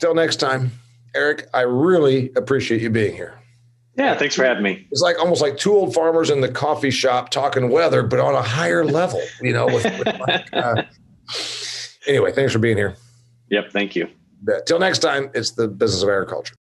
Till 0.00 0.14
next 0.14 0.36
time, 0.36 0.72
Eric, 1.14 1.48
I 1.54 1.62
really 1.62 2.30
appreciate 2.36 2.82
you 2.82 2.90
being 2.90 3.14
here. 3.14 3.37
Yeah, 3.98 4.16
thanks 4.16 4.36
for 4.36 4.44
having 4.44 4.62
me. 4.62 4.86
It's 4.92 5.00
like 5.00 5.18
almost 5.18 5.42
like 5.42 5.56
two 5.56 5.74
old 5.74 5.92
farmers 5.92 6.30
in 6.30 6.40
the 6.40 6.48
coffee 6.48 6.92
shop 6.92 7.30
talking 7.30 7.68
weather, 7.68 8.04
but 8.04 8.20
on 8.20 8.34
a 8.34 8.42
higher 8.42 8.84
level, 8.84 9.20
you 9.42 9.52
know. 9.52 9.66
With, 9.66 9.82
with 9.84 10.20
like, 10.20 10.48
uh, 10.52 10.84
anyway, 12.06 12.30
thanks 12.30 12.52
for 12.52 12.60
being 12.60 12.76
here. 12.76 12.94
Yep, 13.50 13.72
thank 13.72 13.96
you. 13.96 14.08
Till 14.66 14.78
next 14.78 15.00
time, 15.00 15.30
it's 15.34 15.50
the 15.50 15.66
business 15.66 16.04
of 16.04 16.10
agriculture. 16.10 16.54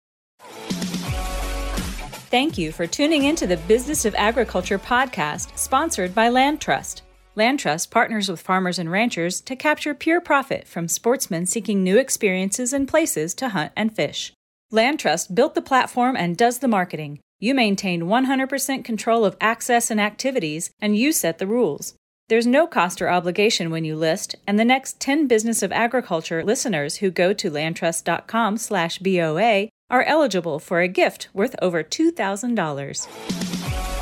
Thank 2.30 2.58
you 2.58 2.72
for 2.72 2.88
tuning 2.88 3.24
into 3.26 3.46
the 3.46 3.58
Business 3.58 4.04
of 4.04 4.16
Agriculture 4.16 4.80
podcast, 4.80 5.56
sponsored 5.58 6.16
by 6.16 6.30
Land 6.30 6.60
Trust. 6.60 7.04
Land 7.36 7.60
Trust 7.60 7.92
partners 7.92 8.30
with 8.30 8.42
farmers 8.42 8.80
and 8.80 8.92
ranchers 8.92 9.42
to 9.42 9.56
capture 9.56 9.94
pure 9.94 10.20
profit 10.20 10.68
from 10.68 10.88
sportsmen 10.88 11.46
seeking 11.46 11.84
new 11.84 12.00
experiences 12.00 12.74
and 12.74 12.88
places 12.88 13.36
to 13.36 13.50
hunt 13.50 13.74
and 13.76 13.96
fish. 13.96 14.34
Land 14.72 15.00
Trust 15.00 15.36
built 15.36 15.54
the 15.54 15.62
platform 15.62 16.16
and 16.18 16.36
does 16.36 16.60
the 16.60 16.68
marketing. 16.68 17.20
You 17.40 17.54
maintain 17.54 18.04
100% 18.04 18.84
control 18.84 19.24
of 19.24 19.38
access 19.40 19.92
and 19.92 20.02
activities, 20.02 20.72
and 20.82 20.98
you 20.98 21.12
set 21.12 21.38
the 21.38 21.46
rules. 21.46 21.94
There's 22.30 22.48
no 22.48 22.66
cost 22.66 23.00
or 23.00 23.10
obligation 23.10 23.70
when 23.70 23.86
you 23.86 23.96
list, 23.96 24.36
and 24.48 24.58
the 24.58 24.66
next 24.66 25.00
10 25.00 25.28
Business 25.28 25.62
of 25.62 25.72
Agriculture 25.72 26.44
listeners 26.44 26.98
who 26.98 27.12
go 27.12 27.34
to 27.34 27.52
landtrust.com/boa 27.52 29.70
are 29.90 30.04
eligible 30.04 30.58
for 30.58 30.82
a 30.82 30.88
gift 30.88 31.30
worth 31.32 31.56
over 31.62 31.84
$2,000. 31.84 33.97